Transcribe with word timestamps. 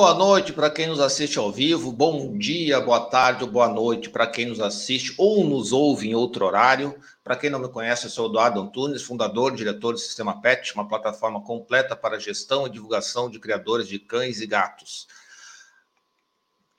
Boa 0.00 0.14
noite 0.14 0.54
para 0.54 0.70
quem 0.70 0.86
nos 0.86 0.98
assiste 0.98 1.38
ao 1.38 1.52
vivo, 1.52 1.92
bom 1.92 2.32
dia, 2.38 2.80
boa 2.80 3.00
tarde 3.00 3.44
ou 3.44 3.50
boa 3.50 3.68
noite 3.68 4.08
para 4.08 4.26
quem 4.26 4.46
nos 4.46 4.58
assiste 4.58 5.14
ou 5.18 5.44
nos 5.44 5.72
ouve 5.72 6.08
em 6.08 6.14
outro 6.14 6.46
horário. 6.46 6.98
Para 7.22 7.36
quem 7.36 7.50
não 7.50 7.58
me 7.58 7.68
conhece, 7.68 8.06
eu 8.06 8.10
sou 8.10 8.30
Eduardo 8.30 8.62
Antunes, 8.62 9.02
fundador 9.02 9.52
e 9.52 9.56
diretor 9.56 9.92
do 9.92 9.98
Sistema 9.98 10.40
PET, 10.40 10.72
uma 10.72 10.88
plataforma 10.88 11.42
completa 11.42 11.94
para 11.94 12.18
gestão 12.18 12.66
e 12.66 12.70
divulgação 12.70 13.28
de 13.28 13.38
criadores 13.38 13.86
de 13.86 13.98
cães 13.98 14.40
e 14.40 14.46
gatos. 14.46 15.06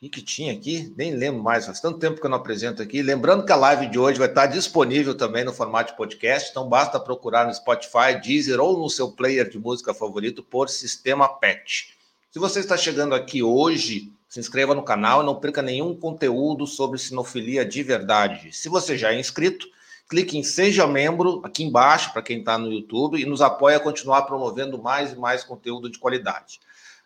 O 0.01 0.09
que, 0.09 0.23
tinha 0.23 0.51
aqui? 0.51 0.91
Nem 0.98 1.15
lembro 1.15 1.43
mais, 1.43 1.67
faz 1.67 1.79
tanto 1.79 1.99
tempo 1.99 2.20
que 2.20 2.26
eu 2.26 2.29
não 2.31 2.40
apresento 2.40 2.81
aqui. 2.81 3.03
Lembrando 3.03 3.45
que 3.45 3.51
a 3.51 3.55
live 3.55 3.85
de 3.85 3.99
hoje 3.99 4.17
vai 4.17 4.29
estar 4.29 4.48
disponível 4.48 5.15
também 5.15 5.43
no 5.43 5.53
formato 5.53 5.91
de 5.91 5.98
podcast, 5.98 6.49
então 6.49 6.67
basta 6.67 6.99
procurar 6.99 7.45
no 7.45 7.53
Spotify, 7.53 8.20
Deezer 8.20 8.59
ou 8.59 8.79
no 8.79 8.90
seu 8.90 9.12
player 9.12 9.48
de 9.48 9.59
música 9.59 9.93
favorito 9.93 10.41
por 10.41 10.70
Sistema 10.70 11.29
PET. 11.29 12.00
Se 12.31 12.40
você 12.40 12.62
está 12.62 12.77
chegando 12.77 13.13
aqui 13.13 13.44
hoje, 13.44 14.09
se 14.30 14.40
inscreva 14.40 14.73
no 14.73 14.84
canal 14.84 15.21
e 15.21 15.26
não 15.26 15.35
perca 15.35 15.62
nenhum 15.62 15.94
conteúdo 15.94 16.66
sobre 16.66 16.98
sinofilia 16.98 17.65
de 17.65 17.84
verdade. 17.84 18.55
Se 18.55 18.70
você 18.70 18.98
já 18.98 19.12
é 19.12 19.20
inscrito, 19.20 19.68
clique 20.07 20.38
em 20.38 20.43
Seja 20.43 20.88
Membro 20.88 21.41
aqui 21.43 21.62
embaixo 21.62 22.13
para 22.13 22.21
quem 22.21 22.40
está 22.40 22.57
no 22.57 22.71
YouTube 22.71 23.21
e 23.21 23.26
nos 23.26 23.41
apoia 23.41 23.76
a 23.76 23.82
continuar 23.82 24.21
promovendo 24.21 24.82
mais 24.82 25.12
e 25.12 25.18
mais 25.18 25.43
conteúdo 25.43 25.90
de 25.90 25.99
qualidade. 25.99 26.62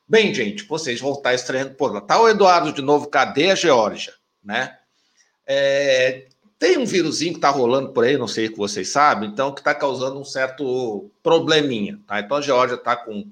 Bem, 0.08 0.32
gente, 0.32 0.64
vocês 0.66 1.02
vão 1.02 1.14
estar 1.14 1.34
estreando 1.34 1.74
por 1.74 1.92
lá. 1.92 2.02
Tá 2.02 2.22
o 2.22 2.30
Eduardo 2.30 2.72
de 2.72 2.84
novo, 2.84 3.08
cadê 3.08 3.50
a 3.50 3.56
Geórgia? 3.56 4.14
Né? 4.44 4.78
É, 5.48 6.28
tem 6.60 6.78
um 6.78 6.86
vírusinho 6.86 7.32
que 7.32 7.40
está 7.40 7.50
rolando 7.50 7.90
por 7.94 8.04
aí, 8.04 8.16
não 8.16 8.28
sei 8.28 8.48
que 8.48 8.60
vocês 8.60 8.90
sabem, 8.90 9.28
então 9.28 9.52
que 9.52 9.62
está 9.62 9.74
causando 9.74 10.20
um 10.20 10.24
certo 10.24 11.10
probleminha. 11.24 12.00
Tá? 12.06 12.20
Então 12.20 12.38
a 12.38 12.42
Geórgia 12.42 12.76
está 12.76 12.96
com 12.96 13.26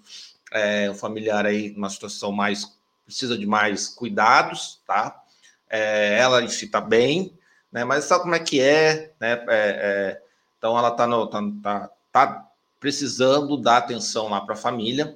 é, 0.54 0.94
familiar 0.94 1.46
aí 1.46 1.72
numa 1.72 1.90
situação 1.90 2.32
mais 2.32 2.72
precisa 3.04 3.38
de 3.38 3.46
mais 3.46 3.88
cuidados, 3.88 4.82
tá? 4.88 5.22
É, 5.70 6.18
ela 6.18 6.42
em 6.42 6.48
si 6.48 6.68
tá 6.68 6.80
bem, 6.80 7.38
né? 7.72 7.84
Mas 7.84 8.06
sabe 8.06 8.24
como 8.24 8.36
é 8.36 8.40
que 8.40 8.62
é, 8.62 9.12
né? 9.20 9.34
É, 9.34 9.48
é, 9.50 10.22
então 10.58 10.78
ela 10.78 10.92
tá, 10.92 11.06
no, 11.06 11.28
tá, 11.28 11.42
tá, 11.62 11.90
tá 12.12 12.48
precisando 12.80 13.58
dar 13.58 13.78
atenção 13.78 14.30
lá 14.30 14.40
para 14.42 14.54
a 14.54 14.58
família 14.58 15.16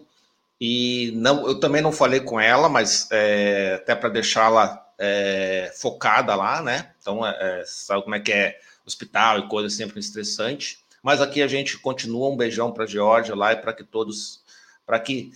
e 0.59 1.11
não, 1.15 1.47
eu 1.47 1.59
também 1.59 1.81
não 1.81 1.91
falei 1.91 2.19
com 2.19 2.39
ela, 2.39 2.67
mas 2.67 3.07
é, 3.11 3.75
até 3.75 3.95
para 3.95 4.09
deixá-la 4.09 4.83
é, 4.97 5.71
focada 5.75 6.35
lá, 6.35 6.61
né? 6.61 6.91
Então 6.99 7.21
sabe 7.65 8.03
como 8.03 8.15
é 8.15 8.19
que 8.19 8.33
é 8.33 8.59
hospital 8.85 9.39
e 9.39 9.47
coisa 9.47 9.69
sempre 9.69 9.99
estressante. 9.99 10.79
Mas 11.03 11.21
aqui 11.21 11.41
a 11.41 11.47
gente 11.47 11.77
continua 11.77 12.29
um 12.29 12.35
beijão 12.35 12.71
para 12.71 12.85
a 12.85 12.87
Geórgia 12.87 13.35
lá 13.35 13.53
e 13.53 13.57
para 13.57 13.73
que 13.73 13.83
todos 13.83 14.41
para 14.87 14.99
que 14.99 15.33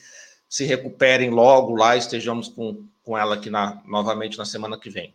se 0.49 0.63
recuperem 0.63 1.29
logo 1.29 1.75
lá, 1.75 1.97
estejamos 1.97 2.47
com, 2.47 2.85
com 3.03 3.17
ela 3.17 3.35
aqui 3.35 3.49
na, 3.49 3.81
novamente 3.85 4.37
na 4.37 4.45
semana 4.45 4.79
que 4.79 4.89
vem. 4.89 5.13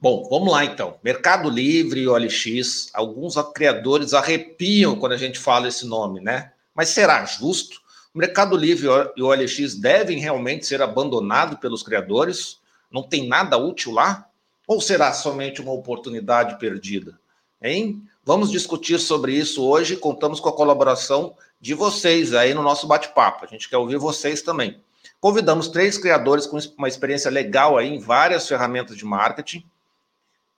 Bom, 0.00 0.28
vamos 0.28 0.52
lá 0.52 0.64
então. 0.64 0.98
Mercado 1.02 1.50
Livre 1.50 2.00
e 2.00 2.08
OLX, 2.08 2.90
alguns 2.94 3.34
criadores 3.54 4.14
arrepiam 4.14 4.96
quando 4.96 5.12
a 5.12 5.16
gente 5.16 5.38
fala 5.38 5.68
esse 5.68 5.86
nome, 5.86 6.20
né? 6.20 6.52
Mas 6.74 6.90
será 6.90 7.24
justo? 7.24 7.80
O 8.14 8.18
Mercado 8.18 8.56
Livre 8.56 8.86
e 9.16 9.22
o 9.22 9.26
OLX 9.26 9.74
devem 9.74 10.18
realmente 10.18 10.66
ser 10.66 10.80
abandonados 10.80 11.58
pelos 11.58 11.82
criadores? 11.82 12.60
Não 12.90 13.02
tem 13.02 13.26
nada 13.26 13.56
útil 13.56 13.92
lá? 13.92 14.28
Ou 14.66 14.80
será 14.80 15.12
somente 15.12 15.60
uma 15.60 15.72
oportunidade 15.72 16.58
perdida? 16.58 17.18
Hein? 17.60 18.02
Vamos 18.26 18.50
discutir 18.50 18.98
sobre 18.98 19.34
isso 19.34 19.62
hoje. 19.62 19.96
Contamos 19.96 20.40
com 20.40 20.48
a 20.48 20.56
colaboração 20.56 21.36
de 21.60 21.74
vocês 21.74 22.32
aí 22.32 22.54
no 22.54 22.62
nosso 22.62 22.86
bate-papo. 22.86 23.44
A 23.44 23.48
gente 23.48 23.68
quer 23.68 23.76
ouvir 23.76 23.98
vocês 23.98 24.40
também. 24.40 24.80
Convidamos 25.20 25.68
três 25.68 25.98
criadores 25.98 26.46
com 26.46 26.58
uma 26.78 26.88
experiência 26.88 27.30
legal 27.30 27.76
aí 27.76 27.86
em 27.86 27.98
várias 27.98 28.48
ferramentas 28.48 28.96
de 28.96 29.04
marketing, 29.04 29.62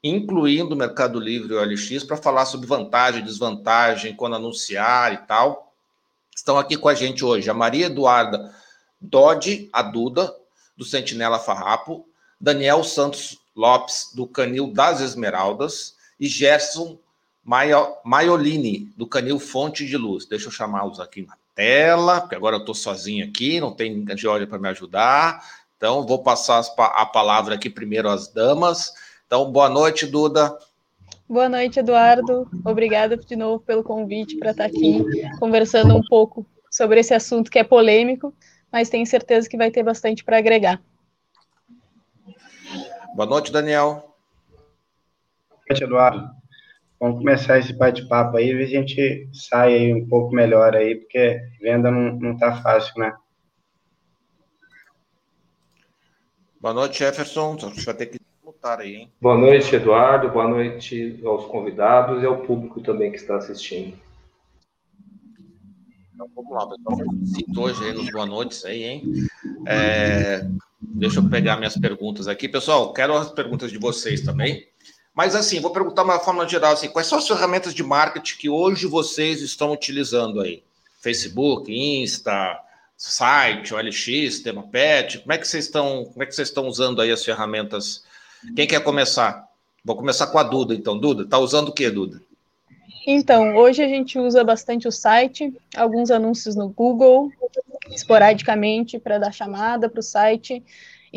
incluindo 0.01 0.77
o 0.77 0.79
Mercado 0.79 1.19
Livre 1.19 1.55
e 1.55 1.57
OLX, 1.57 2.05
para 2.05 2.17
falar 2.17 2.47
sobre 2.47 2.69
vantagem, 2.69 3.25
desvantagem, 3.25 4.15
quando 4.15 4.37
anunciar 4.37 5.13
e 5.13 5.17
tal. 5.19 5.73
Estão 6.37 6.57
aqui 6.59 6.77
com 6.77 6.89
a 6.89 6.95
gente 6.95 7.25
hoje 7.25 7.51
a 7.51 7.55
Maria 7.55 7.87
Eduarda 7.87 8.55
Dodge, 9.01 9.69
a 9.73 9.83
Duda, 9.83 10.33
do 10.77 10.85
Sentinela 10.85 11.41
Farrapo, 11.41 12.09
Daniel 12.41 12.85
Santos 12.85 13.39
Lopes, 13.57 14.13
do 14.15 14.25
Canil 14.25 14.73
das 14.73 15.01
Esmeraldas, 15.01 15.97
e 16.21 16.29
Gerson 16.29 16.99
Maiolini, 17.47 18.91
do 18.97 19.07
Canil 19.07 19.39
Fonte 19.39 19.87
de 19.87 19.97
Luz. 19.97 20.27
Deixa 20.27 20.49
eu 20.49 20.51
chamá-los 20.51 20.99
aqui 20.99 21.23
na 21.23 21.37
tela, 21.55 22.21
porque 22.21 22.35
agora 22.35 22.57
eu 22.57 22.61
estou 22.61 22.75
sozinho 22.75 23.25
aqui, 23.25 23.61
não 23.61 23.73
tem 23.73 24.05
Georgia 24.17 24.49
para 24.49 24.59
me 24.59 24.69
ajudar. 24.69 25.43
Então, 25.77 26.05
vou 26.05 26.23
passar 26.23 26.61
a 26.77 27.07
palavra 27.07 27.55
aqui 27.55 27.71
primeiro 27.71 28.09
às 28.09 28.27
damas. 28.27 28.93
Então, 29.27 29.51
boa 29.53 29.69
noite, 29.69 30.07
Duda. 30.07 30.59
Boa 31.29 31.49
noite, 31.49 31.79
Eduardo. 31.79 32.49
Obrigada 32.65 33.17
de 33.17 33.37
novo 33.37 33.63
pelo 33.63 33.85
convite 33.85 34.37
para 34.39 34.51
estar 34.51 34.65
aqui 34.65 35.05
conversando 35.39 35.97
um 35.97 36.03
pouco 36.03 36.45
sobre 36.69 36.99
esse 36.99 37.15
assunto 37.15 37.51
que 37.51 37.59
é 37.59 37.65
polêmico, 37.65 38.35
mas 38.73 38.89
tenho 38.89 39.07
certeza 39.07 39.49
que 39.49 39.57
vai 39.57 39.71
ter 39.71 39.85
bastante 39.85 40.25
para 40.25 40.39
agregar. 40.39 40.83
Boa 43.15 43.29
noite, 43.29 43.53
Daniel. 43.53 44.15
Boa 45.49 45.61
noite, 45.69 45.85
Eduardo. 45.85 46.46
Vamos 46.99 47.19
começar 47.19 47.59
esse 47.59 47.75
bate-papo 47.75 48.39
aí, 48.39 48.53
e 48.53 48.63
a 48.63 48.67
gente 48.67 49.29
sai 49.33 49.75
aí 49.75 49.95
um 49.95 50.09
pouco 50.09 50.35
melhor 50.35 50.75
aí, 50.75 50.95
porque 50.95 51.41
venda 51.61 51.91
não, 51.91 52.17
não 52.17 52.37
tá 52.39 52.57
fácil, 52.63 52.99
né? 52.99 53.15
Boa 56.59 56.73
noite, 56.73 56.99
Jefferson. 56.99 57.57
Você 57.57 57.85
vai 57.85 57.95
ter 57.95 58.07
que 58.07 58.19
mutar 58.43 58.81
aí, 58.81 58.97
hein? 58.97 59.13
Boa 59.21 59.37
noite, 59.37 59.77
Eduardo. 59.77 60.31
Boa 60.31 60.49
noite 60.49 61.21
aos 61.25 61.45
convidados 61.45 62.23
e 62.23 62.27
ao 62.27 62.39
público 62.39 62.81
também 62.81 63.11
que 63.11 63.19
está 63.19 63.37
assistindo. 63.37 63.97
Então, 66.15 66.29
vamos 66.35 66.53
lá, 66.53 66.67
pessoal. 66.67 66.99
Cito 67.27 67.61
hoje 67.61 67.85
aí 67.85 67.93
nos 67.93 68.11
boa 68.11 68.25
noites 68.25 68.65
aí, 68.65 68.85
hein? 68.85 69.03
É, 69.67 70.49
deixa 70.81 71.21
eu 71.21 71.29
pegar 71.29 71.59
minhas 71.59 71.77
perguntas 71.77 72.27
aqui. 72.27 72.49
Pessoal, 72.49 72.93
quero 72.95 73.15
as 73.15 73.31
perguntas 73.31 73.71
de 73.71 73.79
vocês 73.79 74.23
também. 74.23 74.67
Mas 75.17 75.35
assim, 75.35 75.61
vou 75.61 75.71
perguntar 75.71 76.03
uma 76.03 76.21
forma 76.21 76.47
geral 76.47 76.75
assim, 76.75 76.91
quais 76.91 77.07
são 77.07 77.17
as 77.17 77.27
ferramentas 77.27 77.73
de 77.73 77.83
marketing 77.83 78.37
que 78.37 78.51
hoje 78.51 78.87
vocês 78.87 79.41
estão 79.41 79.73
utilizando 79.73 80.43
aí? 80.43 80.63
Facebook, 81.01 81.73
Insta, 81.73 82.61
site, 82.99 83.73
OLX, 83.73 84.41
tema 84.41 84.65
pet, 84.65 85.21
como 85.21 85.33
é 85.33 85.39
que 85.39 85.49
vocês 85.49 85.65
estão, 85.65 86.05
como 86.05 86.23
é 86.23 86.27
que 86.27 86.35
vocês 86.35 86.49
estão 86.49 86.67
usando 86.67 87.01
aí 87.01 87.11
as 87.11 87.25
ferramentas? 87.25 88.05
Quem 88.55 88.67
quer 88.67 88.81
começar? 88.85 89.49
Vou 89.83 89.97
começar 89.97 90.27
com 90.27 90.39
a 90.39 90.43
Duda, 90.43 90.75
então. 90.75 90.99
Duda, 90.99 91.27
tá 91.27 91.39
usando 91.39 91.71
o 91.71 91.73
que, 91.73 91.89
Duda? 91.89 92.21
Então, 93.07 93.57
hoje 93.57 93.83
a 93.83 93.89
gente 93.89 94.19
usa 94.19 94.45
bastante 94.45 94.87
o 94.87 94.93
site, 94.93 95.55
alguns 95.75 96.11
anúncios 96.11 96.55
no 96.57 96.69
Google, 96.69 97.31
esporadicamente 97.91 98.99
para 98.99 99.19
dar 99.19 99.33
chamada 99.33 99.89
para 99.89 100.01
o 100.01 100.03
site. 100.03 100.63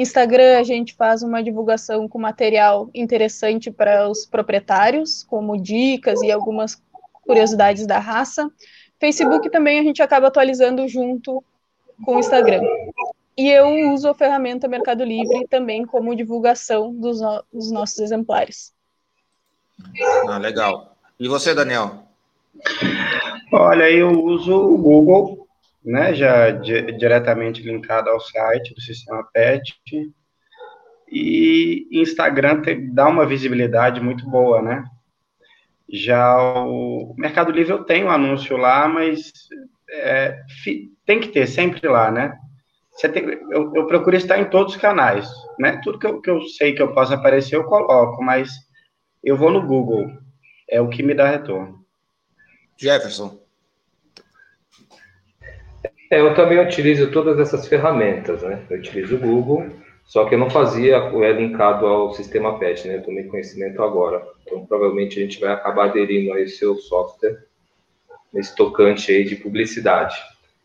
Instagram, 0.01 0.57
a 0.57 0.63
gente 0.63 0.93
faz 0.93 1.23
uma 1.23 1.43
divulgação 1.43 2.07
com 2.07 2.19
material 2.19 2.89
interessante 2.93 3.69
para 3.69 4.09
os 4.09 4.25
proprietários, 4.25 5.23
como 5.23 5.61
dicas 5.61 6.21
e 6.21 6.31
algumas 6.31 6.81
curiosidades 7.25 7.85
da 7.85 7.99
raça. 7.99 8.49
Facebook 8.99 9.49
também 9.49 9.79
a 9.79 9.83
gente 9.83 10.01
acaba 10.01 10.27
atualizando 10.27 10.87
junto 10.87 11.43
com 12.05 12.15
o 12.15 12.19
Instagram. 12.19 12.61
E 13.37 13.49
eu 13.49 13.93
uso 13.93 14.09
a 14.09 14.13
ferramenta 14.13 14.67
Mercado 14.67 15.03
Livre 15.03 15.47
também 15.47 15.85
como 15.85 16.15
divulgação 16.15 16.93
dos, 16.93 17.21
no 17.21 17.43
dos 17.51 17.71
nossos 17.71 17.99
exemplares. 17.99 18.73
Ah, 20.27 20.37
legal. 20.37 20.95
E 21.19 21.27
você, 21.27 21.53
Daniel? 21.53 22.03
Olha, 23.51 23.89
eu 23.89 24.11
uso 24.11 24.53
o 24.53 24.77
Google 24.77 25.38
né, 25.89 26.13
já 26.13 26.51
di 26.51 26.91
diretamente 26.91 27.63
linkado 27.63 28.11
ao 28.11 28.19
site 28.19 28.75
do 28.75 28.81
sistema 28.81 29.27
PET. 29.33 29.73
E 31.11 31.87
Instagram 31.91 32.61
tem, 32.61 32.93
dá 32.93 33.07
uma 33.07 33.25
visibilidade 33.25 33.99
muito 33.99 34.29
boa, 34.29 34.61
né? 34.61 34.85
Já 35.91 36.37
o 36.63 37.15
Mercado 37.17 37.51
Livre 37.51 37.73
eu 37.73 37.83
tenho 37.83 38.11
anúncio 38.11 38.55
lá, 38.55 38.87
mas 38.87 39.33
é, 39.91 40.39
tem 41.07 41.19
que 41.19 41.29
ter 41.29 41.47
sempre 41.47 41.87
lá, 41.87 42.11
né? 42.11 42.37
Tem, 43.11 43.23
eu, 43.49 43.73
eu, 43.73 43.87
procuro 43.87 44.15
estar 44.15 44.37
em 44.37 44.45
todos 44.45 44.75
os 44.75 44.79
canais, 44.79 45.27
né? 45.57 45.81
Tudo 45.83 45.97
que 45.97 46.05
eu, 46.05 46.21
que 46.21 46.29
eu 46.29 46.41
sei 46.43 46.73
que 46.73 46.81
eu 46.83 46.93
posso 46.93 47.15
aparecer, 47.15 47.55
eu 47.55 47.63
coloco, 47.63 48.21
mas 48.23 48.51
eu 49.23 49.35
vou 49.35 49.49
no 49.49 49.65
Google, 49.65 50.05
é 50.69 50.79
o 50.79 50.89
que 50.89 51.01
me 51.01 51.15
dá 51.15 51.27
retorno. 51.27 51.83
Jefferson. 52.77 53.48
É, 56.11 56.19
eu 56.19 56.33
também 56.33 56.59
utilizo 56.59 57.11
todas 57.11 57.39
essas 57.39 57.67
ferramentas, 57.67 58.41
né? 58.41 58.65
Eu 58.69 58.79
utilizo 58.79 59.15
o 59.15 59.19
Google, 59.19 59.67
só 60.05 60.25
que 60.25 60.33
eu 60.33 60.39
não 60.39 60.49
fazia 60.49 61.13
o 61.13 61.23
é 61.23 61.31
linkado 61.31 61.85
ao 61.85 62.13
sistema 62.13 62.57
PET, 62.57 62.87
né? 62.87 62.95
Eu 62.95 63.03
tomei 63.03 63.25
conhecimento 63.25 63.83
agora. 63.83 64.25
Então, 64.43 64.65
provavelmente 64.65 65.19
a 65.19 65.21
gente 65.21 65.39
vai 65.39 65.51
acabar 65.51 65.85
aderindo 65.85 66.33
a 66.33 66.41
esse 66.41 66.57
seu 66.57 66.75
software, 66.77 67.37
nesse 68.33 68.55
tocante 68.55 69.11
aí 69.11 69.23
de 69.23 69.35
publicidade. 69.35 70.15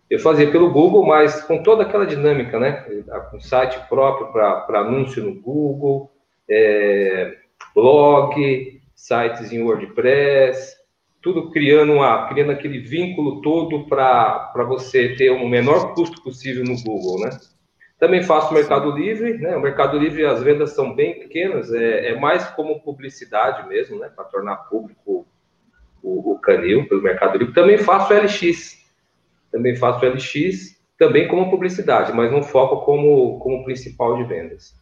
Eu 0.08 0.19
fazia 0.19 0.50
pelo 0.50 0.70
Google, 0.70 1.05
mas 1.05 1.43
com 1.43 1.62
toda 1.62 1.82
aquela 1.82 2.06
dinâmica, 2.06 2.58
né? 2.58 2.85
Com 3.31 3.38
site 3.38 3.79
próprio 3.88 4.32
para 4.32 4.81
anúncio 4.81 5.23
no 5.23 5.35
Google, 5.35 6.11
é, 6.49 7.37
blog, 7.75 8.81
sites 8.94 9.52
em 9.52 9.62
WordPress, 9.62 10.75
tudo 11.25 11.50
criando, 11.50 11.94
uma, 11.94 12.29
criando 12.29 12.53
aquele 12.53 12.79
vínculo 12.79 13.41
todo 13.41 13.87
para 13.87 14.53
você 14.69 15.17
ter 15.17 15.31
o 15.31 15.49
menor 15.49 15.94
custo 15.94 16.23
possível 16.23 16.62
no 16.62 16.76
Google, 16.82 17.25
né? 17.25 17.31
Também 17.99 18.23
faço 18.23 18.53
Mercado 18.53 18.91
Livre, 18.91 19.38
né? 19.38 19.56
O 19.56 19.62
Mercado 19.62 19.99
Livre, 19.99 20.26
as 20.26 20.43
vendas 20.43 20.75
são 20.75 20.94
bem 20.94 21.19
pequenas, 21.19 21.73
é, 21.73 22.11
é 22.11 22.21
mais 22.21 22.44
como 22.50 22.79
publicidade 22.82 23.67
mesmo, 23.67 23.99
né? 23.99 24.11
Para 24.15 24.26
tornar 24.26 24.56
público 24.69 25.26
o, 26.03 26.32
o, 26.32 26.38
canil 26.38 26.87
pelo 26.87 27.00
Mercado 27.00 27.38
Livre. 27.38 27.55
Também 27.55 27.79
faço 27.79 28.12
LX, 28.12 28.77
também 29.50 29.75
faço 29.75 30.05
LX, 30.05 30.79
também 30.99 31.27
como 31.27 31.50
publicidade, 31.50 32.12
mas 32.12 32.31
não 32.31 32.43
foco 32.43 32.85
como, 32.85 33.38
como 33.38 33.65
principal 33.65 34.19
de 34.19 34.25
vendas. 34.25 34.75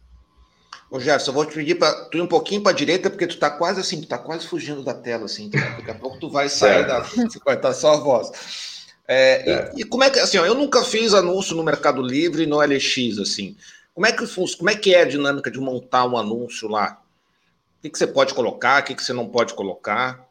Ô 0.93 0.99
Gerson, 0.99 1.31
eu 1.31 1.33
vou 1.33 1.43
te 1.43 1.55
pedir 1.55 1.73
para 1.73 1.91
tu 2.05 2.19
ir 2.19 2.21
um 2.21 2.27
pouquinho 2.27 2.61
para 2.61 2.71
a 2.71 2.75
direita, 2.75 3.09
porque 3.09 3.25
tu 3.25 3.39
tá 3.39 3.49
quase 3.49 3.79
assim, 3.79 3.99
tu 3.99 4.07
tá 4.07 4.15
quase 4.15 4.45
fugindo 4.45 4.83
da 4.83 4.93
tela, 4.93 5.25
assim. 5.25 5.45
Então 5.45 5.59
daqui 5.59 5.89
a 5.89 5.95
pouco 5.95 6.19
tu 6.19 6.29
vai 6.29 6.47
sair 6.47 6.85
da. 6.85 6.99
Vai 7.43 7.55
estar 7.55 7.73
só 7.73 7.95
a 7.95 7.97
voz. 7.97 8.85
É, 9.07 9.51
é. 9.51 9.71
E, 9.75 9.81
e, 9.81 9.83
como 9.85 10.03
é 10.03 10.11
que, 10.11 10.19
assim, 10.19 10.37
ó, 10.37 10.45
eu 10.45 10.53
nunca 10.53 10.83
fiz 10.83 11.15
anúncio 11.15 11.55
no 11.55 11.63
Mercado 11.63 11.99
Livre 11.99 12.45
no 12.45 12.61
LX, 12.61 13.17
assim. 13.19 13.57
Como 13.91 14.05
é 14.05 14.11
que, 14.11 14.23
como 14.55 14.69
é, 14.69 14.75
que 14.75 14.93
é 14.93 15.01
a 15.01 15.07
dinâmica 15.07 15.49
de 15.49 15.59
montar 15.59 16.05
um 16.05 16.15
anúncio 16.15 16.69
lá? 16.69 17.01
O 17.79 17.81
que, 17.81 17.89
que 17.89 17.97
você 17.97 18.05
pode 18.05 18.35
colocar, 18.35 18.83
o 18.83 18.85
que, 18.85 18.93
que 18.93 19.03
você 19.03 19.13
não 19.13 19.27
pode 19.27 19.55
colocar? 19.55 20.23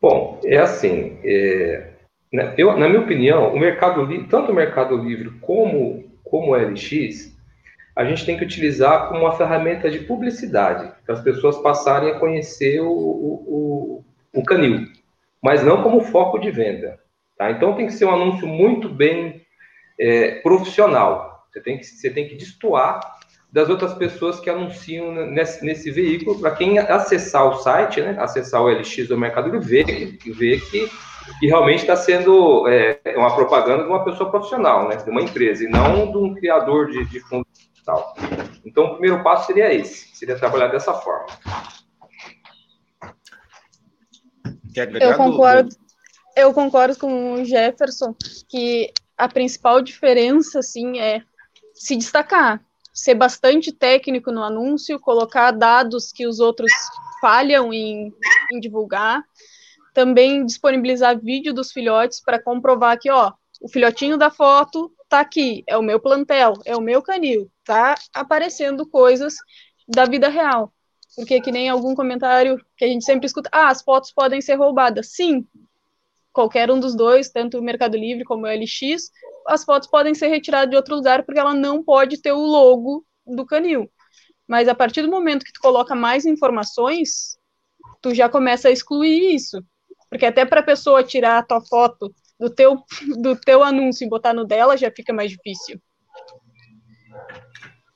Bom, 0.00 0.40
é 0.42 0.56
assim, 0.56 1.18
é, 1.22 1.90
né, 2.32 2.54
eu, 2.56 2.74
na 2.78 2.88
minha 2.88 3.02
opinião, 3.02 3.52
o 3.52 3.60
Mercado 3.60 4.06
Livre, 4.06 4.26
tanto 4.26 4.52
o 4.52 4.54
Mercado 4.54 4.96
Livre 4.96 5.32
como, 5.38 6.10
como 6.24 6.52
o 6.52 6.56
LX, 6.56 7.36
a 7.98 8.04
gente 8.04 8.24
tem 8.24 8.38
que 8.38 8.44
utilizar 8.44 9.08
como 9.08 9.22
uma 9.22 9.36
ferramenta 9.36 9.90
de 9.90 9.98
publicidade, 9.98 10.92
para 11.04 11.16
as 11.16 11.20
pessoas 11.20 11.58
passarem 11.58 12.12
a 12.12 12.18
conhecer 12.20 12.80
o, 12.80 12.92
o, 12.92 14.04
o, 14.32 14.38
o 14.38 14.44
canil, 14.44 14.86
mas 15.42 15.64
não 15.64 15.82
como 15.82 16.00
foco 16.02 16.38
de 16.38 16.48
venda. 16.48 16.96
Tá? 17.36 17.50
Então 17.50 17.74
tem 17.74 17.86
que 17.86 17.92
ser 17.92 18.04
um 18.04 18.14
anúncio 18.14 18.46
muito 18.46 18.88
bem 18.88 19.42
é, 19.98 20.36
profissional. 20.42 21.44
Você 21.50 21.60
tem, 21.60 21.76
que, 21.76 21.84
você 21.84 22.08
tem 22.08 22.28
que 22.28 22.36
destoar 22.36 23.00
das 23.50 23.68
outras 23.68 23.94
pessoas 23.94 24.38
que 24.38 24.48
anunciam 24.48 25.12
nesse, 25.26 25.64
nesse 25.64 25.90
veículo, 25.90 26.38
para 26.38 26.52
quem 26.52 26.78
acessar 26.78 27.48
o 27.48 27.54
site, 27.54 28.00
né, 28.00 28.14
acessar 28.20 28.62
o 28.62 28.68
LX 28.68 29.08
do 29.08 29.18
Mercado 29.18 29.50
Livre, 29.50 29.66
ver, 29.84 30.18
ver 30.34 30.60
que, 30.70 30.88
que 31.40 31.46
realmente 31.48 31.80
está 31.80 31.96
sendo 31.96 32.68
é, 32.68 33.00
uma 33.16 33.34
propaganda 33.34 33.82
de 33.82 33.88
uma 33.88 34.04
pessoa 34.04 34.30
profissional, 34.30 34.88
né, 34.88 34.94
de 34.94 35.10
uma 35.10 35.22
empresa, 35.22 35.64
e 35.64 35.68
não 35.68 36.12
de 36.12 36.16
um 36.16 36.32
criador 36.34 36.90
de, 36.90 37.04
de 37.06 37.20
digital. 37.88 38.14
Então, 38.64 38.84
o 38.84 38.92
primeiro 38.92 39.22
passo 39.22 39.46
seria 39.46 39.72
esse, 39.72 40.14
seria 40.16 40.38
trabalhar 40.38 40.68
dessa 40.68 40.92
forma. 40.94 41.26
Eu 45.00 45.16
concordo 45.16 45.74
eu 46.36 46.54
concordo 46.54 46.96
com 46.96 47.32
o 47.32 47.44
Jefferson 47.44 48.14
que 48.48 48.92
a 49.16 49.28
principal 49.28 49.82
diferença, 49.82 50.60
assim, 50.60 51.00
é 51.00 51.20
se 51.74 51.96
destacar, 51.96 52.64
ser 52.94 53.16
bastante 53.16 53.72
técnico 53.72 54.30
no 54.30 54.44
anúncio, 54.44 55.00
colocar 55.00 55.50
dados 55.50 56.12
que 56.12 56.28
os 56.28 56.38
outros 56.38 56.70
falham 57.20 57.72
em, 57.72 58.14
em 58.52 58.60
divulgar, 58.60 59.20
também 59.92 60.46
disponibilizar 60.46 61.18
vídeo 61.18 61.52
dos 61.52 61.72
filhotes 61.72 62.20
para 62.20 62.40
comprovar 62.40 63.00
que, 63.00 63.10
ó, 63.10 63.32
o 63.60 63.68
filhotinho 63.68 64.16
da 64.16 64.30
foto 64.30 64.92
tá 65.08 65.18
aqui, 65.18 65.64
é 65.66 65.76
o 65.76 65.82
meu 65.82 65.98
plantel, 65.98 66.52
é 66.64 66.76
o 66.76 66.80
meu 66.80 67.02
canil, 67.02 67.50
tá 67.68 67.94
aparecendo 68.14 68.88
coisas 68.88 69.36
da 69.86 70.06
vida 70.06 70.28
real. 70.28 70.72
Porque 71.14 71.40
que 71.40 71.52
nem 71.52 71.68
algum 71.68 71.94
comentário 71.94 72.58
que 72.76 72.84
a 72.84 72.88
gente 72.88 73.04
sempre 73.04 73.26
escuta, 73.26 73.50
ah, 73.52 73.68
as 73.68 73.82
fotos 73.82 74.10
podem 74.10 74.40
ser 74.40 74.54
roubadas. 74.54 75.08
Sim, 75.12 75.46
qualquer 76.32 76.70
um 76.70 76.80
dos 76.80 76.96
dois, 76.96 77.28
tanto 77.28 77.58
o 77.58 77.62
Mercado 77.62 77.96
Livre 77.96 78.24
como 78.24 78.44
o 78.44 78.46
LX, 78.46 79.10
as 79.46 79.64
fotos 79.64 79.88
podem 79.88 80.14
ser 80.14 80.28
retiradas 80.28 80.70
de 80.70 80.76
outro 80.76 80.96
lugar 80.96 81.24
porque 81.24 81.40
ela 81.40 81.52
não 81.52 81.82
pode 81.84 82.22
ter 82.22 82.32
o 82.32 82.38
logo 82.38 83.04
do 83.26 83.44
canil. 83.44 83.90
Mas 84.46 84.66
a 84.66 84.74
partir 84.74 85.02
do 85.02 85.10
momento 85.10 85.44
que 85.44 85.52
tu 85.52 85.60
coloca 85.60 85.94
mais 85.94 86.24
informações, 86.24 87.36
tu 88.00 88.14
já 88.14 88.30
começa 88.30 88.68
a 88.68 88.70
excluir 88.70 89.34
isso. 89.34 89.62
Porque 90.08 90.24
até 90.24 90.46
para 90.46 90.60
a 90.60 90.64
pessoa 90.64 91.04
tirar 91.04 91.38
a 91.38 91.42
tua 91.42 91.60
foto 91.60 92.14
do 92.40 92.48
teu, 92.48 92.82
do 93.20 93.36
teu 93.36 93.62
anúncio 93.62 94.06
e 94.06 94.08
botar 94.08 94.32
no 94.32 94.46
dela 94.46 94.76
já 94.76 94.90
fica 94.90 95.12
mais 95.12 95.30
difícil. 95.30 95.78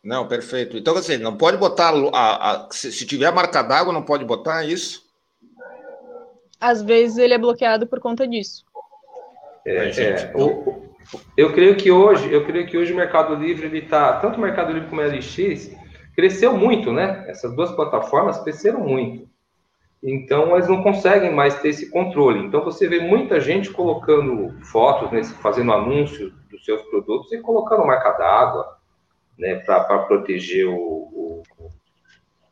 Não, 0.02 0.26
perfeito. 0.26 0.76
Então, 0.76 0.94
você 0.94 1.14
assim, 1.14 1.22
não 1.22 1.36
pode 1.36 1.56
botar. 1.56 1.92
A, 2.12 2.50
a 2.52 2.68
se, 2.72 2.90
se 2.90 3.06
tiver 3.06 3.32
marca 3.32 3.62
d'água, 3.62 3.92
não 3.92 4.02
pode 4.02 4.24
botar 4.24 4.64
isso? 4.64 5.02
às 6.62 6.80
vezes 6.80 7.18
ele 7.18 7.34
é 7.34 7.38
bloqueado 7.38 7.88
por 7.88 7.98
conta 7.98 8.26
disso. 8.26 8.64
É, 9.66 9.90
é, 10.00 10.32
o, 10.36 10.94
eu 11.36 11.52
creio 11.52 11.76
que 11.76 11.90
hoje, 11.90 12.32
eu 12.32 12.46
creio 12.46 12.66
que 12.66 12.78
hoje 12.78 12.92
o 12.92 12.96
Mercado 12.96 13.34
Livre 13.34 13.66
ele 13.66 13.82
tá, 13.82 14.20
tanto 14.20 14.38
o 14.38 14.40
Mercado 14.40 14.72
Livre 14.72 14.88
como 14.88 15.02
o 15.02 15.04
LX 15.04 15.76
cresceu 16.14 16.56
muito, 16.56 16.92
né? 16.92 17.24
Essas 17.26 17.54
duas 17.56 17.72
plataformas 17.72 18.38
cresceram 18.38 18.80
muito. 18.80 19.28
Então 20.00 20.54
eles 20.54 20.68
não 20.68 20.82
conseguem 20.84 21.34
mais 21.34 21.60
ter 21.60 21.70
esse 21.70 21.90
controle. 21.90 22.46
Então 22.46 22.64
você 22.64 22.88
vê 22.88 23.00
muita 23.00 23.40
gente 23.40 23.70
colocando 23.70 24.54
fotos, 24.66 25.10
nesse, 25.10 25.34
fazendo 25.34 25.72
anúncios 25.72 26.32
dos 26.48 26.64
seus 26.64 26.80
produtos 26.82 27.32
e 27.32 27.38
colocando 27.38 27.86
marca 27.86 28.12
d'água, 28.12 28.76
né, 29.38 29.56
para 29.56 29.98
proteger 30.00 30.68
o, 30.68 30.74
o, 30.74 31.42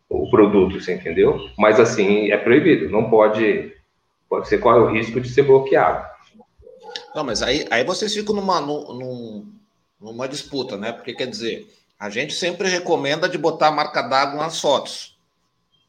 o 0.08 0.30
produto, 0.30 0.80
você 0.80 0.94
entendeu? 0.94 1.48
Mas 1.58 1.78
assim 1.78 2.30
é 2.30 2.36
proibido, 2.36 2.90
não 2.90 3.08
pode 3.08 3.72
você 4.28 4.58
corre 4.58 4.78
o 4.78 4.92
risco 4.92 5.20
de 5.20 5.28
ser 5.28 5.42
bloqueado. 5.42 6.08
Não, 7.14 7.24
mas 7.24 7.42
aí, 7.42 7.66
aí 7.70 7.84
vocês 7.84 8.14
ficam 8.14 8.34
numa, 8.34 8.60
num, 8.60 9.52
numa 10.00 10.28
disputa, 10.28 10.76
né? 10.76 10.92
Porque 10.92 11.12
quer 11.12 11.26
dizer, 11.26 11.68
a 11.98 12.08
gente 12.08 12.32
sempre 12.32 12.68
recomenda 12.68 13.28
de 13.28 13.36
botar 13.36 13.68
a 13.68 13.72
marca 13.72 14.00
d'água 14.02 14.40
nas 14.40 14.60
fotos. 14.60 15.18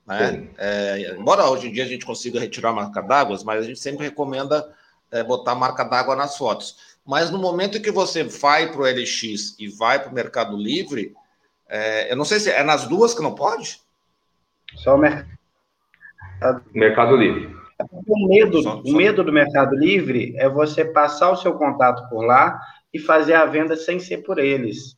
Né? 0.06 0.50
É, 0.58 1.16
embora 1.18 1.48
hoje 1.48 1.68
em 1.68 1.72
dia 1.72 1.84
a 1.84 1.88
gente 1.88 2.06
consiga 2.06 2.40
retirar 2.40 2.72
a 2.72 2.74
marca 2.74 3.02
d'água, 3.02 3.38
mas 3.46 3.64
a 3.64 3.68
gente 3.68 3.80
sempre 3.80 4.06
recomenda 4.06 4.68
é, 5.12 5.24
botar 5.24 5.52
a 5.52 5.56
marca 5.56 5.84
d'água 5.84 6.16
nas 6.16 6.36
fotos. 6.36 6.91
Mas 7.06 7.32
no 7.32 7.38
momento 7.38 7.78
em 7.78 7.82
que 7.82 7.92
você 7.92 8.24
vai 8.24 8.72
para 8.72 8.82
o 8.82 8.86
LX 8.86 9.58
e 9.60 9.68
vai 9.68 10.00
para 10.00 10.12
o 10.12 10.14
Mercado 10.14 10.56
Livre, 10.56 11.14
é, 11.68 12.12
eu 12.12 12.16
não 12.16 12.26
sei 12.26 12.40
se 12.40 12.50
é 12.50 12.64
nas 12.64 12.88
duas 12.88 13.14
que 13.14 13.22
não 13.22 13.34
pode? 13.34 13.80
Só 14.76 14.96
o 14.96 14.98
mercado, 14.98 15.30
mercado 16.74 17.16
Livre. 17.16 17.56
O 18.06 18.28
medo, 18.28 18.62
só, 18.62 18.72
só... 18.72 18.82
o 18.82 18.94
medo 18.94 19.24
do 19.24 19.34
Mercado 19.34 19.76
Livre 19.76 20.36
é 20.38 20.48
você 20.48 20.86
passar 20.86 21.32
o 21.32 21.36
seu 21.36 21.54
contato 21.54 22.08
por 22.10 22.24
lá 22.24 22.60
e 22.94 23.00
fazer 23.00 23.34
a 23.34 23.46
venda 23.46 23.76
sem 23.76 24.00
ser 24.00 24.18
por 24.18 24.38
eles. 24.38 24.98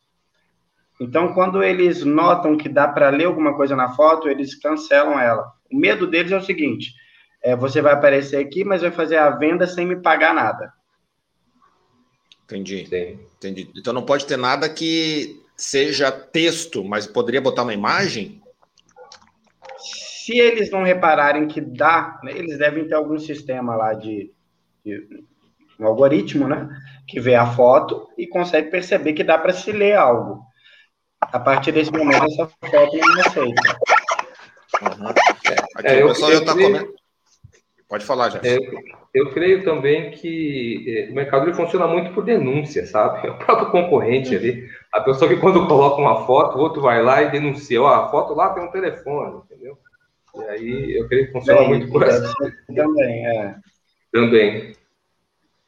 Então, 0.99 1.33
quando 1.33 1.63
eles 1.63 2.03
notam 2.03 2.57
que 2.57 2.69
dá 2.69 2.87
para 2.87 3.09
ler 3.09 3.25
alguma 3.25 3.55
coisa 3.55 3.75
na 3.75 3.89
foto, 3.89 4.27
eles 4.27 4.55
cancelam 4.55 5.19
ela. 5.19 5.51
O 5.71 5.77
medo 5.77 6.05
deles 6.05 6.31
é 6.31 6.37
o 6.37 6.43
seguinte: 6.43 6.93
é, 7.41 7.55
você 7.55 7.81
vai 7.81 7.93
aparecer 7.93 8.37
aqui, 8.37 8.63
mas 8.63 8.81
vai 8.81 8.91
fazer 8.91 9.17
a 9.17 9.29
venda 9.29 9.65
sem 9.65 9.85
me 9.85 9.95
pagar 9.95 10.33
nada. 10.33 10.71
Entendi. 12.45 12.85
Sim. 12.87 13.19
Entendi. 13.37 13.69
Então 13.75 13.93
não 13.93 14.05
pode 14.05 14.25
ter 14.25 14.37
nada 14.37 14.69
que 14.69 15.41
seja 15.55 16.11
texto, 16.11 16.83
mas 16.83 17.07
poderia 17.07 17.41
botar 17.41 17.63
uma 17.63 17.73
imagem? 17.73 18.43
se 20.23 20.39
eles 20.39 20.71
não 20.71 20.83
repararem 20.83 21.47
que 21.47 21.59
dá, 21.59 22.17
né, 22.23 22.31
eles 22.31 22.57
devem 22.57 22.87
ter 22.87 22.95
algum 22.95 23.19
sistema 23.19 23.75
lá 23.75 23.93
de, 23.93 24.31
de, 24.85 25.25
um 25.77 25.85
algoritmo, 25.85 26.47
né, 26.47 26.69
que 27.05 27.19
vê 27.19 27.35
a 27.35 27.45
foto 27.45 28.07
e 28.17 28.25
consegue 28.25 28.71
perceber 28.71 29.13
que 29.13 29.23
dá 29.23 29.37
para 29.37 29.51
se 29.51 29.71
ler 29.73 29.97
algo. 29.97 30.41
A 31.19 31.39
partir 31.39 31.73
desse 31.73 31.91
momento, 31.91 32.25
essa 32.25 32.47
foto 32.47 32.97
não 32.97 33.17
é 33.17 33.27
aceita. 33.27 33.77
Uhum. 34.81 35.07
Aqui, 35.75 35.87
é, 35.87 36.01
eu, 36.01 36.07
pessoal, 36.07 36.31
eu, 36.31 36.39
eu 36.39 36.45
tá 36.45 36.53
creio, 36.53 36.95
Pode 37.87 38.05
falar, 38.05 38.29
já. 38.29 38.39
É, 38.43 38.57
eu 39.13 39.31
creio 39.31 39.63
também 39.63 40.11
que 40.11 40.85
é, 40.87 41.11
o 41.11 41.13
mercado 41.13 41.45
ele 41.45 41.53
funciona 41.53 41.87
muito 41.87 42.13
por 42.13 42.23
denúncia, 42.25 42.85
sabe? 42.85 43.27
É 43.27 43.29
o 43.31 43.37
próprio 43.37 43.71
concorrente 43.71 44.35
ali. 44.35 44.67
A 44.91 45.01
pessoa 45.01 45.29
que 45.29 45.37
quando 45.37 45.67
coloca 45.67 46.01
uma 46.01 46.25
foto, 46.25 46.57
o 46.57 46.61
outro 46.61 46.81
vai 46.81 47.03
lá 47.03 47.21
e 47.21 47.31
denuncia. 47.31 47.81
Ó, 47.81 47.87
a 47.87 48.09
foto 48.09 48.33
lá 48.33 48.49
tem 48.49 48.63
um 48.63 48.71
telefone, 48.71 49.41
entendeu? 49.45 49.77
E 50.35 50.43
aí 50.45 50.97
eu 50.97 51.07
creio 51.07 51.27
que 51.27 51.31
funciona 51.33 51.59
Bem, 51.61 51.69
muito 51.69 51.91
por 51.91 52.03
essa. 52.03 52.33
Também, 52.75 53.27
é. 53.27 53.55
Também. 54.11 54.75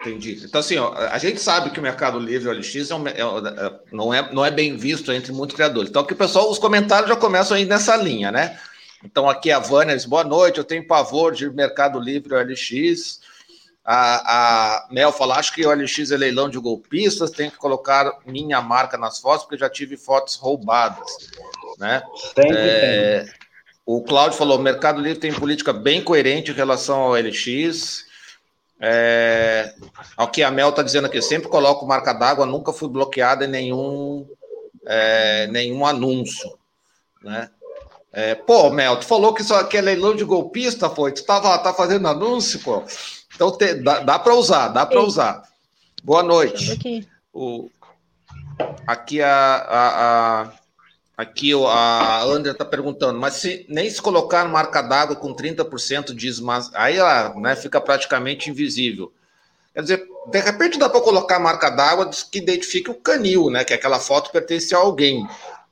Entendi. 0.02 0.40
Então, 0.44 0.60
assim, 0.60 0.78
ó, 0.78 0.94
a 0.94 1.18
gente 1.18 1.40
sabe 1.40 1.70
que 1.72 1.80
o 1.80 1.84
Mercado 1.84 2.20
Livre, 2.20 2.50
o 2.50 2.52
LX, 2.52 2.92
é 2.92 2.96
um, 2.96 3.08
é, 3.08 3.12
é, 3.12 3.80
não, 3.92 4.14
é, 4.14 4.34
não 4.34 4.46
é 4.46 4.52
bem 4.52 4.76
visto 4.76 5.12
entre 5.12 5.32
muitos 5.32 5.56
criadores. 5.56 5.90
Então, 5.90 6.02
aqui 6.02 6.14
o 6.14 6.18
pessoal, 6.18 6.50
os 6.50 6.60
comentários 6.60 7.10
já 7.10 7.16
começam 7.16 7.58
aí 7.58 7.66
nessa 7.66 7.96
linha, 7.96 8.32
né? 8.32 8.60
Então, 9.06 9.30
aqui 9.30 9.52
a 9.52 9.60
Vânia 9.60 9.96
diz, 9.96 10.04
boa 10.04 10.24
noite, 10.24 10.58
eu 10.58 10.64
tenho 10.64 10.88
pavor 10.88 11.32
de 11.32 11.48
Mercado 11.52 12.00
Livre, 12.00 12.34
o 12.34 12.42
LX. 12.42 13.22
A, 13.86 14.78
a 14.80 14.88
Mel 14.90 15.12
fala, 15.12 15.38
acho 15.38 15.54
que 15.54 15.64
o 15.64 15.72
LX 15.72 16.10
é 16.10 16.18
leilão 16.18 16.50
de 16.50 16.58
golpistas, 16.58 17.30
tem 17.30 17.52
que 17.52 17.58
colocar 17.58 18.18
minha 18.26 18.60
marca 18.62 18.98
nas 18.98 19.20
fotos, 19.20 19.44
porque 19.46 19.60
já 19.60 19.70
tive 19.70 19.96
fotos 19.96 20.36
roubadas. 20.36 21.06
Né? 21.78 22.02
É, 22.36 23.28
o 23.86 24.02
Cláudio 24.02 24.40
falou, 24.40 24.58
Mercado 24.58 25.00
Livre 25.00 25.20
tem 25.20 25.32
política 25.32 25.72
bem 25.72 26.04
coerente 26.04 26.50
em 26.50 26.56
relação 26.56 27.02
ao 27.02 27.14
LX. 27.14 28.06
É, 28.82 29.72
ao 30.18 30.30
que 30.30 30.42
a 30.42 30.50
Mel 30.50 30.70
está 30.70 30.82
dizendo 30.82 31.06
aqui, 31.06 31.22
sempre 31.22 31.48
coloco 31.48 31.86
marca 31.86 32.12
d'água, 32.12 32.48
nunca 32.48 32.74
fui 32.74 32.90
bloqueada 32.90 33.46
em 33.46 33.50
nenhum, 33.50 34.28
é, 34.84 35.46
nenhum 35.46 35.86
anúncio. 35.86 36.58
Né? 37.22 37.50
É, 38.16 38.34
pô, 38.34 38.70
Mel, 38.70 38.98
tu 38.98 39.06
falou 39.06 39.34
que 39.34 39.42
isso 39.42 39.54
aqui 39.54 39.76
é 39.76 39.82
leilão 39.82 40.16
de 40.16 40.24
golpista, 40.24 40.90
foi? 40.90 41.12
Tu 41.12 41.26
tava, 41.26 41.58
tá 41.58 41.74
fazendo 41.74 42.08
anúncio, 42.08 42.62
pô? 42.62 42.82
Então 43.36 43.52
te, 43.52 43.74
dá, 43.74 44.00
dá 44.00 44.18
para 44.18 44.34
usar, 44.34 44.70
dá 44.70 44.86
para 44.86 45.02
usar. 45.02 45.44
Boa 46.02 46.24
noite. 46.24 46.72
Aqui. 46.72 47.06
O, 47.34 47.70
aqui 48.88 49.22
a, 49.22 49.28
a, 49.30 50.44
a 50.44 50.52
aqui 51.18 51.52
a 51.54 52.24
André 52.24 52.54
está 52.54 52.64
perguntando, 52.64 53.20
mas 53.20 53.34
se 53.34 53.66
nem 53.68 53.90
se 53.90 54.02
colocar 54.02 54.48
marca 54.48 54.82
d'água 54.82 55.18
com 55.18 55.36
30% 55.36 56.16
de 56.16 56.30
esmas, 56.30 56.74
aí 56.74 56.96
ela 56.96 57.34
né, 57.36 57.54
fica 57.54 57.82
praticamente 57.82 58.50
invisível. 58.50 59.12
Quer 59.74 59.82
dizer, 59.82 60.08
de 60.28 60.40
repente 60.40 60.80
dá 60.80 60.88
para 60.88 61.02
colocar 61.02 61.38
marca 61.38 61.70
d'água 61.70 62.10
que 62.32 62.38
identifique 62.38 62.90
o 62.90 62.96
canil, 62.96 63.50
né? 63.50 63.66
Que 63.66 63.74
aquela 63.74 64.00
foto 64.00 64.32
pertence 64.32 64.74
a 64.74 64.78
alguém 64.78 65.28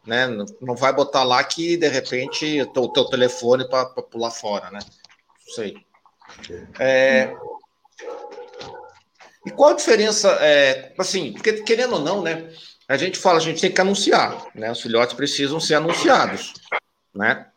né? 0.06 0.28
Não 0.62 0.76
vai 0.76 0.94
botar 0.94 1.24
lá 1.24 1.44
que 1.44 1.78
de 1.78 1.88
repente 1.88 2.62
o 2.62 2.88
teu, 2.88 3.06
telefone 3.06 3.68
para 3.68 3.86
pular 3.86 4.32
fora, 4.32 4.70
né? 4.72 4.80
Não 4.80 5.54
sei. 5.54 5.78
É... 6.80 7.34
E 9.46 9.52
qual 9.52 9.72
a 9.72 9.76
diferença? 9.76 10.30
É, 10.42 10.94
assim, 10.98 11.34
porque 11.34 11.64
querendo 11.64 11.96
ou 11.96 12.02
não, 12.02 12.22
né? 12.22 12.50
A 12.88 12.98
gente 12.98 13.18
fala, 13.18 13.38
a 13.38 13.42
gente 13.42 13.62
tem 13.62 13.72
que 13.72 13.82
anunciar, 13.82 14.46
né? 14.54 14.72
Os 14.72 14.82
filhotes 14.82 15.16
precisam 15.16 15.60
ser 15.60 15.76
anunciados, 15.76 16.54
né? 17.14 17.48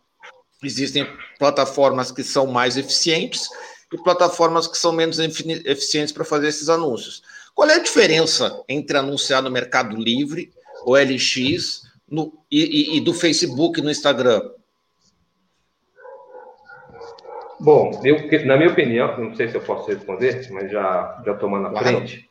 Existem 0.63 1.07
plataformas 1.39 2.11
que 2.11 2.23
são 2.23 2.47
mais 2.47 2.77
eficientes 2.77 3.49
e 3.93 3.99
plataformas 3.99 4.67
que 4.67 4.79
são 4.79 4.93
menos 4.93 5.19
eficientes 5.19 6.13
para 6.13 6.25
fazer 6.25 6.49
esses 6.49 6.69
anúncios. 6.69 7.23
Qual 7.55 7.69
é 7.69 7.75
a 7.75 7.83
diferença 7.83 8.63
entre 8.69 8.97
anunciar 8.97 9.43
no 9.43 9.51
Mercado 9.51 9.97
Livre, 9.97 10.53
o 10.85 10.97
LX, 10.97 11.83
no, 12.09 12.33
e, 12.51 12.97
e, 12.97 13.01
do 13.01 13.13
Facebook 13.13 13.81
no 13.81 13.91
Instagram? 13.91 14.43
Bom, 17.59 18.01
eu, 18.05 18.17
na 18.45 18.57
minha 18.57 18.71
opinião, 18.71 19.19
não 19.19 19.35
sei 19.35 19.49
se 19.49 19.57
eu 19.57 19.63
posso 19.63 19.89
responder, 19.89 20.47
mas 20.51 20.71
já, 20.71 21.23
já 21.25 21.35
tomando 21.35 21.65
na 21.65 21.71
claro. 21.71 21.87
frente. 21.87 22.29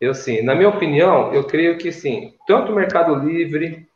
Eu, 0.00 0.12
sim, 0.12 0.42
na 0.42 0.54
minha 0.54 0.68
opinião, 0.68 1.32
eu 1.32 1.44
creio 1.44 1.78
que 1.78 1.90
sim, 1.90 2.34
tanto 2.46 2.72
o 2.72 2.74
Mercado 2.74 3.14
Livre, 3.14 3.86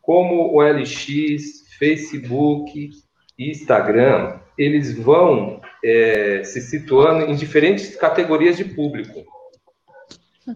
como 0.00 0.54
o 0.54 0.62
LX, 0.62 1.68
Facebook 1.78 2.90
e 3.38 3.50
Instagram, 3.50 4.38
eles 4.56 4.96
vão 4.96 5.60
é, 5.84 6.42
se 6.44 6.60
situando 6.60 7.24
em 7.24 7.34
diferentes 7.34 7.96
categorias 7.96 8.56
de 8.56 8.64
público. 8.64 9.24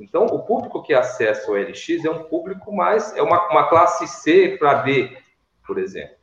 Então, 0.00 0.26
o 0.26 0.45
público 0.45 0.83
que 0.83 0.93
acessa 0.93 1.50
o 1.50 1.55
LX 1.55 2.05
é 2.05 2.11
um 2.11 2.25
público 2.25 2.75
mais, 2.75 3.16
é 3.16 3.23
uma, 3.23 3.49
uma 3.50 3.69
classe 3.69 4.07
C 4.07 4.57
para 4.59 4.75
B, 4.76 5.16
por 5.66 5.78
exemplo. 5.78 6.16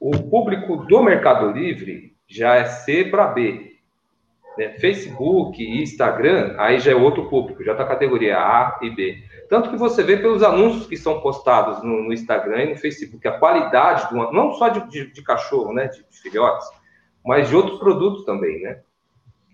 O 0.00 0.10
público 0.10 0.76
do 0.76 1.02
Mercado 1.02 1.50
Livre 1.50 2.16
já 2.26 2.56
é 2.56 2.64
C 2.64 3.04
para 3.04 3.28
B. 3.28 3.76
Né? 4.58 4.70
Facebook 4.78 5.62
e 5.62 5.82
Instagram, 5.82 6.54
aí 6.58 6.78
já 6.80 6.92
é 6.92 6.94
outro 6.94 7.28
público, 7.28 7.62
já 7.62 7.72
está 7.72 7.84
categoria 7.84 8.38
A 8.38 8.78
e 8.82 8.90
B. 8.90 9.22
Tanto 9.48 9.70
que 9.70 9.76
você 9.76 10.02
vê 10.02 10.16
pelos 10.16 10.42
anúncios 10.42 10.86
que 10.86 10.96
são 10.96 11.20
postados 11.20 11.82
no, 11.82 12.04
no 12.04 12.12
Instagram 12.12 12.62
e 12.62 12.70
no 12.70 12.76
Facebook, 12.76 13.26
a 13.28 13.38
qualidade, 13.38 14.08
do, 14.08 14.32
não 14.32 14.52
só 14.54 14.68
de, 14.68 14.88
de, 14.88 15.12
de 15.12 15.22
cachorro, 15.22 15.72
né, 15.72 15.86
de, 15.88 16.04
de 16.08 16.20
filhotes, 16.20 16.66
mas 17.24 17.48
de 17.48 17.56
outros 17.56 17.78
produtos 17.78 18.24
também, 18.24 18.62
né? 18.62 18.80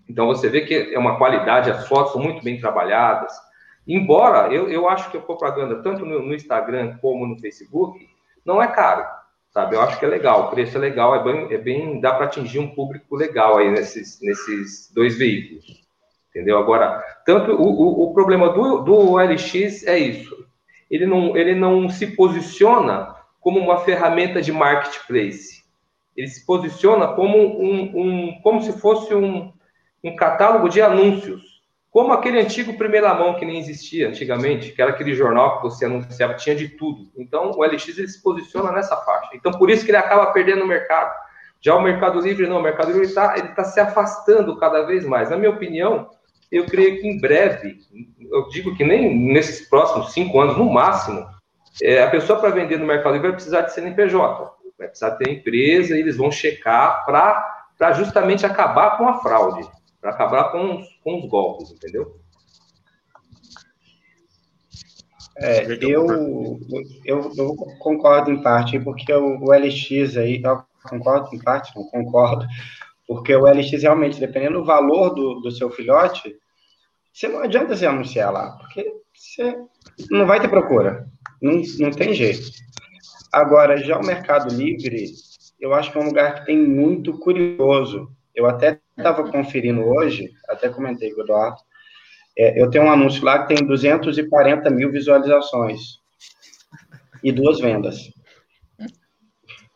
Então 0.09 0.27
você 0.27 0.49
vê 0.49 0.61
que 0.61 0.93
é 0.93 0.99
uma 0.99 1.17
qualidade, 1.17 1.71
as 1.71 1.87
fotos 1.87 2.13
são 2.13 2.21
muito 2.21 2.43
bem 2.43 2.59
trabalhadas. 2.59 3.33
Embora 3.87 4.53
eu, 4.53 4.69
eu 4.69 4.87
acho 4.87 5.09
que 5.11 5.17
a 5.17 5.21
propaganda, 5.21 5.81
tanto 5.81 6.05
no, 6.05 6.21
no 6.21 6.33
Instagram 6.33 6.97
como 7.01 7.25
no 7.25 7.39
Facebook, 7.39 8.07
não 8.45 8.61
é 8.61 8.67
caro, 8.67 9.05
sabe? 9.51 9.75
Eu 9.75 9.81
acho 9.81 9.99
que 9.99 10.05
é 10.05 10.07
legal, 10.07 10.45
o 10.45 10.49
preço 10.49 10.77
é 10.77 10.79
legal, 10.79 11.15
é 11.15 11.23
bem, 11.23 11.53
é 11.53 11.57
bem 11.57 11.99
dá 11.99 12.13
para 12.13 12.25
atingir 12.25 12.59
um 12.59 12.73
público 12.73 13.15
legal 13.15 13.57
aí 13.57 13.69
nesses, 13.69 14.19
nesses 14.21 14.91
dois 14.93 15.17
veículos. 15.17 15.83
Entendeu? 16.29 16.57
Agora, 16.57 17.03
tanto 17.25 17.51
o, 17.51 17.63
o, 17.63 18.03
o 18.05 18.13
problema 18.13 18.49
do, 18.49 18.79
do 18.79 19.17
LX 19.17 19.85
é 19.85 19.97
isso. 19.99 20.45
Ele 20.89 21.05
não, 21.05 21.37
ele 21.37 21.53
não 21.53 21.89
se 21.89 22.07
posiciona 22.07 23.15
como 23.39 23.59
uma 23.59 23.77
ferramenta 23.79 24.41
de 24.41 24.51
marketplace. 24.51 25.63
Ele 26.15 26.27
se 26.27 26.45
posiciona 26.45 27.07
como 27.09 27.37
um, 27.37 27.91
um 27.95 28.41
como 28.41 28.61
se 28.61 28.79
fosse 28.79 29.13
um, 29.13 29.51
um 30.03 30.15
catálogo 30.15 30.67
de 30.67 30.81
anúncios, 30.81 31.53
como 31.89 32.11
aquele 32.11 32.39
antigo 32.39 32.75
primeira 32.75 33.13
mão 33.13 33.35
que 33.35 33.45
nem 33.45 33.59
existia 33.59 34.09
antigamente, 34.09 34.71
que 34.71 34.81
era 34.81 34.91
aquele 34.91 35.13
jornal 35.13 35.57
que 35.57 35.63
você 35.63 35.85
anunciava, 35.85 36.33
tinha 36.33 36.55
de 36.55 36.69
tudo. 36.69 37.11
Então, 37.15 37.51
o 37.51 37.63
LX 37.63 37.97
ele 37.97 38.07
se 38.07 38.21
posiciona 38.21 38.71
nessa 38.71 38.97
faixa. 38.97 39.29
Então, 39.35 39.51
por 39.51 39.69
isso 39.69 39.85
que 39.85 39.91
ele 39.91 39.97
acaba 39.97 40.25
perdendo 40.33 40.63
o 40.63 40.67
mercado. 40.67 41.13
Já 41.61 41.75
o 41.75 41.81
Mercado 41.81 42.19
Livre, 42.19 42.47
não, 42.47 42.57
o 42.57 42.63
Mercado 42.63 42.91
Livre 42.91 43.05
está 43.05 43.37
ele 43.37 43.49
tá 43.49 43.63
se 43.63 43.79
afastando 43.79 44.57
cada 44.57 44.81
vez 44.81 45.05
mais. 45.05 45.29
Na 45.29 45.37
minha 45.37 45.51
opinião, 45.51 46.09
eu 46.51 46.65
creio 46.65 46.99
que 46.99 47.07
em 47.07 47.21
breve, 47.21 47.77
eu 48.19 48.49
digo 48.49 48.75
que 48.75 48.83
nem 48.83 49.15
nesses 49.31 49.69
próximos 49.69 50.11
cinco 50.11 50.41
anos, 50.41 50.57
no 50.57 50.65
máximo, 50.65 51.25
é, 51.81 52.03
a 52.03 52.09
pessoa 52.09 52.39
para 52.39 52.49
vender 52.49 52.77
no 52.77 52.85
Mercado 52.85 53.13
Livre 53.13 53.27
vai 53.29 53.35
precisar 53.35 53.61
de 53.61 53.73
CNPJ, 53.73 54.51
vai 54.77 54.87
precisar 54.87 55.11
ter 55.11 55.29
empresa, 55.29 55.95
e 55.95 55.99
eles 55.99 56.17
vão 56.17 56.31
checar 56.31 57.05
para 57.05 57.93
justamente 57.95 58.45
acabar 58.45 58.97
com 58.97 59.07
a 59.07 59.19
fraude 59.19 59.65
para 60.03 60.11
acabar 60.11 60.51
com 60.51 60.75
os, 60.75 60.87
com 61.01 61.17
os 61.17 61.29
golpes, 61.29 61.71
entendeu? 61.71 62.19
É, 65.37 65.65
eu, 65.81 66.59
eu, 67.05 67.31
eu, 67.37 67.55
concordo 67.79 68.29
em 68.29 68.41
parte, 68.41 68.77
porque 68.79 69.11
o, 69.13 69.39
o 69.39 69.53
LX 69.53 70.17
aí, 70.17 70.41
eu 70.43 70.61
concordo 70.89 71.33
em 71.33 71.39
parte, 71.39 71.73
não 71.73 71.85
concordo, 71.85 72.45
porque 73.07 73.33
o 73.33 73.47
LX 73.47 73.81
realmente, 73.81 74.19
dependendo 74.19 74.59
do 74.59 74.65
valor 74.65 75.11
do, 75.11 75.39
do 75.39 75.49
seu 75.49 75.71
filhote, 75.71 76.35
você 77.11 77.29
não 77.29 77.39
adianta 77.39 77.75
você 77.75 77.85
anunciar 77.85 78.31
lá, 78.31 78.57
porque 78.57 78.85
você 79.13 79.57
não 80.11 80.27
vai 80.27 80.41
ter 80.41 80.49
procura, 80.49 81.07
não, 81.41 81.61
não 81.79 81.91
tem 81.91 82.13
jeito. 82.13 82.51
Agora, 83.31 83.77
já 83.77 83.97
o 83.97 84.05
Mercado 84.05 84.53
Livre, 84.53 85.13
eu 85.59 85.73
acho 85.73 85.91
que 85.91 85.97
é 85.97 86.01
um 86.01 86.07
lugar 86.07 86.35
que 86.35 86.45
tem 86.45 86.57
muito 86.57 87.17
curioso. 87.19 88.11
Eu 88.35 88.45
até 88.45 88.82
estava 88.97 89.29
conferindo 89.29 89.81
hoje, 89.81 90.31
até 90.47 90.69
comentei 90.69 91.11
com 91.11 91.21
o 91.21 91.23
Eduardo, 91.23 91.57
é, 92.37 92.59
eu 92.59 92.69
tenho 92.69 92.85
um 92.85 92.91
anúncio 92.91 93.23
lá 93.23 93.39
que 93.45 93.55
tem 93.55 93.65
240 93.65 94.69
mil 94.69 94.91
visualizações 94.91 95.99
e 97.23 97.31
duas 97.31 97.59
vendas. 97.59 98.11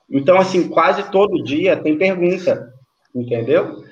Então, 0.10 0.38
assim, 0.38 0.68
quase 0.68 1.12
todo 1.12 1.44
dia 1.44 1.78
tem 1.78 1.98
pergunta, 1.98 2.74
entendeu? 3.14 3.84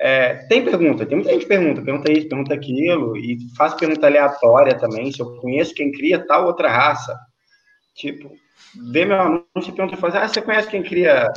É, 0.00 0.46
tem 0.48 0.64
pergunta, 0.64 1.06
tem 1.06 1.16
muita 1.16 1.32
gente 1.32 1.42
que 1.42 1.48
pergunta, 1.48 1.80
pergunta 1.80 2.12
isso, 2.12 2.28
pergunta 2.28 2.52
aquilo, 2.52 3.16
e 3.16 3.38
faz 3.56 3.74
pergunta 3.74 4.06
aleatória 4.06 4.76
também, 4.76 5.12
se 5.12 5.20
eu 5.20 5.36
conheço 5.36 5.74
quem 5.74 5.92
cria 5.92 6.26
tal 6.26 6.46
outra 6.46 6.68
raça. 6.68 7.16
Tipo, 7.94 8.32
vê 8.90 9.04
meu 9.04 9.20
anúncio 9.20 9.70
e 9.70 9.72
pergunta, 9.72 9.96
faz, 9.96 10.16
ah, 10.16 10.26
você 10.26 10.42
conhece 10.42 10.68
quem 10.68 10.82
cria 10.82 11.32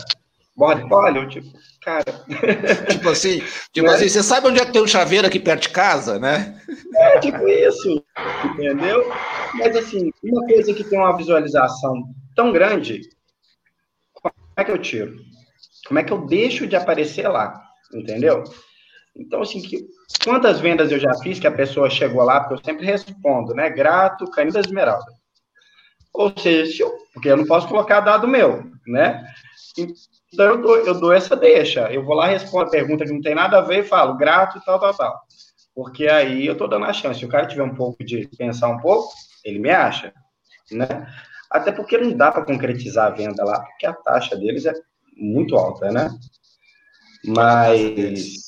collie? 0.58 1.18
Eu, 1.18 1.30
tipo, 1.30 1.48
cara. 1.82 2.04
tipo 2.90 3.10
assim, 3.10 3.42
tipo 3.72 3.88
né? 3.88 3.94
assim, 3.94 4.10
você 4.10 4.24
sabe 4.24 4.48
onde 4.48 4.60
é 4.60 4.66
que 4.66 4.72
tem 4.72 4.82
um 4.82 4.88
chaveiro 4.88 5.28
aqui 5.28 5.40
perto 5.40 5.64
de 5.64 5.70
casa, 5.70 6.20
né? 6.20 6.60
É, 6.96 7.20
tipo 7.20 7.48
isso, 7.48 8.04
entendeu? 8.44 9.10
Mas 9.54 9.76
assim, 9.76 10.12
uma 10.24 10.46
coisa 10.46 10.74
que 10.74 10.84
tem 10.84 11.00
uma 11.00 11.16
visualização 11.16 12.04
tão 12.36 12.52
grande, 12.52 13.02
como 14.14 14.34
é 14.58 14.64
que 14.64 14.72
eu 14.72 14.78
tiro? 14.78 15.16
Como 15.88 16.00
é 16.00 16.04
que 16.04 16.12
eu 16.12 16.26
deixo 16.26 16.68
de 16.68 16.76
aparecer 16.76 17.28
lá? 17.28 17.62
Entendeu? 17.94 18.44
Então, 19.16 19.42
assim, 19.42 19.62
que, 19.62 19.88
quantas 20.24 20.60
vendas 20.60 20.92
eu 20.92 21.00
já 21.00 21.14
fiz 21.16 21.40
que 21.40 21.48
a 21.48 21.52
pessoa 21.52 21.90
chegou 21.90 22.24
lá, 22.24 22.42
porque 22.42 22.56
eu 22.56 22.66
sempre 22.66 22.86
respondo, 22.86 23.54
né? 23.54 23.70
Grato, 23.70 24.30
canil 24.30 24.54
da 24.54 24.60
esmeralda. 24.60 25.06
Ou 26.14 26.34
seja, 26.38 26.84
eu, 26.84 26.98
porque 27.14 27.30
eu 27.30 27.38
não 27.38 27.46
posso 27.46 27.68
colocar 27.68 28.02
dado 28.02 28.28
meu, 28.28 28.64
né? 28.86 29.24
Então 30.34 30.46
eu 30.46 30.62
dou, 30.62 30.77
eu 30.77 31.00
dou 31.00 31.13
essa 31.13 31.36
deixa. 31.36 31.91
Eu 31.91 32.03
vou 32.03 32.15
lá, 32.15 32.27
respondo 32.27 32.65
a 32.65 32.69
pergunta 32.69 33.05
que 33.05 33.12
não 33.12 33.22
tem 33.22 33.36
nada 33.36 33.60
a 33.60 33.62
ver 33.62 33.79
e 33.79 33.88
falo 33.88 34.17
grato, 34.17 34.62
tal, 34.65 34.79
tal, 34.79 34.93
tal. 34.93 35.22
Porque 35.74 36.07
aí 36.07 36.46
eu 36.46 36.53
estou 36.53 36.67
dando 36.67 36.86
a 36.86 36.93
chance. 36.93 37.19
Se 37.19 37.25
o 37.25 37.29
cara 37.29 37.48
tiver 37.48 37.63
um 37.63 37.75
pouco 37.75 38.03
de 38.03 38.27
pensar 38.38 38.69
um 38.69 38.79
pouco, 38.79 39.13
ele 39.43 39.60
me 39.60 39.69
acha, 39.69 40.13
né? 40.72 41.07
Até 41.50 41.72
porque 41.72 41.98
não 41.98 42.12
dá 42.15 42.31
para 42.31 42.43
concretizar 42.43 43.07
a 43.07 43.15
venda 43.15 43.43
lá, 43.43 43.62
porque 43.62 43.86
a 43.86 43.93
taxa 43.93 44.36
deles 44.36 44.65
é 44.65 44.74
muito 45.15 45.55
alta, 45.55 45.91
né? 45.91 46.10
Mas 47.25 48.47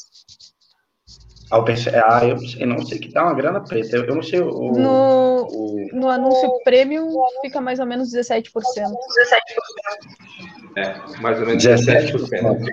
Ah, 1.51 1.63
ah, 2.07 2.25
eu, 2.25 2.37
eu 2.59 2.67
não 2.67 2.85
sei 2.85 2.99
que 2.99 3.11
dá 3.11 3.23
uma 3.23 3.33
grana 3.33 3.59
preta. 3.61 3.95
Eu, 3.95 4.05
eu 4.05 4.15
não 4.15 4.21
sei 4.21 4.39
o. 4.39 4.71
No, 4.71 5.47
o... 5.47 5.87
no 5.93 6.07
anúncio 6.09 6.47
premium 6.63 7.11
fica 7.41 7.59
mais 7.59 7.79
ou 7.79 7.87
menos 7.87 8.13
17%. 8.13 8.51
17%. 8.51 8.93
É, 10.77 11.21
mais 11.21 11.39
ou 11.39 11.47
menos 11.47 11.63
17%. 11.63 12.29
17%. 12.29 12.67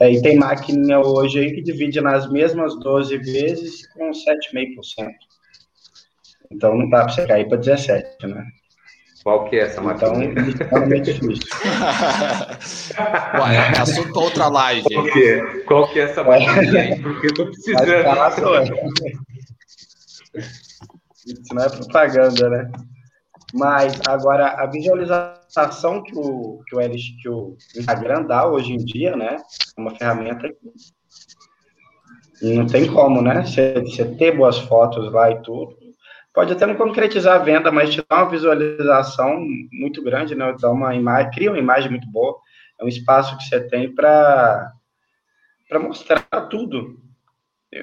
É, 0.00 0.12
e 0.12 0.22
tem 0.22 0.36
máquina 0.36 1.00
hoje 1.00 1.40
aí 1.40 1.54
que 1.54 1.62
divide 1.62 2.00
nas 2.00 2.30
mesmas 2.30 2.78
12 2.80 3.16
vezes 3.18 3.86
com 3.92 4.10
7,5%. 4.10 5.08
Então 6.50 6.76
não 6.76 6.88
dá 6.88 7.04
para 7.04 7.12
você 7.12 7.26
cair 7.26 7.48
para 7.48 7.58
17, 7.58 8.26
né? 8.26 8.44
Qual 9.28 9.44
que 9.44 9.56
é 9.56 9.64
essa 9.64 9.82
máquina? 9.82 10.24
Então, 10.24 10.78
é 10.78 10.86
meio 10.88 11.02
difícil. 11.02 11.46
Ué, 13.38 13.56
é 13.56 13.78
assunto 13.78 14.10
para 14.10 14.22
outra 14.22 14.48
live. 14.48 14.86
Qual 14.88 15.04
que 15.04 15.22
é, 15.22 15.40
Qual 15.64 15.88
que 15.88 16.00
é 16.00 16.02
essa 16.04 16.22
aí? 16.32 17.02
Porque 17.02 17.26
eu 17.26 17.34
tô 17.34 17.44
precisando. 17.44 17.92
Isso 20.34 21.54
não 21.54 21.62
é 21.62 21.68
propaganda, 21.68 22.48
né? 22.48 22.72
Mas 23.52 24.00
agora 24.08 24.46
a 24.62 24.64
visualização 24.64 26.02
que 26.02 26.16
o, 26.16 26.62
que 26.66 26.74
o, 26.74 26.78
LX, 26.78 27.02
que 27.20 27.28
o 27.28 27.54
Instagram 27.76 28.22
dá 28.22 28.48
hoje 28.48 28.72
em 28.72 28.78
dia, 28.78 29.14
né? 29.14 29.36
É 29.76 29.80
uma 29.80 29.94
ferramenta 29.94 30.48
que 32.38 32.54
não 32.54 32.66
tem 32.66 32.90
como, 32.90 33.20
né? 33.20 33.44
Você, 33.44 33.74
você 33.82 34.06
ter 34.06 34.34
boas 34.34 34.58
fotos 34.58 35.12
lá 35.12 35.30
e 35.30 35.42
tudo 35.42 35.76
pode 36.38 36.52
até 36.52 36.64
não 36.66 36.76
concretizar 36.76 37.34
a 37.34 37.42
venda, 37.42 37.72
mas 37.72 37.90
te 37.90 38.00
dá 38.08 38.18
uma 38.18 38.30
visualização 38.30 39.44
muito 39.72 40.00
grande, 40.04 40.36
né? 40.36 40.54
Dá 40.60 40.70
uma 40.70 40.94
imagem, 40.94 41.32
cria 41.32 41.50
uma 41.50 41.58
imagem 41.58 41.90
muito 41.90 42.08
boa. 42.08 42.36
É 42.80 42.84
um 42.84 42.86
espaço 42.86 43.36
que 43.36 43.42
você 43.42 43.58
tem 43.58 43.92
para 43.92 44.72
para 45.68 45.80
mostrar 45.80 46.22
tudo. 46.48 46.96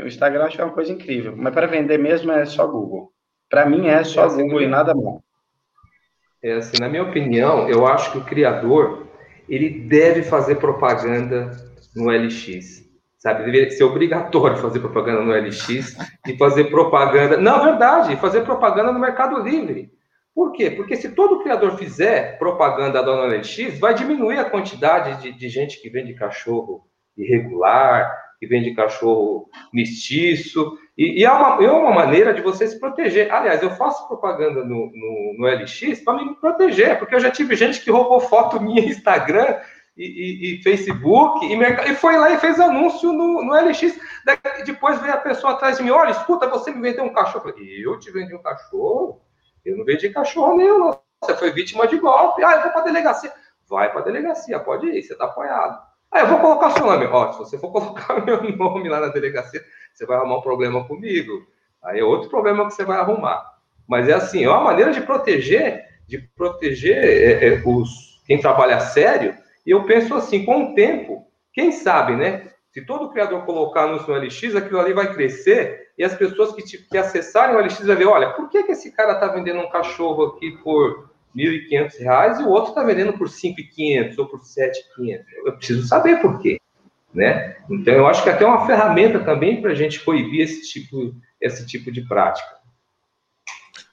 O 0.02 0.08
Instagram 0.08 0.46
acho 0.46 0.56
que 0.56 0.62
é 0.62 0.64
uma 0.64 0.74
coisa 0.74 0.94
incrível, 0.94 1.36
mas 1.36 1.54
para 1.54 1.68
vender 1.68 1.98
mesmo 1.98 2.32
é 2.32 2.46
só 2.46 2.66
Google. 2.66 3.12
Para 3.50 3.66
mim 3.66 3.88
é 3.88 4.06
só 4.06 4.24
é 4.24 4.26
assim, 4.28 4.44
Google 4.44 4.62
e 4.62 4.68
nada 4.68 4.96
mais. 4.96 5.20
É 6.42 6.54
assim, 6.54 6.78
na 6.80 6.88
minha 6.88 7.04
opinião, 7.04 7.68
eu 7.68 7.86
acho 7.86 8.14
que 8.14 8.20
o 8.20 8.24
criador 8.24 9.06
ele 9.50 9.70
deve 9.70 10.24
fazer 10.24 10.56
propaganda 10.56 11.52
no 11.94 12.10
LX 12.10 12.85
sabe? 13.26 13.44
Deveria 13.44 13.72
ser 13.72 13.84
obrigatório 13.84 14.58
fazer 14.58 14.80
propaganda 14.80 15.22
no 15.22 15.32
LX 15.32 15.98
e 16.28 16.38
fazer 16.38 16.66
propaganda. 16.66 17.38
Não, 17.38 17.64
verdade, 17.64 18.16
fazer 18.18 18.42
propaganda 18.42 18.92
no 18.92 19.00
Mercado 19.00 19.42
Livre. 19.42 19.92
Por 20.34 20.52
quê? 20.52 20.70
Porque 20.70 20.96
se 20.96 21.10
todo 21.10 21.42
criador 21.42 21.76
fizer 21.76 22.38
propaganda 22.38 23.02
da 23.02 23.26
LX, 23.26 23.80
vai 23.80 23.96
diminuir 23.96 24.38
a 24.38 24.48
quantidade 24.48 25.24
de, 25.24 25.32
de 25.32 25.50
gente 25.50 25.82
que 25.82 25.90
vende 25.90 26.14
cachorro 26.14 26.86
irregular, 27.18 28.16
que 28.40 28.46
vende 28.46 28.76
cachorro 28.76 29.50
mestiço, 29.74 30.78
e, 30.96 31.22
e 31.22 31.26
é, 31.26 31.32
uma, 31.32 31.64
é 31.64 31.72
uma 31.72 31.96
maneira 31.96 32.32
de 32.32 32.44
você 32.44 32.68
se 32.68 32.80
proteger. 32.80 33.34
Aliás, 33.34 33.64
eu 33.64 33.72
faço 33.72 34.08
propaganda 34.08 34.64
no, 34.64 34.92
no, 34.92 35.36
no 35.40 35.48
LX 35.48 36.04
para 36.04 36.24
me 36.24 36.36
proteger, 36.36 37.00
porque 37.00 37.16
eu 37.16 37.20
já 37.20 37.32
tive 37.32 37.56
gente 37.56 37.82
que 37.82 37.90
roubou 37.90 38.20
foto 38.20 38.62
minha 38.62 38.86
Instagram 38.86 39.58
e, 39.98 40.04
e, 40.06 40.56
e 40.56 40.64
Facebook, 40.64 41.46
e, 41.46 41.54
e, 41.54 41.96
foi 41.96 42.18
lá 42.18 42.32
e 42.32 42.38
fez 42.38 42.60
anúncio 42.60 43.14
no, 43.14 43.44
no 43.44 43.54
LX. 43.54 43.98
depois 44.66 45.00
veio 45.00 45.14
a 45.14 45.18
pessoa 45.18 45.54
atrás 45.54 45.78
de 45.78 45.84
mim: 45.84 45.92
olha, 45.92 46.12
escuta, 46.12 46.50
você 46.50 46.72
me 46.72 46.82
vendeu 46.82 47.06
um 47.06 47.14
cachorro. 47.14 47.50
Eu 47.50 47.54
falei, 47.54 47.86
eu 47.86 48.00
te 48.00 48.12
vendi 48.12 48.36
um 48.36 48.42
cachorro? 48.42 49.22
Eu 49.64 49.78
não 49.78 49.86
vendi 49.86 50.10
cachorro 50.10 50.58
nenhum, 50.58 50.80
não. 50.80 51.00
Você 51.22 51.34
foi 51.36 51.52
vítima 51.52 51.88
de 51.88 51.98
golpe. 51.98 52.44
Ah, 52.44 52.58
eu 52.58 52.62
vou 52.64 52.72
para 52.72 52.82
delegacia. 52.82 53.32
Vai 53.68 53.92
para 53.92 54.02
delegacia, 54.02 54.60
pode 54.60 54.86
ir, 54.88 55.02
você 55.02 55.14
está 55.14 55.26
apoiado. 55.26 55.82
Ah, 56.12 56.20
eu 56.20 56.28
vou 56.28 56.40
colocar 56.40 56.72
seu 56.72 56.86
nome. 56.86 57.06
Ó, 57.06 57.32
se 57.32 57.40
você 57.40 57.58
for 57.58 57.72
colocar 57.74 58.24
meu 58.24 58.44
nome 58.56 58.90
lá 58.90 59.00
na 59.00 59.08
delegacia, 59.08 59.64
você 59.94 60.06
vai 60.06 60.18
arrumar 60.18 60.38
um 60.38 60.42
problema 60.42 60.86
comigo. 60.86 61.48
Aí 61.84 62.00
é 62.00 62.04
outro 62.04 62.30
problema 62.30 62.68
que 62.68 62.74
você 62.74 62.84
vai 62.84 62.98
arrumar. 62.98 63.56
Mas 63.88 64.10
é 64.10 64.14
assim, 64.14 64.44
é 64.44 64.50
uma 64.50 64.62
maneira 64.62 64.92
de 64.92 65.02
proteger, 65.02 65.86
de 66.08 66.18
proteger 66.18 66.98
é, 66.98 67.48
é, 67.48 67.64
os, 67.66 68.22
quem 68.26 68.40
trabalha 68.40 68.80
sério 68.80 69.36
e 69.66 69.72
eu 69.72 69.84
penso 69.84 70.14
assim, 70.14 70.46
com 70.46 70.72
o 70.72 70.76
tempo, 70.76 71.28
quem 71.54 71.72
sabe, 71.72 72.16
né? 72.16 72.50
Se 72.72 72.86
todo 72.86 73.10
criador 73.10 73.46
colocar 73.46 73.86
anúncio 73.86 74.14
no 74.14 74.20
LX, 74.20 74.56
aquilo 74.56 74.80
ali 74.80 74.94
vai 74.94 75.14
crescer 75.14 75.86
e 75.98 76.04
as 76.04 76.14
pessoas 76.14 76.54
que, 76.54 76.62
te, 76.62 76.78
que 76.78 76.98
acessarem 76.98 77.56
o 77.56 77.60
LX 77.60 77.80
vão 77.80 77.96
ver, 77.96 78.06
olha, 78.06 78.32
por 78.32 78.50
que, 78.50 78.64
que 78.64 78.74
esse 78.74 78.92
cara 78.92 79.14
está 79.14 79.28
vendendo 79.28 79.60
um 79.60 79.70
cachorro 79.70 80.26
aqui 80.26 80.52
por 80.64 81.10
R$ 81.34 81.68
1.500 81.70 82.42
e 82.42 82.44
o 82.44 82.50
outro 82.50 82.70
está 82.70 82.84
vendendo 82.84 83.14
por 83.14 83.28
R$ 83.28 83.34
5.500 83.34 84.16
ou 84.18 84.28
por 84.28 84.40
R$ 84.40 84.46
7.500? 84.46 85.24
Eu 85.46 85.54
preciso 85.54 85.88
saber 85.88 86.22
por 86.22 86.40
quê, 86.42 86.60
né? 87.14 87.56
Então, 87.70 87.94
eu 87.94 88.08
acho 88.08 88.24
que 88.24 88.30
até 88.30 88.44
é 88.44 88.48
uma 88.48 88.66
ferramenta 88.68 89.20
também 89.22 89.62
para 89.62 89.72
a 89.72 89.76
gente 89.76 90.04
coibir 90.04 90.42
esse 90.42 90.70
tipo, 90.70 91.16
esse 91.40 91.66
tipo 91.66 91.92
de 91.92 92.06
prática. 92.06 92.55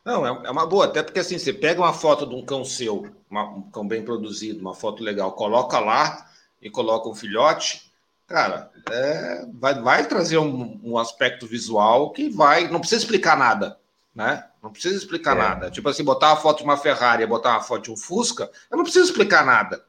Não, 0.04 0.26
é, 0.26 0.46
é 0.46 0.50
uma 0.50 0.66
boa, 0.66 0.86
até 0.86 1.02
porque 1.02 1.20
assim, 1.20 1.38
você 1.38 1.52
pega 1.52 1.80
uma 1.80 1.92
foto 1.92 2.26
de 2.26 2.34
um 2.34 2.44
cão 2.44 2.64
seu, 2.64 3.06
uma, 3.30 3.44
um 3.44 3.62
cão 3.62 3.86
bem 3.86 4.02
produzido, 4.02 4.60
uma 4.60 4.74
foto 4.74 5.02
legal, 5.02 5.32
coloca 5.32 5.78
lá 5.78 6.26
e 6.60 6.68
coloca 6.68 7.08
um 7.08 7.14
filhote, 7.14 7.92
cara, 8.26 8.70
é, 8.90 9.46
vai, 9.54 9.80
vai 9.80 10.06
trazer 10.06 10.38
um, 10.38 10.80
um, 10.82 10.98
aspecto 10.98 11.46
visual 11.46 12.10
que 12.10 12.28
vai, 12.28 12.68
não 12.68 12.80
precisa 12.80 13.02
explicar 13.02 13.36
nada, 13.36 13.78
né? 14.14 14.44
Não 14.60 14.70
precisa 14.70 14.96
explicar 14.96 15.36
é. 15.36 15.38
nada. 15.38 15.70
Tipo 15.70 15.88
assim, 15.88 16.04
botar 16.04 16.28
uma 16.28 16.36
foto 16.36 16.58
de 16.58 16.64
uma 16.64 16.76
Ferrari 16.76 17.22
e 17.22 17.26
botar 17.26 17.50
uma 17.50 17.62
foto 17.62 17.84
de 17.84 17.90
um 17.92 17.96
Fusca, 17.96 18.50
eu 18.70 18.76
não 18.76 18.84
preciso 18.84 19.06
explicar 19.06 19.44
nada. 19.44 19.84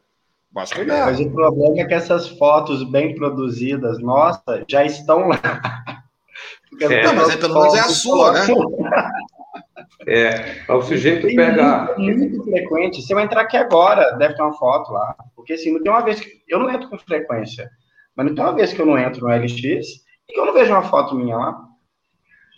Olhar. 0.78 0.95
É, 0.95 1.06
mas 1.06 1.19
o 1.19 1.32
problema 1.32 1.80
é 1.80 1.86
que 1.86 1.93
essas 1.95 2.28
fotos 2.28 2.84
bem 2.91 3.15
produzidas, 3.15 3.97
nossa, 3.99 4.63
já 4.67 4.86
estão 4.86 5.28
lá. 5.28 5.39
É. 6.82 7.04
Não, 7.04 7.13
mas 7.13 7.30
é, 7.30 7.38
pelo 7.38 7.54
menos 7.54 7.76
é 7.76 7.80
a 7.82 7.89
sua, 7.89 8.32
né? 8.32 8.47
É, 10.08 10.71
o 10.71 10.82
sujeito 10.82 11.27
tem 11.27 11.36
pega. 11.36 11.93
Muito, 11.97 12.19
muito 12.19 12.43
frequente. 12.43 13.01
Se 13.01 13.13
eu 13.13 13.19
entrar 13.19 13.41
aqui 13.41 13.58
agora, 13.58 14.12
deve 14.17 14.36
ter 14.36 14.41
uma 14.41 14.53
foto 14.53 14.91
lá. 14.91 15.15
Porque 15.36 15.53
assim, 15.53 15.71
não 15.71 15.82
tem 15.82 15.91
uma 15.91 16.03
vez 16.03 16.19
que. 16.19 16.29
Eu 16.47 16.60
não 16.60 16.69
entro 16.69 16.89
com 16.89 16.97
frequência. 16.97 17.69
Mas 18.15 18.27
não 18.27 18.36
tem 18.36 18.43
uma 18.43 18.56
vez 18.56 18.73
que 18.73 18.82
eu 18.82 18.86
não 18.86 18.97
entro 18.97 19.27
no 19.27 19.34
LX 19.34 19.63
e 19.63 20.34
que 20.34 20.39
eu 20.39 20.45
não 20.45 20.53
vejo 20.53 20.71
uma 20.71 20.84
foto 20.84 21.15
minha 21.15 21.38
lá. 21.38 21.62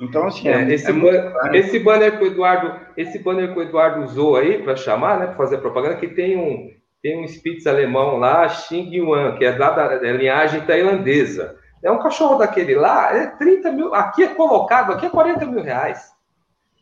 Então, 0.02 0.28
assim. 0.28 0.48
É, 0.48 0.64
é, 0.64 0.74
esse, 0.74 0.90
é 0.90 0.94
banner, 0.94 1.34
esse, 1.54 1.80
banner 1.80 2.18
que 2.18 2.24
o 2.24 2.28
Eduardo, 2.28 2.80
esse 2.98 3.20
banner 3.20 3.54
que 3.54 3.60
o 3.60 3.64
Eduardo 3.64 4.04
usou 4.04 4.36
aí 4.36 4.62
para 4.62 4.76
chamar, 4.76 5.20
né? 5.20 5.28
Para 5.28 5.36
fazer 5.36 5.60
propaganda, 5.60 5.98
que 5.98 6.08
tem 6.08 6.38
um, 6.38 6.70
tem 7.02 7.22
um 7.22 7.28
Spitz 7.28 7.68
alemão 7.68 8.18
lá, 8.18 8.48
Xing 8.50 8.94
Yuan, 8.94 9.36
que 9.38 9.46
é 9.46 9.52
da, 9.54 9.70
da, 9.70 9.98
da 9.98 10.12
linhagem 10.12 10.62
tailandesa. 10.62 11.56
É 11.84 11.92
um 11.92 12.00
cachorro 12.00 12.38
daquele 12.38 12.76
lá, 12.76 13.16
é 13.16 13.28
30 13.28 13.72
mil. 13.72 13.94
Aqui 13.94 14.24
é 14.24 14.28
colocado, 14.34 14.92
aqui 14.92 15.06
é 15.06 15.10
40 15.10 15.46
mil 15.46 15.62
reais. 15.62 16.15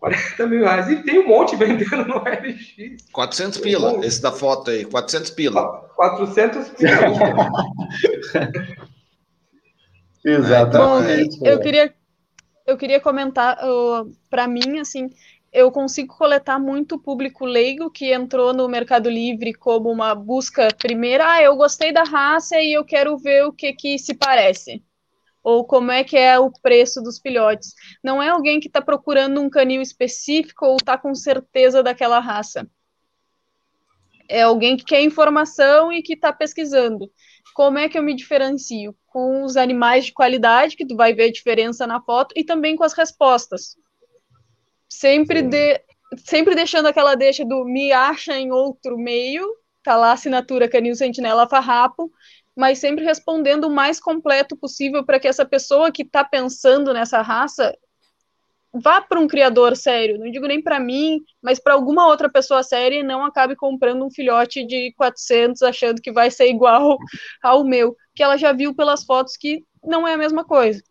40 0.03 0.47
mil 0.47 0.59
reais. 0.59 0.89
E 0.89 0.97
tem 0.97 1.19
um 1.19 1.27
monte 1.27 1.55
vendendo 1.55 2.05
no 2.05 2.17
LX. 2.17 3.09
400 3.13 3.57
pila, 3.59 3.93
um 3.93 4.03
esse 4.03 4.21
da 4.21 4.33
foto 4.33 4.69
aí, 4.69 4.83
400 4.83 5.29
pila. 5.31 5.89
400 5.95 6.69
pila. 6.71 7.51
Exatamente. 10.25 11.39
Bom, 11.39 11.47
eu 11.47 11.59
queria, 11.61 11.93
eu 12.67 12.77
queria 12.77 12.99
comentar, 12.99 13.57
uh, 13.63 14.13
para 14.29 14.45
mim, 14.45 14.79
assim, 14.79 15.09
eu 15.53 15.71
consigo 15.71 16.13
coletar 16.17 16.59
muito 16.59 16.99
público 16.99 17.45
leigo 17.45 17.89
que 17.89 18.11
entrou 18.11 18.53
no 18.53 18.67
Mercado 18.67 19.09
Livre 19.09 19.53
como 19.53 19.89
uma 19.89 20.13
busca 20.13 20.67
primeira, 20.77 21.31
ah, 21.31 21.41
eu 21.41 21.55
gostei 21.55 21.93
da 21.93 22.03
raça 22.03 22.59
e 22.59 22.73
eu 22.73 22.83
quero 22.83 23.17
ver 23.17 23.45
o 23.45 23.53
que 23.53 23.71
que 23.71 23.97
se 23.97 24.13
parece 24.13 24.83
ou 25.43 25.65
como 25.65 25.91
é 25.91 26.03
que 26.03 26.17
é 26.17 26.39
o 26.39 26.49
preço 26.49 27.01
dos 27.01 27.19
filhotes. 27.19 27.73
Não 28.01 28.23
é 28.23 28.29
alguém 28.29 28.59
que 28.59 28.67
está 28.67 28.81
procurando 28.81 29.41
um 29.41 29.49
canil 29.49 29.81
específico 29.81 30.65
ou 30.65 30.77
está 30.77 30.97
com 30.97 31.13
certeza 31.13 31.83
daquela 31.83 32.19
raça. 32.19 32.67
É 34.29 34.43
alguém 34.43 34.77
que 34.77 34.85
quer 34.85 35.01
informação 35.01 35.91
e 35.91 36.01
que 36.01 36.13
está 36.13 36.31
pesquisando. 36.31 37.11
Como 37.53 37.77
é 37.77 37.89
que 37.89 37.97
eu 37.97 38.03
me 38.03 38.15
diferencio? 38.15 38.95
Com 39.05 39.43
os 39.43 39.57
animais 39.57 40.05
de 40.05 40.13
qualidade, 40.13 40.77
que 40.77 40.85
tu 40.85 40.95
vai 40.95 41.13
ver 41.13 41.25
a 41.25 41.31
diferença 41.31 41.85
na 41.85 42.01
foto, 42.01 42.33
e 42.35 42.43
também 42.43 42.75
com 42.75 42.83
as 42.83 42.93
respostas. 42.93 43.75
Sempre, 44.87 45.41
de, 45.41 45.81
sempre 46.25 46.55
deixando 46.55 46.87
aquela 46.87 47.15
deixa 47.15 47.43
do 47.43 47.65
me 47.65 47.91
acha 47.91 48.39
em 48.39 48.51
outro 48.51 48.97
meio, 48.97 49.45
tá 49.83 49.95
lá 49.95 50.09
a 50.09 50.13
assinatura 50.13 50.69
Canil 50.69 50.95
Sentinela 50.95 51.47
Farrapo, 51.47 52.11
mas 52.55 52.79
sempre 52.79 53.03
respondendo 53.03 53.65
o 53.65 53.71
mais 53.71 53.99
completo 53.99 54.55
possível 54.55 55.03
para 55.05 55.19
que 55.19 55.27
essa 55.27 55.45
pessoa 55.45 55.91
que 55.91 56.03
está 56.03 56.23
pensando 56.23 56.93
nessa 56.93 57.21
raça 57.21 57.75
vá 58.73 58.99
para 59.01 59.19
um 59.19 59.27
criador 59.27 59.77
sério. 59.77 60.17
Não 60.17 60.31
digo 60.31 60.47
nem 60.47 60.61
para 60.61 60.79
mim, 60.79 61.21
mas 61.41 61.59
para 61.59 61.73
alguma 61.73 62.07
outra 62.07 62.29
pessoa 62.29 62.63
séria 62.63 62.99
e 62.99 63.03
não 63.03 63.23
acabe 63.23 63.55
comprando 63.55 64.03
um 64.03 64.11
filhote 64.11 64.65
de 64.65 64.91
400 64.97 65.61
achando 65.61 66.01
que 66.01 66.11
vai 66.11 66.31
ser 66.31 66.47
igual 66.49 66.97
ao 67.43 67.63
meu, 67.63 67.95
que 68.15 68.23
ela 68.23 68.37
já 68.37 68.51
viu 68.51 68.73
pelas 68.73 69.03
fotos 69.03 69.37
que 69.37 69.63
não 69.83 70.07
é 70.07 70.13
a 70.13 70.17
mesma 70.17 70.43
coisa. 70.43 70.81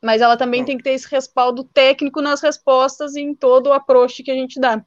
Mas 0.00 0.22
ela 0.22 0.36
também 0.36 0.64
tem 0.64 0.76
que 0.76 0.84
ter 0.84 0.92
esse 0.92 1.08
respaldo 1.10 1.64
técnico 1.64 2.22
nas 2.22 2.40
respostas 2.40 3.16
e 3.16 3.20
em 3.20 3.34
todo 3.34 3.68
o 3.68 3.72
approach 3.72 4.22
que 4.22 4.30
a 4.30 4.34
gente 4.34 4.60
dá. 4.60 4.84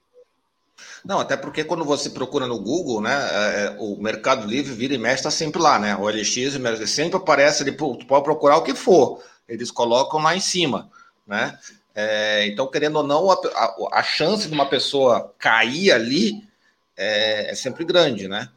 Não, 1.03 1.19
até 1.19 1.35
porque 1.35 1.63
quando 1.63 1.83
você 1.83 2.09
procura 2.09 2.47
no 2.47 2.59
Google, 2.59 3.01
né, 3.01 3.13
é, 3.13 3.65
é 3.65 3.75
o 3.79 3.97
Mercado 4.01 4.47
Livre 4.47 4.73
vira 4.73 4.93
e 4.93 4.97
mexe 4.97 5.15
está 5.15 5.31
sempre 5.31 5.61
lá, 5.61 5.79
né? 5.79 5.95
O 5.95 6.07
LX 6.07 6.53
sempre 6.87 7.17
aparece 7.17 7.63
ali, 7.63 7.71
tu 7.71 8.05
pode 8.07 8.23
procurar 8.23 8.57
o 8.57 8.63
que 8.63 8.73
for. 8.73 9.21
eles 9.47 9.71
colocam 9.71 10.21
lá 10.21 10.35
em 10.35 10.39
cima, 10.39 10.89
né? 11.25 11.57
É, 11.93 12.47
então, 12.47 12.67
querendo 12.67 12.97
ou 12.97 13.03
não, 13.03 13.29
a, 13.29 13.35
a, 13.35 13.99
a, 13.99 14.03
chance 14.03 14.47
de 14.47 14.53
uma 14.53 14.65
pessoa 14.65 15.33
cair 15.37 15.91
ali 15.91 16.47
é, 16.95 17.51
é 17.51 17.55
sempre 17.55 17.83
grande, 17.83 18.27
né? 18.27 18.49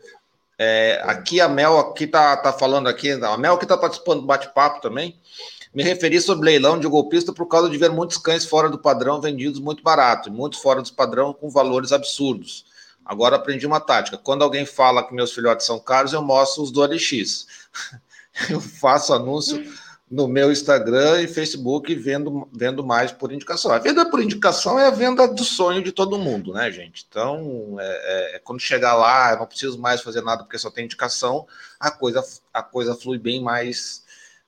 É, 0.57 1.03
aqui 1.05 1.41
a 1.41 1.49
Mel 1.49 1.79
aqui 1.79 2.07
tá, 2.07 2.37
tá 2.37 2.53
falando 2.53 2.89
aqui, 2.89 3.11
a 3.11 3.37
Mel 3.37 3.59
que 3.59 3.65
está 3.65 3.77
participando 3.77 4.21
do 4.21 4.27
bate-papo 4.27 4.81
também. 4.81 5.19
Me 5.75 5.83
referi 5.83 6.21
sobre 6.21 6.47
leilão 6.47 6.79
de 6.79 6.87
golpista 6.87 7.33
por 7.33 7.47
causa 7.47 7.69
de 7.69 7.77
ver 7.77 7.91
muitos 7.91 8.17
cães 8.17 8.45
fora 8.45 8.71
do 8.71 8.79
padrão 8.79 9.21
vendidos 9.21 9.59
muito 9.59 9.83
barato, 9.83 10.29
e 10.29 10.33
muitos 10.33 10.61
fora 10.61 10.81
do 10.81 10.93
padrão 10.93 11.33
com 11.33 11.51
valores 11.51 11.91
absurdos. 11.91 12.65
Agora 13.05 13.37
aprendi 13.37 13.67
uma 13.67 13.81
tática. 13.81 14.17
Quando 14.17 14.43
alguém 14.43 14.65
fala 14.65 15.07
que 15.07 15.13
meus 15.13 15.33
filhotes 15.33 15.67
são 15.67 15.79
caros, 15.79 16.13
eu 16.13 16.23
mostro 16.23 16.63
os 16.63 16.71
do 16.71 16.81
OLX. 16.81 17.47
eu 18.49 18.61
faço 18.61 19.13
anúncio 19.13 19.63
no 20.11 20.29
meu 20.29 20.53
Instagram 20.53 21.23
e 21.23 21.29
Facebook 21.29 21.93
vendo, 21.95 22.49
vendo 22.53 22.85
mais 22.85 23.11
por 23.11 23.33
indicação. 23.33 23.73
A 23.73 23.79
venda 23.79 24.09
por 24.09 24.23
indicação 24.23 24.79
é 24.79 24.87
a 24.87 24.91
venda 24.91 25.27
do 25.27 25.43
sonho 25.43 25.83
de 25.83 25.91
todo 25.91 26.19
mundo, 26.19 26.53
né, 26.53 26.71
gente? 26.71 27.05
Então, 27.09 27.77
é, 27.81 27.85
é, 27.85 28.37
é, 28.37 28.39
quando 28.39 28.61
chegar 28.61 28.95
lá, 28.95 29.33
eu 29.33 29.39
não 29.39 29.47
preciso 29.47 29.79
mais 29.79 30.03
fazer 30.03 30.23
nada 30.23 30.45
porque 30.45 30.59
só 30.59 30.71
tem 30.71 30.85
indicação, 30.85 31.47
a 31.81 31.91
coisa, 31.91 32.25
a 32.53 32.63
coisa 32.63 32.95
flui 32.95 33.19
bem 33.19 33.43
mais, 33.43 34.04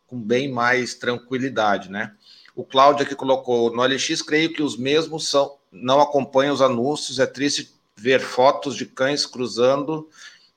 com 0.06 0.18
bem 0.18 0.50
mais 0.50 0.94
tranquilidade, 0.94 1.90
né? 1.90 2.12
O 2.54 2.64
Cláudio 2.64 3.04
aqui 3.04 3.14
colocou, 3.14 3.70
no 3.74 3.82
LX, 3.82 4.22
creio 4.22 4.52
que 4.52 4.62
os 4.62 4.76
mesmos 4.76 5.28
são, 5.28 5.56
não 5.70 6.00
acompanham 6.00 6.54
os 6.54 6.62
anúncios, 6.62 7.18
é 7.18 7.26
triste 7.26 7.74
ver 7.94 8.20
fotos 8.20 8.76
de 8.76 8.86
cães 8.86 9.26
cruzando 9.26 10.08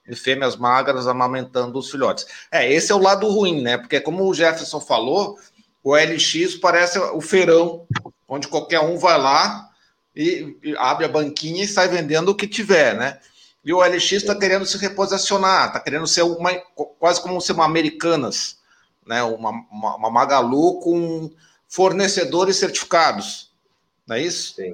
e 0.08 0.16
fêmeas 0.16 0.56
magras 0.56 1.08
amamentando 1.08 1.78
os 1.78 1.90
filhotes. 1.90 2.26
É, 2.52 2.72
esse 2.72 2.92
é 2.92 2.96
o 2.96 3.02
lado 3.02 3.28
ruim, 3.28 3.62
né? 3.62 3.78
Porque 3.78 4.00
como 4.00 4.26
o 4.26 4.34
Jefferson 4.34 4.80
falou, 4.80 5.38
o 5.84 5.96
LX 5.96 6.56
parece 6.56 7.00
o 7.00 7.22
feirão, 7.22 7.86
onde 8.28 8.48
qualquer 8.48 8.80
um 8.80 8.98
vai 8.98 9.18
lá 9.18 9.70
e, 10.16 10.58
e 10.64 10.76
abre 10.78 11.06
a 11.06 11.10
banquinha 11.10 11.64
e 11.64 11.68
sai 11.68 11.88
vendendo 11.88 12.30
o 12.30 12.36
que 12.36 12.48
tiver, 12.48 12.96
né? 12.96 13.20
E 13.64 13.74
o 13.74 13.82
LX 13.82 14.12
está 14.14 14.36
querendo 14.36 14.66
se 14.66 14.78
reposicionar, 14.78 15.68
está 15.68 15.80
querendo 15.80 16.08
ser 16.08 16.22
uma, 16.22 16.54
quase 16.98 17.22
como 17.22 17.42
ser 17.42 17.54
uma 17.54 17.66
Americanas, 17.66 18.59
né? 19.06 19.24
Uma, 19.24 19.52
uma, 19.72 19.96
uma 19.96 20.12
Magalu 20.12 20.80
com 20.80 21.32
fornecedores 21.68 22.58
certificados, 22.58 23.52
não 24.08 24.16
é 24.16 24.22
isso? 24.22 24.56
Sim. 24.56 24.74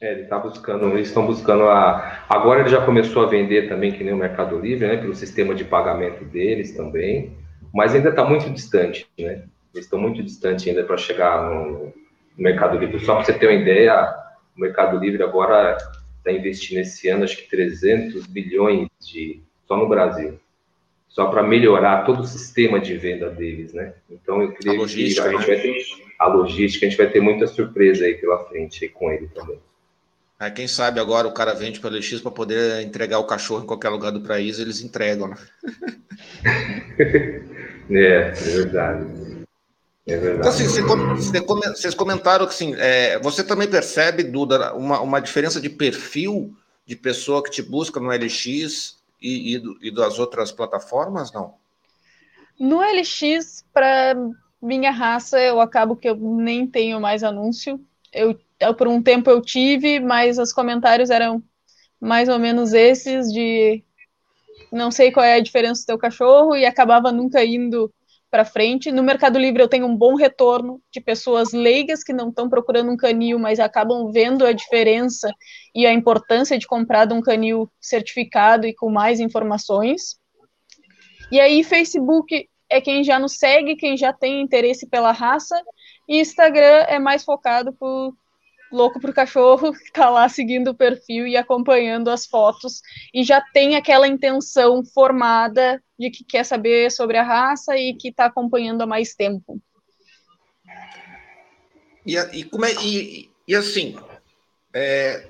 É, 0.00 0.12
ele 0.12 0.22
está 0.22 0.38
buscando, 0.38 0.86
eles 0.90 1.08
estão 1.08 1.26
buscando 1.26 1.64
a. 1.64 2.24
Agora 2.28 2.60
ele 2.60 2.68
já 2.68 2.84
começou 2.84 3.24
a 3.24 3.28
vender 3.28 3.68
também, 3.68 3.90
que 3.90 4.04
nem 4.04 4.14
o 4.14 4.16
Mercado 4.16 4.56
Livre, 4.58 4.86
né? 4.86 4.96
Pelo 4.96 5.14
sistema 5.14 5.54
de 5.56 5.64
pagamento 5.64 6.24
deles 6.24 6.76
também, 6.76 7.36
mas 7.74 7.94
ainda 7.94 8.10
está 8.10 8.24
muito 8.24 8.48
distante, 8.50 9.08
né? 9.18 9.42
Eles 9.74 9.86
estão 9.86 9.98
muito 9.98 10.22
distantes 10.22 10.68
ainda 10.68 10.84
para 10.84 10.96
chegar 10.96 11.50
no 11.50 11.92
Mercado 12.36 12.78
Livre. 12.78 13.04
Só 13.04 13.16
para 13.16 13.24
você 13.24 13.32
ter 13.32 13.48
uma 13.48 13.60
ideia, 13.60 14.14
o 14.56 14.60
Mercado 14.60 14.98
Livre 14.98 15.22
agora 15.22 15.76
está 16.18 16.30
investindo 16.30 16.78
esse 16.78 17.08
ano, 17.08 17.24
acho 17.24 17.36
que 17.36 17.50
300 17.50 18.26
bilhões 18.26 18.88
de 19.00 19.42
só 19.66 19.76
no 19.76 19.88
Brasil, 19.88 20.38
só 21.08 21.26
para 21.26 21.42
melhorar 21.42 22.04
todo 22.04 22.20
o 22.20 22.26
sistema 22.26 22.78
de 22.78 22.96
venda 22.96 23.30
deles, 23.30 23.72
né? 23.72 23.94
Então 24.10 24.42
eu 24.42 24.52
creio 24.52 24.78
que 24.78 24.84
a 24.84 24.86
gente 24.86 25.20
vai 25.20 25.44
ter 25.44 25.84
a 26.18 26.26
logística, 26.26 26.86
a 26.86 26.88
gente 26.88 26.98
vai 26.98 27.10
ter 27.10 27.20
muita 27.20 27.46
surpresa 27.46 28.04
aí 28.04 28.14
pela 28.14 28.44
frente 28.44 28.84
aí 28.84 28.90
com 28.90 29.10
ele 29.10 29.28
também. 29.28 29.58
É, 30.40 30.50
quem 30.50 30.68
sabe 30.68 31.00
agora 31.00 31.26
o 31.26 31.32
cara 31.32 31.52
vende 31.52 31.80
pelo 31.80 32.00
X 32.00 32.20
para 32.20 32.30
poder 32.30 32.82
entregar 32.82 33.18
o 33.18 33.26
cachorro 33.26 33.64
em 33.64 33.66
qualquer 33.66 33.88
lugar 33.88 34.12
do 34.12 34.20
país, 34.20 34.60
eles 34.60 34.80
entregam, 34.80 35.28
né? 35.28 35.36
é, 37.90 37.98
é 37.98 38.30
verdade. 38.30 39.46
É 40.06 40.16
verdade. 40.16 40.38
Então, 40.38 40.50
assim, 40.50 41.74
vocês 41.74 41.94
comentaram 41.94 42.46
que 42.46 42.52
assim, 42.52 42.74
é, 42.78 43.18
você 43.18 43.42
também 43.42 43.68
percebe, 43.68 44.22
Duda, 44.22 44.72
uma, 44.74 45.00
uma 45.00 45.20
diferença 45.20 45.60
de 45.60 45.68
perfil 45.68 46.54
de 46.86 46.94
pessoa 46.94 47.42
que 47.42 47.50
te 47.50 47.60
busca 47.60 47.98
no 47.98 48.08
LX 48.08 48.97
e, 49.20 49.56
e, 49.56 49.88
e 49.88 49.90
das 49.90 50.18
outras 50.18 50.52
plataformas, 50.52 51.32
não? 51.32 51.54
No 52.58 52.82
LX, 52.82 53.64
para 53.72 54.16
minha 54.60 54.90
raça, 54.90 55.40
eu 55.40 55.60
acabo 55.60 55.96
que 55.96 56.08
eu 56.08 56.16
nem 56.16 56.66
tenho 56.66 57.00
mais 57.00 57.22
anúncio. 57.22 57.80
Eu 58.12 58.38
por 58.76 58.88
um 58.88 59.00
tempo 59.00 59.30
eu 59.30 59.40
tive, 59.40 60.00
mas 60.00 60.38
os 60.38 60.52
comentários 60.52 61.10
eram 61.10 61.42
mais 62.00 62.28
ou 62.28 62.38
menos 62.38 62.72
esses 62.72 63.32
de 63.32 63.82
não 64.72 64.90
sei 64.90 65.12
qual 65.12 65.24
é 65.24 65.34
a 65.34 65.40
diferença 65.40 65.82
do 65.82 65.86
teu 65.86 65.98
cachorro 65.98 66.56
e 66.56 66.66
acabava 66.66 67.12
nunca 67.12 67.44
indo 67.44 67.92
para 68.30 68.44
frente. 68.44 68.92
No 68.92 69.02
Mercado 69.02 69.38
Livre 69.38 69.62
eu 69.62 69.68
tenho 69.68 69.86
um 69.86 69.96
bom 69.96 70.14
retorno 70.14 70.80
de 70.92 71.00
pessoas 71.00 71.52
leigas 71.52 72.02
que 72.02 72.12
não 72.12 72.28
estão 72.28 72.48
procurando 72.48 72.90
um 72.90 72.96
canil, 72.96 73.38
mas 73.38 73.58
acabam 73.58 74.10
vendo 74.12 74.44
a 74.44 74.52
diferença 74.52 75.32
e 75.74 75.86
a 75.86 75.92
importância 75.92 76.58
de 76.58 76.66
comprar 76.66 77.06
de 77.06 77.14
um 77.14 77.20
canil 77.20 77.70
certificado 77.80 78.66
e 78.66 78.74
com 78.74 78.90
mais 78.90 79.20
informações. 79.20 80.18
E 81.30 81.40
aí 81.40 81.62
Facebook 81.62 82.48
é 82.70 82.80
quem 82.80 83.02
já 83.02 83.18
nos 83.18 83.38
segue, 83.38 83.76
quem 83.76 83.96
já 83.96 84.12
tem 84.12 84.42
interesse 84.42 84.86
pela 84.86 85.12
raça, 85.12 85.60
e 86.08 86.20
Instagram 86.20 86.84
é 86.88 86.98
mais 86.98 87.24
focado 87.24 87.72
por 87.72 88.14
louco 88.70 89.00
pro 89.00 89.12
cachorro, 89.12 89.72
que 89.72 89.90
tá 89.92 90.10
lá 90.10 90.28
seguindo 90.28 90.68
o 90.68 90.74
perfil 90.74 91.26
e 91.26 91.36
acompanhando 91.36 92.08
as 92.08 92.26
fotos 92.26 92.82
e 93.12 93.24
já 93.24 93.40
tem 93.40 93.76
aquela 93.76 94.06
intenção 94.06 94.84
formada 94.84 95.82
de 95.98 96.10
que 96.10 96.24
quer 96.24 96.44
saber 96.44 96.90
sobre 96.90 97.16
a 97.16 97.22
raça 97.22 97.76
e 97.76 97.94
que 97.94 98.08
está 98.08 98.26
acompanhando 98.26 98.82
há 98.82 98.86
mais 98.86 99.14
tempo. 99.14 99.60
E, 102.06 102.16
e 102.16 102.44
como 102.44 102.64
é, 102.64 102.72
e, 102.82 103.30
e 103.46 103.54
assim, 103.54 103.96
é, 104.72 105.28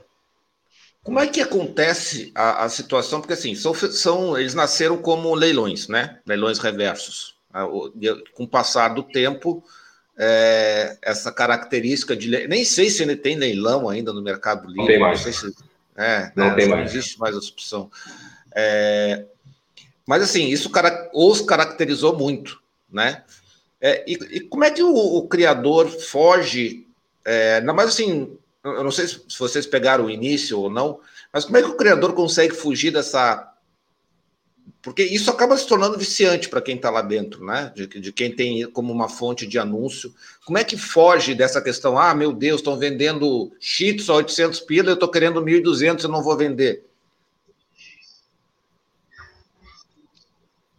como 1.02 1.18
é 1.18 1.26
que 1.26 1.40
acontece 1.40 2.30
a, 2.34 2.64
a, 2.64 2.68
situação? 2.68 3.20
Porque 3.20 3.32
assim, 3.32 3.54
são, 3.54 3.74
são, 3.74 4.38
eles 4.38 4.54
nasceram 4.54 4.98
como 4.98 5.34
leilões, 5.34 5.88
né? 5.88 6.20
Leilões 6.26 6.58
reversos. 6.58 7.36
Com 8.34 8.44
o 8.44 8.48
passar 8.48 8.90
do 8.90 9.02
tempo, 9.02 9.64
é, 10.18 10.98
essa 11.00 11.30
característica 11.30 12.16
de. 12.16 12.48
Nem 12.48 12.64
sei 12.64 12.90
se 12.90 13.02
ele 13.02 13.14
tem 13.14 13.36
leilão 13.36 13.88
ainda 13.88 14.12
no 14.12 14.20
Mercado 14.20 14.66
Livre. 14.66 14.78
Não 14.78 14.86
tem 14.86 14.98
mais. 14.98 15.24
Não, 15.24 15.32
se, 15.32 15.54
é, 15.96 16.32
não, 16.34 16.48
né, 16.48 16.54
tem 16.54 16.68
mais. 16.68 16.80
não 16.80 16.86
existe 16.86 17.18
mais 17.20 17.36
essa 17.36 17.48
opção. 17.48 17.90
É, 18.54 19.24
mas 20.04 20.22
assim, 20.22 20.46
isso 20.46 20.70
os 21.12 21.40
caracterizou 21.42 22.18
muito, 22.18 22.60
né? 22.90 23.22
É, 23.80 24.04
e, 24.10 24.14
e, 24.36 24.40
como 24.40 24.64
é 24.64 24.70
que 24.70 24.82
o, 24.82 24.92
o 24.92 25.28
criador 25.28 25.88
foge? 25.88 26.84
É, 27.24 27.60
não, 27.60 27.74
mas 27.74 27.90
assim, 27.90 28.36
eu 28.64 28.82
não 28.82 28.90
sei 28.90 29.06
se 29.06 29.20
vocês 29.38 29.66
pegaram 29.66 30.06
o 30.06 30.10
início 30.10 30.58
ou 30.58 30.68
não, 30.68 30.98
mas 31.32 31.44
como 31.44 31.58
é 31.58 31.62
que 31.62 31.68
o 31.68 31.76
criador 31.76 32.12
consegue 32.14 32.54
fugir 32.54 32.90
dessa 32.90 33.47
porque 34.82 35.02
isso 35.02 35.30
acaba 35.30 35.56
se 35.56 35.66
tornando 35.66 35.98
viciante 35.98 36.48
para 36.48 36.62
quem 36.62 36.76
está 36.76 36.90
lá 36.90 37.02
dentro, 37.02 37.44
né? 37.44 37.72
De, 37.74 37.86
de, 37.86 38.12
quem 38.12 38.34
tem 38.34 38.70
como 38.70 38.92
uma 38.92 39.08
fonte 39.08 39.46
de 39.46 39.58
anúncio. 39.58 40.12
Como 40.44 40.58
é 40.58 40.64
que 40.64 40.76
foge 40.76 41.34
dessa 41.34 41.60
questão? 41.60 41.98
Ah, 41.98 42.14
meu 42.14 42.32
Deus, 42.32 42.60
estão 42.60 42.76
vendendo 42.76 43.52
cheats 43.60 44.08
a 44.08 44.14
800 44.14 44.60
pila, 44.60 44.90
eu 44.90 44.94
estou 44.94 45.10
querendo 45.10 45.42
1.200 45.42 46.04
e 46.04 46.08
não 46.08 46.22
vou 46.22 46.36
vender. 46.36 46.84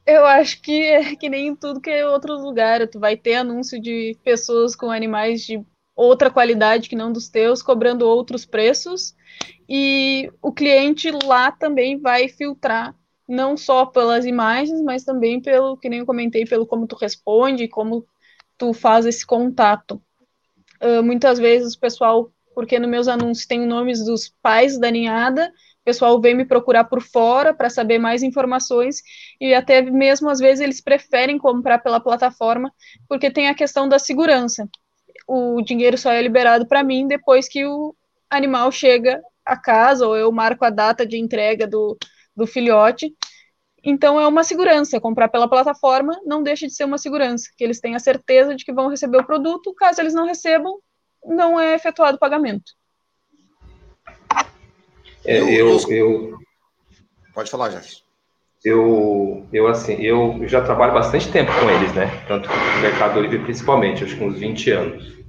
Eu 0.05 0.25
acho 0.25 0.61
que 0.61 0.81
é 0.81 1.15
que 1.15 1.29
nem 1.29 1.47
em 1.47 1.55
tudo 1.55 1.81
que 1.81 1.89
é 1.89 2.07
outro 2.07 2.33
lugar. 2.33 2.87
Tu 2.87 2.99
vai 2.99 3.15
ter 3.15 3.35
anúncio 3.35 3.79
de 3.79 4.17
pessoas 4.23 4.75
com 4.75 4.89
animais 4.89 5.45
de 5.45 5.63
outra 5.95 6.31
qualidade 6.31 6.89
que 6.89 6.95
não 6.95 7.11
dos 7.11 7.27
teus, 7.27 7.61
cobrando 7.61 8.07
outros 8.07 8.45
preços, 8.45 9.13
e 9.67 10.31
o 10.41 10.51
cliente 10.51 11.11
lá 11.11 11.51
também 11.51 11.99
vai 11.99 12.29
filtrar 12.29 12.95
não 13.29 13.55
só 13.55 13.85
pelas 13.85 14.25
imagens, 14.25 14.81
mas 14.81 15.03
também 15.03 15.39
pelo, 15.39 15.77
que 15.77 15.87
nem 15.87 15.99
eu 15.99 16.05
comentei, 16.05 16.45
pelo 16.45 16.65
como 16.65 16.87
tu 16.87 16.95
responde, 16.95 17.67
como 17.67 18.03
tu 18.57 18.73
faz 18.73 19.05
esse 19.05 19.25
contato. 19.25 20.01
Uh, 20.81 21.03
muitas 21.03 21.37
vezes 21.37 21.75
o 21.75 21.79
pessoal, 21.79 22.31
porque 22.55 22.79
nos 22.79 22.89
meus 22.89 23.07
anúncios 23.07 23.45
tem 23.45 23.67
nomes 23.67 24.03
dos 24.03 24.33
pais 24.41 24.79
da 24.79 24.89
ninhada, 24.89 25.53
o 25.81 25.85
pessoal 25.85 26.19
vem 26.19 26.35
me 26.35 26.43
procurar 26.43 26.85
por 26.85 27.01
fora 27.03 27.53
para 27.53 27.69
saber 27.69 27.99
mais 27.99 28.23
informações 28.23 29.01
e 29.39 29.53
até 29.53 29.81
mesmo 29.81 30.27
às 30.27 30.39
vezes 30.39 30.61
eles 30.61 30.81
preferem 30.81 31.37
comprar 31.37 31.79
pela 31.79 31.99
plataforma 31.99 32.73
porque 33.07 33.29
tem 33.29 33.47
a 33.47 33.55
questão 33.55 33.87
da 33.87 33.99
segurança. 33.99 34.67
O 35.27 35.61
dinheiro 35.61 35.97
só 35.97 36.11
é 36.11 36.21
liberado 36.21 36.67
para 36.67 36.83
mim 36.83 37.07
depois 37.07 37.47
que 37.47 37.65
o 37.65 37.95
animal 38.29 38.71
chega 38.71 39.21
a 39.45 39.55
casa 39.55 40.07
ou 40.07 40.15
eu 40.15 40.31
marco 40.31 40.65
a 40.65 40.69
data 40.69 41.05
de 41.05 41.17
entrega 41.17 41.65
do, 41.67 41.97
do 42.39 42.47
filhote. 42.47 43.13
Então 43.83 44.19
é 44.19 44.27
uma 44.27 44.43
segurança. 44.43 44.99
Comprar 44.99 45.29
pela 45.29 45.47
plataforma 45.47 46.19
não 46.25 46.41
deixa 46.41 46.65
de 46.65 46.73
ser 46.73 46.85
uma 46.85 46.97
segurança, 46.97 47.49
que 47.55 47.63
eles 47.63 47.79
têm 47.79 47.95
a 47.95 47.99
certeza 47.99 48.55
de 48.55 48.65
que 48.65 48.73
vão 48.73 48.89
receber 48.89 49.17
o 49.17 49.25
produto. 49.25 49.73
Caso 49.75 50.01
eles 50.01 50.13
não 50.13 50.25
recebam, 50.25 50.79
não 51.23 51.59
é 51.59 51.75
efetuado 51.75 52.17
o 52.17 52.19
pagamento. 52.19 52.71
É, 55.25 55.37
eu, 55.37 55.77
eu, 55.89 56.39
Pode 57.33 57.51
falar, 57.51 57.69
Jefferson. 57.69 58.01
eu, 58.63 59.45
eu 59.51 59.67
assim, 59.67 59.93
eu 60.01 60.47
já 60.47 60.61
trabalho 60.61 60.93
bastante 60.93 61.31
tempo 61.31 61.51
com 61.51 61.69
eles, 61.69 61.93
né? 61.93 62.07
Tanto 62.27 62.49
no 62.49 62.81
Mercado 62.81 63.19
Livre 63.21 63.39
principalmente, 63.39 64.03
acho 64.03 64.15
que 64.15 64.23
uns 64.23 64.39
20 64.39 64.71
anos. 64.71 65.19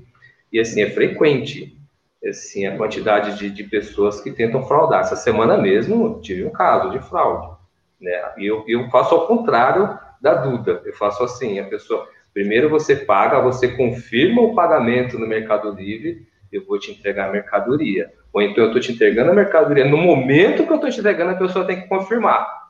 E 0.52 0.58
assim, 0.58 0.80
é 0.80 0.90
frequente 0.90 1.79
assim, 2.28 2.66
a 2.66 2.76
quantidade 2.76 3.38
de, 3.38 3.50
de 3.50 3.64
pessoas 3.64 4.20
que 4.20 4.30
tentam 4.30 4.62
fraudar. 4.62 5.00
Essa 5.00 5.16
semana 5.16 5.56
mesmo 5.56 6.20
tive 6.20 6.44
um 6.44 6.50
caso 6.50 6.90
de 6.90 6.98
fraude. 7.00 7.56
Né? 8.00 8.12
E 8.38 8.46
eu, 8.46 8.64
eu 8.68 8.88
faço 8.90 9.14
ao 9.14 9.26
contrário 9.26 9.98
da 10.20 10.34
Duda. 10.34 10.82
Eu 10.84 10.92
faço 10.94 11.22
assim, 11.22 11.58
a 11.58 11.64
pessoa, 11.64 12.06
primeiro 12.32 12.68
você 12.68 12.94
paga, 12.94 13.40
você 13.40 13.68
confirma 13.68 14.42
o 14.42 14.54
pagamento 14.54 15.18
no 15.18 15.26
Mercado 15.26 15.70
Livre, 15.70 16.26
eu 16.52 16.64
vou 16.66 16.78
te 16.78 16.90
entregar 16.90 17.28
a 17.28 17.32
mercadoria. 17.32 18.12
Ou 18.32 18.42
então 18.42 18.64
eu 18.64 18.68
estou 18.68 18.80
te 18.80 18.92
entregando 18.92 19.30
a 19.30 19.34
mercadoria, 19.34 19.84
no 19.84 19.96
momento 19.96 20.64
que 20.64 20.70
eu 20.70 20.76
estou 20.76 20.90
te 20.90 21.00
entregando, 21.00 21.32
a 21.32 21.36
pessoa 21.36 21.66
tem 21.66 21.80
que 21.80 21.88
confirmar. 21.88 22.60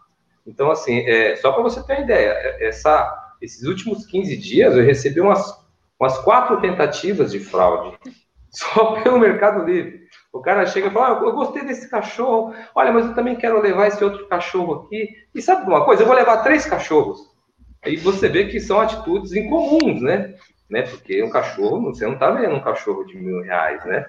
Então, 0.46 0.70
assim, 0.70 1.00
é, 1.00 1.36
só 1.36 1.52
para 1.52 1.62
você 1.62 1.82
ter 1.82 1.94
uma 1.94 2.02
ideia, 2.02 2.30
é, 2.30 2.68
essa, 2.68 3.34
esses 3.42 3.64
últimos 3.64 4.06
15 4.06 4.36
dias 4.36 4.76
eu 4.76 4.84
recebi 4.84 5.20
umas, 5.20 5.54
umas 5.98 6.18
quatro 6.18 6.60
tentativas 6.60 7.30
de 7.30 7.40
fraude, 7.40 7.98
só 8.50 9.00
pelo 9.02 9.18
Mercado 9.18 9.64
Livre. 9.64 10.00
O 10.32 10.40
cara 10.40 10.66
chega 10.66 10.88
e 10.88 10.90
fala: 10.90 11.18
ah, 11.18 11.22
Eu 11.24 11.32
gostei 11.32 11.64
desse 11.64 11.88
cachorro, 11.88 12.54
olha, 12.74 12.92
mas 12.92 13.06
eu 13.06 13.14
também 13.14 13.36
quero 13.36 13.60
levar 13.60 13.88
esse 13.88 14.02
outro 14.02 14.26
cachorro 14.28 14.84
aqui. 14.84 15.08
E 15.34 15.42
sabe 15.42 15.68
uma 15.68 15.84
coisa? 15.84 16.02
Eu 16.02 16.06
vou 16.06 16.16
levar 16.16 16.42
três 16.42 16.64
cachorros. 16.64 17.30
Aí 17.82 17.96
você 17.96 18.28
vê 18.28 18.46
que 18.46 18.60
são 18.60 18.80
atitudes 18.80 19.32
incomuns, 19.32 20.02
né? 20.02 20.34
né? 20.70 20.82
Porque 20.82 21.22
um 21.22 21.30
cachorro, 21.30 21.82
você 21.82 22.06
não 22.06 22.14
está 22.14 22.30
vendo 22.30 22.54
um 22.54 22.60
cachorro 22.60 23.04
de 23.04 23.16
mil 23.16 23.42
reais, 23.42 23.84
né? 23.84 24.06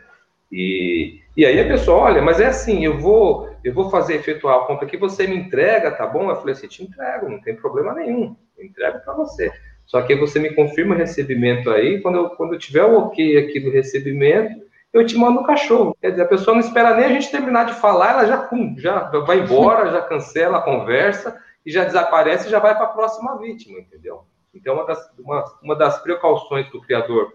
E, 0.51 1.21
e 1.35 1.45
aí 1.45 1.59
a 1.59 1.67
pessoa, 1.67 1.99
olha, 2.03 2.21
mas 2.21 2.39
é 2.39 2.47
assim, 2.47 2.83
eu 2.83 2.99
vou, 2.99 3.49
eu 3.63 3.73
vou 3.73 3.89
fazer 3.89 4.15
efetuar 4.15 4.57
a 4.57 4.65
compra 4.65 4.85
aqui, 4.85 4.97
você 4.97 5.25
me 5.25 5.35
entrega, 5.35 5.91
tá 5.91 6.05
bom? 6.05 6.29
Eu 6.29 6.35
falei 6.35 6.53
assim, 6.53 6.67
te 6.67 6.83
entrego, 6.83 7.29
não 7.29 7.39
tem 7.41 7.55
problema 7.55 7.93
nenhum, 7.93 8.35
entrego 8.59 8.99
para 8.99 9.13
você. 9.13 9.51
Só 9.91 10.01
que 10.01 10.15
você 10.15 10.39
me 10.39 10.55
confirma 10.55 10.95
o 10.95 10.97
recebimento 10.97 11.69
aí, 11.69 11.99
quando 11.99 12.15
eu, 12.15 12.29
quando 12.29 12.53
eu 12.53 12.59
tiver 12.59 12.85
o 12.85 12.97
ok 12.97 13.37
aqui 13.37 13.59
do 13.59 13.69
recebimento, 13.69 14.61
eu 14.93 15.05
te 15.05 15.17
mando 15.17 15.41
o 15.41 15.43
cachorro. 15.43 15.97
Quer 15.99 16.11
dizer, 16.11 16.21
a 16.21 16.27
pessoa 16.27 16.55
não 16.55 16.61
espera 16.61 16.95
nem 16.95 17.03
a 17.03 17.09
gente 17.09 17.29
terminar 17.29 17.65
de 17.65 17.73
falar, 17.73 18.11
ela 18.11 18.25
já, 18.25 18.37
pum, 18.37 18.73
já 18.77 19.09
vai 19.25 19.41
embora, 19.41 19.91
já 19.91 20.01
cancela 20.01 20.59
a 20.59 20.61
conversa 20.61 21.37
e 21.65 21.69
já 21.69 21.83
desaparece 21.83 22.47
e 22.47 22.49
já 22.49 22.57
vai 22.57 22.73
para 22.73 22.85
a 22.85 22.91
próxima 22.93 23.37
vítima, 23.37 23.79
entendeu? 23.79 24.21
Então, 24.55 24.75
uma 24.75 24.85
das, 24.85 25.11
uma, 25.19 25.43
uma 25.61 25.75
das 25.75 26.01
precauções 26.01 26.69
que 26.69 26.77
o 26.77 26.81
criador 26.81 27.33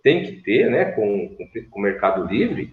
tem 0.00 0.22
que 0.22 0.36
ter 0.42 0.70
né, 0.70 0.92
com, 0.92 1.36
com, 1.36 1.80
o 1.80 1.82
Mercado 1.82 2.24
Livre 2.26 2.72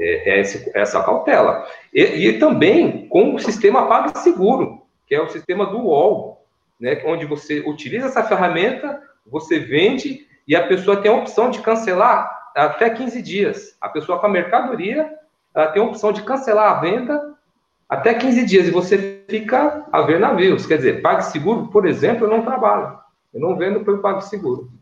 é, 0.00 0.30
é 0.30 0.40
esse, 0.40 0.72
essa 0.74 1.02
cautela. 1.02 1.68
E, 1.92 2.00
e, 2.00 2.38
também 2.38 3.06
com 3.06 3.34
o 3.34 3.38
sistema 3.38 3.86
PagSeguro, 3.86 4.80
que 5.06 5.14
é 5.14 5.20
o 5.20 5.28
sistema 5.28 5.66
do 5.66 5.76
UOL, 5.76 6.41
né, 6.82 7.00
onde 7.06 7.24
você 7.24 7.60
utiliza 7.60 8.08
essa 8.08 8.24
ferramenta, 8.24 9.00
você 9.24 9.60
vende 9.60 10.26
e 10.48 10.56
a 10.56 10.66
pessoa 10.66 11.00
tem 11.00 11.12
a 11.12 11.14
opção 11.14 11.48
de 11.48 11.60
cancelar 11.60 12.50
até 12.56 12.90
15 12.90 13.22
dias. 13.22 13.76
A 13.80 13.88
pessoa 13.88 14.18
com 14.18 14.26
a 14.26 14.28
mercadoria 14.28 15.08
ela 15.54 15.68
tem 15.68 15.80
a 15.80 15.84
opção 15.84 16.12
de 16.12 16.22
cancelar 16.22 16.76
a 16.76 16.80
venda 16.80 17.34
até 17.88 18.14
15 18.14 18.44
dias 18.46 18.66
e 18.66 18.72
você 18.72 19.22
fica 19.28 19.86
a 19.92 20.02
ver 20.02 20.18
navios. 20.18 20.66
Quer 20.66 20.78
dizer, 20.78 21.02
PagSeguro, 21.02 21.68
por 21.68 21.86
exemplo, 21.86 22.24
eu 22.26 22.30
não 22.30 22.42
trabalho. 22.42 22.98
Eu 23.32 23.40
não 23.40 23.56
vendo 23.56 23.84
pelo 23.84 24.02
PagSeguro. 24.02 24.72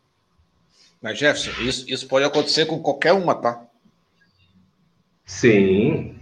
Mas, 1.03 1.19
Jefferson, 1.19 1.51
isso, 1.61 1.85
isso 1.91 2.09
pode 2.09 2.25
acontecer 2.25 2.65
com 2.65 2.81
qualquer 2.81 3.13
uma, 3.13 3.35
tá? 3.35 3.63
Sim. 5.27 6.17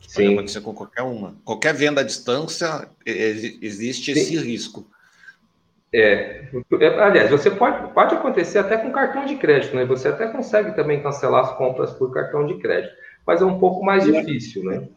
Isso 0.00 0.14
pode 0.14 0.26
Sim. 0.26 0.32
acontecer 0.32 0.60
com 0.62 0.74
qualquer 0.74 1.02
uma. 1.02 1.36
Qualquer 1.44 1.74
venda 1.74 2.00
à 2.00 2.04
distância, 2.04 2.88
existe 3.06 4.12
Sim. 4.12 4.20
esse 4.20 4.36
risco. 4.38 4.86
É, 5.92 6.48
é, 6.80 7.02
aliás, 7.02 7.30
você 7.30 7.50
pode, 7.50 7.92
pode 7.92 8.14
acontecer 8.14 8.58
até 8.58 8.76
com 8.76 8.92
cartão 8.92 9.26
de 9.26 9.36
crédito, 9.36 9.74
né? 9.74 9.84
Você 9.84 10.08
até 10.08 10.28
consegue 10.28 10.74
também 10.76 11.02
cancelar 11.02 11.44
as 11.44 11.56
compras 11.56 11.92
por 11.92 12.12
cartão 12.12 12.46
de 12.46 12.54
crédito, 12.58 12.94
mas 13.26 13.42
é 13.42 13.44
um 13.44 13.58
pouco 13.58 13.84
mais 13.84 14.04
difícil, 14.04 14.64
né? 14.64 14.88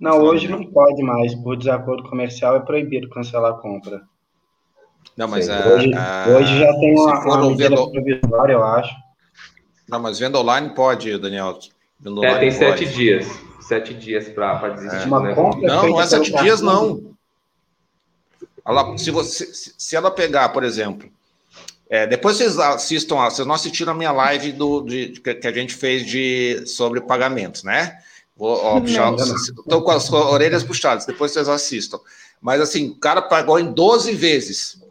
Não, 0.00 0.20
hoje 0.20 0.48
não 0.48 0.64
pode 0.64 1.00
mais, 1.02 1.34
por 1.36 1.56
desacordo 1.56 2.08
comercial 2.08 2.56
é 2.56 2.60
proibido 2.60 3.08
cancelar 3.08 3.52
a 3.52 3.56
compra. 3.56 4.02
Não, 5.16 5.28
mas 5.28 5.48
a, 5.48 5.68
hoje, 5.68 5.94
a, 5.94 6.26
hoje, 6.28 6.58
já 6.58 6.72
tem 6.74 6.98
uma, 6.98 7.24
uma 7.24 7.50
medida 7.50 7.68
vendo... 7.68 7.90
provisória, 7.92 8.52
eu 8.54 8.64
acho. 8.64 8.94
Não, 9.88 10.00
mas 10.00 10.18
venda 10.18 10.40
online 10.40 10.74
pode, 10.74 11.16
Daniel. 11.18 11.56
Venda 12.00 12.26
é, 12.26 12.38
tem 12.38 12.48
pode. 12.48 12.54
sete 12.54 12.86
dias. 12.86 13.26
Sete 13.60 13.94
dias 13.94 14.28
para 14.28 14.70
desistir. 14.70 15.04
É. 15.04 15.06
Uma 15.06 15.20
né? 15.20 15.34
Não, 15.36 15.88
não 15.88 16.00
é 16.00 16.06
sete 16.06 16.32
dias, 16.32 16.60
não. 16.60 17.13
Ela, 18.66 18.96
se, 18.96 19.10
você, 19.10 19.50
se 19.52 19.94
ela 19.94 20.10
pegar, 20.10 20.48
por 20.50 20.64
exemplo, 20.64 21.10
é, 21.88 22.06
depois 22.06 22.38
vocês 22.38 22.58
assistam, 22.58 23.16
vocês 23.16 23.46
não 23.46 23.54
assistiram 23.54 23.92
a 23.92 23.96
minha 23.96 24.10
live 24.10 24.52
do, 24.52 24.80
de, 24.82 25.08
que 25.20 25.46
a 25.46 25.52
gente 25.52 25.74
fez 25.74 26.06
de, 26.06 26.66
sobre 26.66 27.00
pagamentos, 27.00 27.62
né? 27.62 27.98
Vou 28.36 28.56
ó, 28.56 28.80
puxar, 28.80 29.14
estou 29.14 29.82
com 29.82 29.90
as 29.90 30.10
orelhas 30.10 30.64
puxadas, 30.64 31.06
depois 31.06 31.30
vocês 31.30 31.48
assistam. 31.48 32.00
Mas 32.40 32.60
assim, 32.60 32.90
o 32.90 32.96
cara 32.96 33.22
pagou 33.22 33.60
em 33.60 33.72
12 33.72 34.12
vezes. 34.12 34.82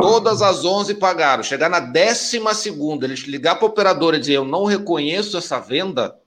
Todas 0.00 0.42
as 0.42 0.64
11 0.64 0.94
pagaram. 0.94 1.42
Chegar 1.42 1.68
na 1.68 1.78
décima 1.78 2.54
segunda, 2.54 3.06
ele 3.06 3.14
ligar 3.14 3.56
para 3.56 3.66
o 3.66 3.68
operador 3.68 4.14
e 4.14 4.18
dizer 4.18 4.34
eu 4.34 4.44
não 4.44 4.64
reconheço 4.64 5.36
essa 5.36 5.60
venda, 5.60 6.18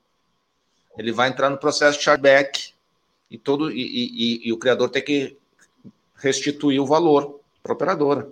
ele 0.97 1.12
vai 1.12 1.29
entrar 1.29 1.49
no 1.49 1.58
processo 1.58 1.97
de 1.97 2.03
chargeback 2.03 2.71
e 3.29 3.38
todo 3.38 3.71
e, 3.71 3.82
e, 3.82 4.47
e 4.47 4.53
o 4.53 4.58
criador 4.58 4.89
tem 4.89 5.03
que 5.03 5.38
restituir 6.23 6.79
o 6.79 6.86
valor 6.86 7.41
para 7.62 7.73
a 7.73 7.75
operadora. 7.75 8.29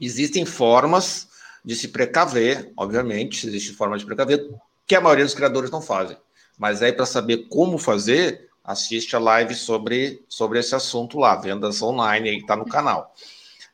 Existem 0.00 0.44
formas 0.44 1.28
de 1.64 1.76
se 1.76 1.88
precaver, 1.88 2.72
obviamente, 2.76 3.46
existe 3.46 3.72
forma 3.72 3.96
de 3.96 4.04
precaver 4.04 4.50
que 4.84 4.96
a 4.96 5.00
maioria 5.00 5.24
dos 5.24 5.34
criadores 5.34 5.70
não 5.70 5.80
fazem. 5.80 6.16
Mas 6.58 6.82
aí 6.82 6.92
para 6.92 7.06
saber 7.06 7.46
como 7.48 7.78
fazer, 7.78 8.48
assiste 8.64 9.14
a 9.14 9.20
live 9.20 9.54
sobre, 9.54 10.24
sobre 10.28 10.58
esse 10.58 10.74
assunto 10.74 11.18
lá, 11.18 11.36
vendas 11.36 11.80
online, 11.80 12.28
aí 12.28 12.38
está 12.38 12.56
no 12.56 12.66
canal. 12.66 13.14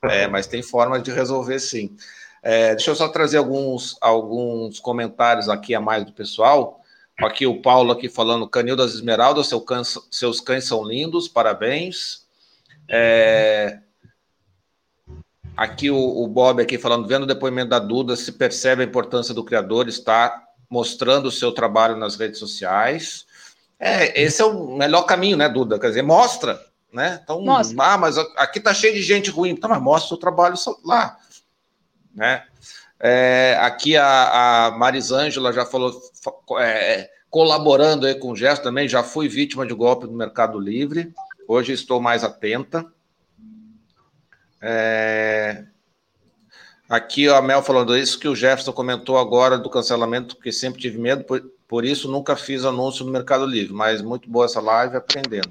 É, 0.02 0.28
mas 0.28 0.46
tem 0.46 0.62
forma 0.62 1.00
de 1.00 1.10
resolver 1.10 1.58
sim. 1.58 1.96
É, 2.42 2.74
deixa 2.74 2.90
eu 2.90 2.94
só 2.94 3.08
trazer 3.08 3.38
alguns, 3.38 3.96
alguns 4.00 4.78
comentários 4.78 5.48
aqui 5.48 5.74
a 5.74 5.80
mais 5.80 6.04
do 6.04 6.12
pessoal. 6.12 6.82
Aqui 7.18 7.46
o 7.46 7.60
Paulo 7.60 7.90
aqui 7.90 8.08
falando, 8.08 8.48
Canil 8.48 8.76
das 8.76 8.92
Esmeraldas, 8.92 9.48
seu 9.48 9.60
cães, 9.60 9.98
seus 10.10 10.40
cães 10.40 10.64
são 10.64 10.84
lindos, 10.84 11.26
parabéns. 11.26 12.27
É, 12.88 13.80
aqui 15.56 15.90
o, 15.90 15.96
o, 15.96 16.26
Bob 16.26 16.62
aqui 16.62 16.78
falando, 16.78 17.06
vendo 17.06 17.24
o 17.24 17.26
depoimento 17.26 17.70
da 17.70 17.78
Duda, 17.78 18.16
se 18.16 18.32
percebe 18.32 18.82
a 18.82 18.86
importância 18.86 19.34
do 19.34 19.44
criador 19.44 19.88
estar 19.88 20.42
mostrando 20.70 21.26
o 21.26 21.32
seu 21.32 21.52
trabalho 21.52 21.96
nas 21.96 22.16
redes 22.16 22.38
sociais. 22.38 23.26
É, 23.78 24.20
esse 24.20 24.40
é 24.42 24.44
o 24.44 24.76
melhor 24.76 25.02
caminho, 25.02 25.36
né, 25.36 25.48
Duda? 25.48 25.78
Quer 25.78 25.88
dizer, 25.88 26.02
mostra, 26.02 26.60
né? 26.92 27.20
Então, 27.22 27.40
mostra. 27.42 27.76
ah, 27.84 27.98
mas 27.98 28.18
aqui 28.36 28.58
tá 28.58 28.72
cheio 28.74 28.94
de 28.94 29.02
gente 29.02 29.30
ruim. 29.30 29.50
Então, 29.50 29.70
mas 29.70 29.80
mostra 29.80 30.14
o 30.14 30.18
trabalho 30.18 30.56
lá, 30.84 31.16
né? 32.14 32.44
É, 33.00 33.56
aqui 33.60 33.96
a, 33.96 34.66
a 34.66 34.70
Marisângela 34.72 35.52
já 35.52 35.64
falou, 35.64 35.96
é, 36.58 37.08
colaborando 37.30 38.06
aí 38.06 38.14
com 38.16 38.32
o 38.32 38.36
gesto 38.36 38.62
também, 38.62 38.88
já 38.88 39.04
fui 39.04 39.28
vítima 39.28 39.64
de 39.64 39.72
golpe 39.72 40.06
no 40.06 40.12
Mercado 40.12 40.58
Livre, 40.58 41.14
hoje 41.48 41.72
estou 41.72 42.00
mais 42.00 42.22
atenta. 42.22 42.86
É, 44.60 45.64
aqui 46.88 47.26
a 47.28 47.40
Mel 47.40 47.62
falando 47.62 47.96
isso 47.96 48.18
que 48.18 48.28
o 48.28 48.36
Jefferson 48.36 48.72
comentou 48.72 49.16
agora 49.16 49.56
do 49.56 49.70
cancelamento, 49.70 50.36
que 50.36 50.52
sempre 50.52 50.80
tive 50.80 50.98
medo, 50.98 51.24
por, 51.24 51.40
por 51.66 51.84
isso 51.84 52.10
nunca 52.10 52.36
fiz 52.36 52.64
anúncio 52.64 53.04
no 53.04 53.10
Mercado 53.10 53.46
Livre, 53.46 53.72
mas 53.72 54.02
muito 54.02 54.28
boa 54.28 54.44
essa 54.44 54.60
live, 54.60 54.96
aprendendo. 54.96 55.50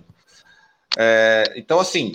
É, 0.95 1.53
então, 1.55 1.79
assim, 1.79 2.11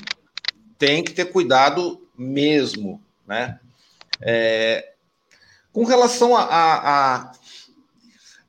tem 0.78 1.02
que 1.02 1.12
ter 1.12 1.26
cuidado 1.26 2.06
mesmo, 2.16 3.02
né? 3.26 3.58
É, 4.20 4.92
com 5.72 5.84
relação 5.84 6.36
a, 6.36 6.42
a, 6.42 7.16
a, 7.16 7.32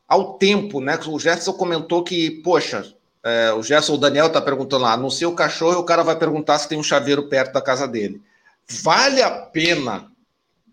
ao 0.07 0.37
tempo, 0.37 0.79
né? 0.79 0.99
O 1.07 1.19
Gerson 1.19 1.53
comentou 1.53 2.03
que, 2.03 2.41
poxa, 2.41 2.93
é, 3.23 3.53
o 3.53 3.63
Gerson, 3.63 3.93
o 3.93 3.97
Daniel 3.97 4.27
está 4.27 4.41
perguntando 4.41 4.83
lá, 4.83 4.93
anuncia 4.93 5.29
o 5.29 5.35
cachorro 5.35 5.73
e 5.73 5.81
o 5.81 5.85
cara 5.85 6.03
vai 6.03 6.17
perguntar 6.17 6.59
se 6.59 6.67
tem 6.67 6.77
um 6.77 6.83
chaveiro 6.83 7.29
perto 7.29 7.53
da 7.53 7.61
casa 7.61 7.87
dele. 7.87 8.21
Vale 8.83 9.21
a 9.21 9.31
pena 9.31 10.11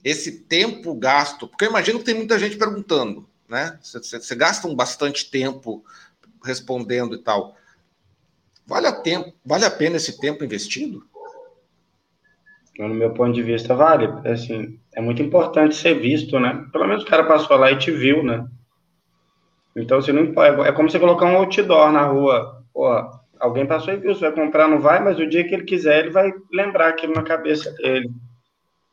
esse 0.02 0.40
tempo 0.40 0.94
gasto? 0.94 1.46
Porque 1.46 1.64
eu 1.64 1.70
imagino 1.70 2.00
que 2.00 2.04
tem 2.04 2.14
muita 2.14 2.38
gente 2.38 2.56
perguntando, 2.56 3.28
né? 3.48 3.78
Você 3.82 4.34
gasta 4.34 4.66
um 4.66 4.74
bastante 4.74 5.30
tempo 5.30 5.84
respondendo 6.44 7.14
e 7.14 7.18
tal. 7.18 7.56
Vale 8.66 8.86
a, 8.86 8.92
tempo, 8.92 9.32
vale 9.44 9.64
a 9.64 9.70
pena 9.70 9.96
esse 9.96 10.20
tempo 10.20 10.44
investido? 10.44 11.04
No 12.78 12.94
meu 12.94 13.12
ponto 13.12 13.32
de 13.32 13.42
vista, 13.42 13.74
vale. 13.74 14.06
Assim, 14.28 14.78
é 14.94 15.00
muito 15.00 15.22
importante 15.22 15.76
ser 15.76 16.00
visto, 16.00 16.38
né? 16.40 16.66
Pelo 16.72 16.86
menos 16.86 17.02
o 17.02 17.06
cara 17.06 17.24
passou 17.24 17.56
lá 17.56 17.70
e 17.70 17.78
te 17.78 17.90
viu, 17.90 18.22
né? 18.22 18.46
Então, 19.76 20.00
você 20.00 20.12
não 20.12 20.22
é 20.64 20.72
como 20.72 20.90
você 20.90 20.98
colocar 20.98 21.26
um 21.26 21.36
outdoor 21.36 21.92
na 21.92 22.04
rua. 22.04 22.62
Pô, 22.72 22.88
Alguém 23.40 23.66
passou 23.66 23.94
e 23.94 23.96
viu, 23.96 24.14
você 24.14 24.20
vai 24.20 24.32
comprar, 24.32 24.68
não 24.68 24.80
vai, 24.80 25.02
mas 25.02 25.18
o 25.18 25.26
dia 25.26 25.48
que 25.48 25.54
ele 25.54 25.64
quiser, 25.64 26.00
ele 26.00 26.10
vai 26.10 26.30
lembrar 26.52 26.88
aquilo 26.88 27.14
na 27.14 27.22
cabeça 27.22 27.70
dele. 27.72 28.10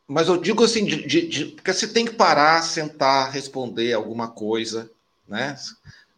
Mas 0.08 0.30
eu 0.30 0.38
digo 0.38 0.64
assim, 0.64 0.86
de, 0.86 1.06
de, 1.06 1.28
de, 1.28 1.46
porque 1.48 1.74
você 1.74 1.86
tem 1.86 2.06
que 2.06 2.14
parar, 2.14 2.64
sentar, 2.64 3.30
responder 3.30 3.92
alguma 3.92 4.30
coisa, 4.30 4.90
né? 5.28 5.58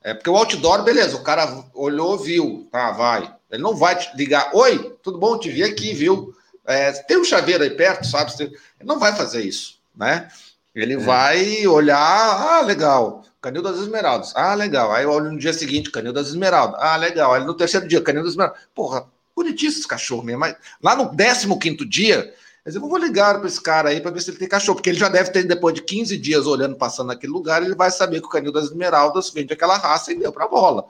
É 0.03 0.13
porque 0.13 0.29
o 0.29 0.37
outdoor, 0.37 0.83
beleza, 0.83 1.17
o 1.17 1.23
cara 1.23 1.65
olhou, 1.73 2.19
viu, 2.19 2.67
tá, 2.71 2.91
vai. 2.91 3.33
Ele 3.49 3.63
não 3.63 3.75
vai 3.75 3.97
te 3.97 4.15
ligar, 4.15 4.51
oi, 4.53 4.95
tudo 5.01 5.17
bom, 5.17 5.39
te 5.39 5.49
vi 5.49 5.63
aqui, 5.63 5.91
viu? 5.95 6.31
É, 6.67 6.91
tem 6.91 7.17
um 7.17 7.25
chaveiro 7.25 7.63
aí 7.63 7.71
perto, 7.71 8.05
sabe? 8.05 8.31
Ele 8.39 8.53
não 8.83 8.99
vai 8.99 9.15
fazer 9.15 9.41
isso, 9.41 9.79
né? 9.95 10.29
Ele 10.75 10.93
é. 10.93 10.97
vai 10.97 11.65
olhar, 11.65 11.97
ah, 11.97 12.61
legal, 12.61 13.23
Canil 13.41 13.61
das 13.61 13.77
Esmeraldas, 13.77 14.33
ah, 14.35 14.53
legal. 14.53 14.91
Aí 14.91 15.05
olho 15.05 15.31
no 15.31 15.39
dia 15.39 15.53
seguinte, 15.53 15.91
Canil 15.91 16.11
das 16.11 16.27
Esmeraldas, 16.27 16.79
ah, 16.81 16.97
legal. 16.97 17.33
Aí 17.33 17.43
no 17.43 17.53
terceiro 17.53 17.87
dia, 17.87 18.01
Canil 18.01 18.23
das 18.23 18.31
Esmeraldas, 18.31 18.61
porra, 18.75 19.07
bonitinho 19.35 19.69
esses 19.69 19.85
cachorros 19.85 20.25
mesmo. 20.25 20.39
Mas 20.39 20.55
lá 20.83 20.95
no 20.95 21.15
15 21.15 21.57
quinto 21.59 21.85
dia, 21.85 22.33
eu 22.65 22.81
vou 22.81 22.97
ligar 22.97 23.39
para 23.39 23.47
esse 23.47 23.61
cara 23.61 23.89
aí 23.89 24.01
para 24.01 24.11
ver 24.11 24.21
se 24.21 24.29
ele 24.29 24.37
tem 24.37 24.47
cachorro, 24.47 24.75
porque 24.75 24.89
ele 24.89 24.99
já 24.99 25.07
deve 25.07 25.31
ter, 25.31 25.43
depois 25.43 25.73
de 25.73 25.81
15 25.81 26.17
dias 26.17 26.45
olhando, 26.45 26.75
passando 26.75 27.07
naquele 27.07 27.31
lugar, 27.31 27.63
ele 27.63 27.75
vai 27.75 27.89
saber 27.89 28.19
que 28.19 28.27
o 28.27 28.29
canil 28.29 28.51
das 28.51 28.65
esmeraldas 28.65 29.29
vende 29.29 29.53
aquela 29.53 29.77
raça 29.77 30.11
e 30.11 30.19
deu 30.19 30.31
para 30.31 30.47
bola. 30.47 30.85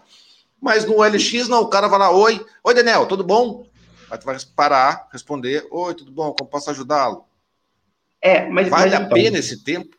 Mas 0.60 0.86
no 0.86 1.04
LX, 1.04 1.48
não, 1.48 1.62
o 1.62 1.68
cara 1.68 1.88
vai 1.88 2.00
lá, 2.00 2.12
oi, 2.12 2.44
oi, 2.64 2.74
Daniel, 2.74 3.06
tudo 3.06 3.24
bom? 3.24 3.66
Aí 4.10 4.18
tu 4.18 4.26
vai 4.26 4.36
parar, 4.56 5.08
responder, 5.12 5.66
oi, 5.70 5.94
tudo 5.94 6.12
bom, 6.12 6.34
como 6.34 6.50
posso 6.50 6.70
ajudá-lo? 6.72 7.26
É, 8.20 8.50
mas... 8.50 8.68
Vale 8.68 8.90
mas, 8.90 8.94
a 8.94 9.04
então, 9.04 9.14
pena 9.14 9.38
esse 9.38 9.64
tempo? 9.64 9.99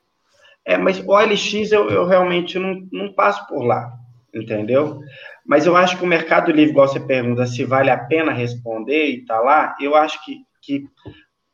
É, 0.65 0.77
mas 0.77 1.01
o 1.01 1.19
LX 1.19 1.73
eu, 1.73 1.89
eu 1.91 2.07
realmente 2.07 2.59
não, 2.59 2.87
não 2.93 3.13
passo 3.13 3.47
por 3.47 3.63
lá, 3.63 3.93
entendeu? 4.35 5.01
Mas 5.45 5.67
eu 5.67 5.77
acho 5.77 5.97
que 5.97 6.05
o 6.05 6.07
Mercado 6.07 6.53
Livre, 6.53 6.71
igual 6.71 6.87
você 6.87 7.01
pergunta, 7.01 7.47
se 7.47 7.65
vale 7.65 7.91
a 7.91 7.99
pena 7.99 8.33
responder 8.33 9.07
e 9.07 9.25
tá 9.25 9.41
lá, 9.41 9.75
eu 9.81 9.97
acho 9.97 10.25
que, 10.25 10.37
que 10.63 10.85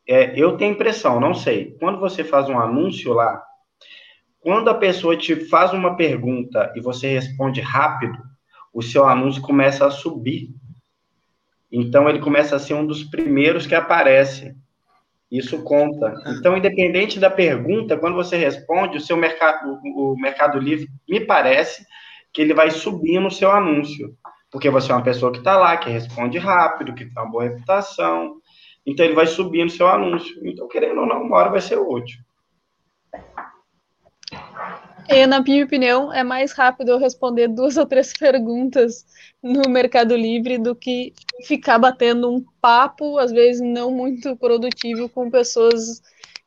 é, 0.07 0.39
eu 0.39 0.57
tenho 0.57 0.73
impressão, 0.73 1.19
não 1.19 1.33
sei. 1.33 1.75
Quando 1.79 1.99
você 1.99 2.23
faz 2.23 2.47
um 2.49 2.59
anúncio 2.59 3.13
lá, 3.13 3.43
quando 4.39 4.69
a 4.69 4.75
pessoa 4.75 5.17
te 5.17 5.35
faz 5.47 5.73
uma 5.73 5.97
pergunta 5.97 6.71
e 6.75 6.81
você 6.81 7.07
responde 7.07 7.59
rápido, 7.59 8.17
o 8.73 8.81
seu 8.81 9.05
anúncio 9.05 9.41
começa 9.41 9.85
a 9.85 9.91
subir. 9.91 10.49
Então 11.71 12.07
ele 12.07 12.19
começa 12.19 12.55
a 12.55 12.59
ser 12.59 12.73
um 12.73 12.85
dos 12.85 13.03
primeiros 13.03 13.67
que 13.67 13.75
aparece. 13.75 14.55
Isso 15.31 15.61
conta. 15.63 16.13
Então, 16.27 16.55
independente 16.55 17.19
da 17.19 17.29
pergunta, 17.29 17.97
quando 17.97 18.15
você 18.15 18.37
responde, 18.37 18.97
o 18.97 19.01
seu 19.01 19.17
mercado, 19.17 19.77
o 19.95 20.15
Mercado 20.17 20.57
Livre, 20.57 20.87
me 21.07 21.19
parece 21.19 21.85
que 22.33 22.41
ele 22.41 22.53
vai 22.53 22.71
subir 22.71 23.19
no 23.19 23.29
seu 23.29 23.51
anúncio. 23.51 24.15
Porque 24.49 24.69
você 24.69 24.91
é 24.91 24.95
uma 24.95 25.03
pessoa 25.03 25.31
que 25.31 25.39
está 25.39 25.57
lá, 25.57 25.75
que 25.75 25.89
responde 25.89 26.37
rápido, 26.37 26.93
que 26.93 27.05
tem 27.05 27.21
uma 27.21 27.29
boa 27.29 27.43
reputação. 27.43 28.35
Então 28.85 29.05
ele 29.05 29.15
vai 29.15 29.27
subir 29.27 29.65
no 29.65 29.69
seu 29.69 29.87
anúncio. 29.87 30.33
Então, 30.47 30.67
querendo 30.67 31.01
ou 31.01 31.05
não, 31.05 31.23
uma 31.23 31.37
hora 31.37 31.49
vai 31.49 31.59
ser 31.59 31.77
útil. 31.77 32.19
E, 35.09 35.25
na 35.25 35.39
minha 35.39 35.63
opinião, 35.63 36.11
é 36.11 36.23
mais 36.23 36.51
rápido 36.51 36.91
eu 36.91 36.97
responder 36.97 37.47
duas 37.47 37.77
ou 37.77 37.85
três 37.85 38.11
perguntas 38.17 39.05
no 39.41 39.69
Mercado 39.69 40.15
Livre 40.15 40.57
do 40.57 40.75
que 40.75 41.13
ficar 41.43 41.79
batendo 41.79 42.29
um 42.29 42.43
papo, 42.61 43.17
às 43.17 43.31
vezes 43.31 43.61
não 43.61 43.91
muito 43.91 44.35
produtivo, 44.35 45.07
com 45.07 45.29
pessoas 45.29 46.01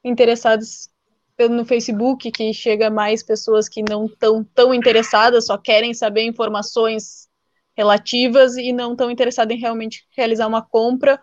interessadas 0.04 0.90
no 1.38 1.64
Facebook, 1.64 2.30
que 2.30 2.52
chega 2.52 2.90
mais 2.90 3.22
pessoas 3.22 3.66
que 3.66 3.82
não 3.82 4.04
estão 4.04 4.44
tão 4.54 4.74
interessadas, 4.74 5.46
só 5.46 5.56
querem 5.56 5.94
saber 5.94 6.24
informações 6.24 7.28
relativas 7.74 8.58
e 8.58 8.72
não 8.72 8.92
estão 8.92 9.10
interessadas 9.10 9.56
em 9.56 9.58
realmente 9.58 10.06
realizar 10.14 10.46
uma 10.46 10.60
compra 10.60 11.18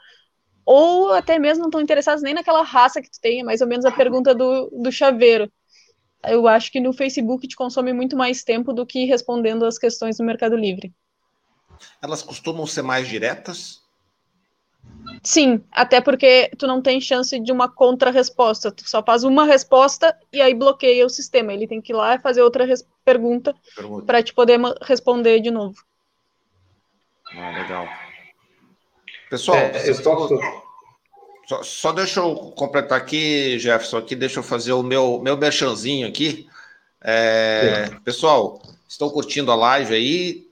ou 0.68 1.14
até 1.14 1.40
mesmo 1.40 1.62
não 1.62 1.70
estão 1.70 1.80
interessados 1.80 2.22
nem 2.22 2.34
naquela 2.34 2.62
raça 2.62 3.02
que 3.02 3.10
tu 3.10 3.22
tem, 3.22 3.40
é 3.40 3.44
mais 3.44 3.62
ou 3.62 3.68
menos 3.68 3.86
a 3.86 3.92
pergunta 3.92 4.36
do, 4.36 4.70
do 4.70 4.92
chaveiro. 4.92 5.50
Eu 6.24 6.48
acho 6.48 6.72
que 6.72 6.80
no 6.80 6.94
Facebook 6.94 7.48
te 7.48 7.56
consome 7.56 7.94
muito 7.94 8.16
mais 8.16 8.44
tempo 8.44 8.74
do 8.74 8.86
que 8.86 9.06
respondendo 9.06 9.66
as 9.66 9.78
questões 9.78 10.18
do 10.18 10.24
Mercado 10.24 10.56
Livre. 10.56 10.94
Elas 12.02 12.24
costumam 12.24 12.66
ser 12.66 12.82
mais 12.82 13.08
diretas? 13.08 13.82
Sim, 15.24 15.64
até 15.72 16.00
porque 16.02 16.50
tu 16.58 16.68
não 16.68 16.82
tem 16.82 17.02
chance 17.02 17.40
de 17.40 17.52
uma 17.52 17.70
contra-resposta. 17.70 18.72
Tu 18.72 18.88
só 18.90 19.04
faz 19.04 19.24
uma 19.24 19.46
resposta 19.46 20.18
e 20.32 20.42
aí 20.42 20.54
bloqueia 20.54 21.06
o 21.06 21.10
sistema. 21.10 21.54
Ele 21.54 21.68
tem 21.68 21.82
que 21.82 21.92
ir 21.92 21.96
lá 21.96 22.16
e 22.16 22.20
fazer 22.20 22.42
outra 22.42 22.66
pergunta, 23.04 23.56
pergunta. 23.76 24.06
para 24.06 24.24
te 24.24 24.34
poder 24.34 24.60
responder 24.82 25.40
de 25.40 25.52
novo. 25.52 25.76
Ah, 27.34 27.52
legal. 27.52 27.88
Pessoal, 29.30 29.58
é, 29.58 29.94
posso... 30.02 30.40
só, 31.48 31.64
só, 31.64 31.92
deixa 31.94 32.20
eu 32.20 32.36
completar 32.58 32.98
aqui, 32.98 33.58
Jefferson, 33.58 33.98
aqui, 33.98 34.16
deixa 34.16 34.40
eu 34.40 34.44
fazer 34.44 34.74
o 34.74 34.84
meu, 34.84 35.20
meu 35.20 35.38
merchanzinho 35.38 36.08
aqui. 36.08 36.48
É, 37.02 37.90
pessoal, 38.04 38.62
estão 38.88 39.10
curtindo 39.10 39.52
a 39.52 39.56
live 39.56 39.96
aí? 39.96 40.48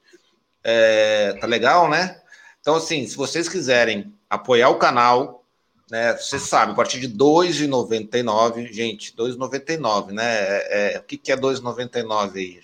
É, 0.64 1.34
tá 1.34 1.46
legal, 1.46 1.90
né? 1.90 2.22
Então, 2.62 2.76
assim, 2.76 3.06
se 3.06 3.18
vocês 3.18 3.50
quiserem 3.50 4.14
apoiar 4.30 4.70
o 4.70 4.80
canal, 4.80 5.44
né? 5.92 6.16
Você 6.16 6.40
sabe, 6.40 6.72
a 6.72 6.76
partir 6.76 7.00
de 7.00 7.08
R$ 7.08 7.14
2,99, 7.14 8.72
gente, 8.72 9.14
R$ 9.18 9.24
2,99, 9.26 10.12
né? 10.12 10.24
É, 10.24 10.96
é, 10.96 11.00
o 11.00 11.04
que, 11.04 11.18
que 11.18 11.32
é 11.32 11.36
R$ 11.36 11.42
2,99 11.42 12.36
aí? 12.36 12.62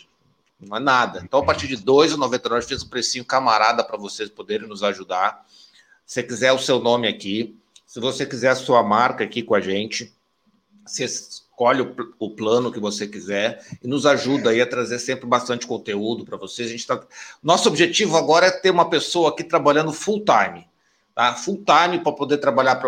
Não 0.60 0.78
é 0.78 0.80
nada. 0.80 1.22
Então, 1.24 1.42
a 1.42 1.46
partir 1.46 1.68
de 1.68 1.76
R$ 1.76 1.82
2,99, 1.82 2.64
fez 2.64 2.82
um 2.82 2.88
precinho 2.88 3.26
camarada 3.26 3.84
para 3.84 3.98
vocês 3.98 4.30
poderem 4.30 4.68
nos 4.68 4.84
ajudar. 4.84 5.46
Se 6.06 6.24
quiser 6.24 6.52
o 6.54 6.60
seu 6.60 6.80
nome 6.80 7.08
aqui, 7.08 7.61
se 7.92 8.00
você 8.00 8.26
quiser 8.26 8.48
a 8.48 8.56
sua 8.56 8.82
marca 8.82 9.22
aqui 9.26 9.44
com 9.44 9.54
a 9.54 9.60
gente, 9.60 10.16
você 10.86 11.04
escolhe 11.04 11.82
o, 11.82 11.94
o 12.20 12.30
plano 12.30 12.72
que 12.72 12.80
você 12.80 13.06
quiser 13.06 13.62
e 13.84 13.86
nos 13.86 14.06
ajuda 14.06 14.52
aí 14.52 14.62
a 14.62 14.66
trazer 14.66 14.98
sempre 14.98 15.26
bastante 15.26 15.68
conteúdo 15.68 16.24
para 16.24 16.38
vocês. 16.38 16.70
A 16.70 16.72
gente 16.72 16.88
tá... 16.88 17.04
Nosso 17.44 17.68
objetivo 17.68 18.16
agora 18.16 18.46
é 18.46 18.52
ter 18.52 18.70
uma 18.70 18.90
pessoa 18.90 19.32
aqui 19.32 19.44
trabalhando 19.44 19.92
full 19.92 20.24
time, 20.24 20.66
tá? 21.14 21.34
Full 21.34 21.66
time 21.66 22.00
para 22.02 22.14
poder 22.14 22.38
trabalhar 22.38 22.82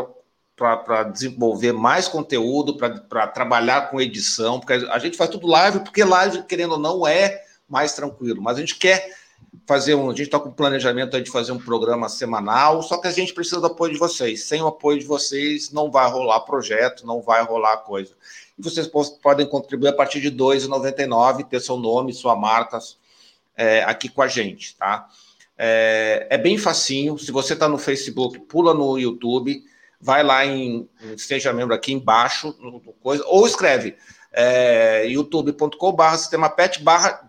para 0.56 1.04
desenvolver 1.04 1.74
mais 1.74 2.08
conteúdo, 2.08 2.78
para 2.78 3.28
trabalhar 3.28 3.92
com 3.92 4.00
edição, 4.00 4.58
porque 4.58 4.72
a 4.72 5.00
gente 5.00 5.18
faz 5.18 5.30
tudo 5.30 5.48
live, 5.48 5.82
porque 5.82 6.02
live, 6.06 6.44
querendo 6.44 6.76
ou 6.76 6.80
não, 6.80 7.06
é 7.06 7.44
mais 7.68 7.94
tranquilo, 7.94 8.42
mas 8.42 8.56
a 8.56 8.62
gente 8.62 8.78
quer 8.78 9.14
fazer 9.66 9.96
um. 9.96 10.10
A 10.10 10.14
gente 10.14 10.24
está 10.24 10.40
com 10.40 10.52
planejamento 10.52 11.20
de 11.22 11.32
fazer 11.32 11.52
um 11.52 11.60
programa 11.60 12.10
semanal, 12.10 12.82
só 12.82 12.98
que 12.98 13.08
a 13.08 13.12
gente 13.12 13.34
precisa 13.34 13.62
do 13.62 13.68
apoio 13.68 13.94
de 13.94 14.00
vocês. 14.00 14.44
Sem 14.44 14.62
o 14.62 14.68
apoio 14.68 15.00
de 15.00 15.06
vocês, 15.06 15.72
não 15.72 15.92
vai 15.92 16.10
rolar 16.10 16.42
projeto, 16.42 17.06
não 17.06 17.22
vai 17.22 17.44
rolar 17.44 17.78
coisa. 17.78 18.14
E 18.58 18.62
vocês 18.62 18.90
podem 19.22 19.48
contribuir 19.48 19.90
a 19.90 19.94
partir 19.94 20.22
de 20.22 20.30
R$ 20.30 20.36
2,99, 20.36 21.48
ter 21.48 21.60
seu 21.60 21.78
nome, 21.78 22.14
sua 22.14 22.36
marca 22.36 22.80
é, 23.56 23.84
aqui 23.84 24.10
com 24.10 24.22
a 24.22 24.28
gente, 24.28 24.76
tá? 24.76 25.08
É, 25.58 26.28
é 26.30 26.38
bem 26.38 26.58
facinho. 26.58 27.18
Se 27.18 27.32
você 27.32 27.54
está 27.54 27.68
no 27.70 27.78
Facebook, 27.78 28.40
pula 28.40 28.74
no 28.74 28.98
YouTube, 28.98 29.64
vai 30.00 30.24
lá 30.24 30.46
em, 30.46 30.90
seja 31.18 31.54
membro 31.54 31.74
aqui 31.74 31.94
embaixo, 31.94 32.56
no, 32.60 32.72
no 32.72 32.94
coisa, 32.94 33.24
ou 33.28 33.48
escreve 33.48 33.96
é, 34.32 35.06
youtube.com/barra 35.06 36.18
sistema 36.18 36.50
pet 36.50 36.84
barra 36.84 37.28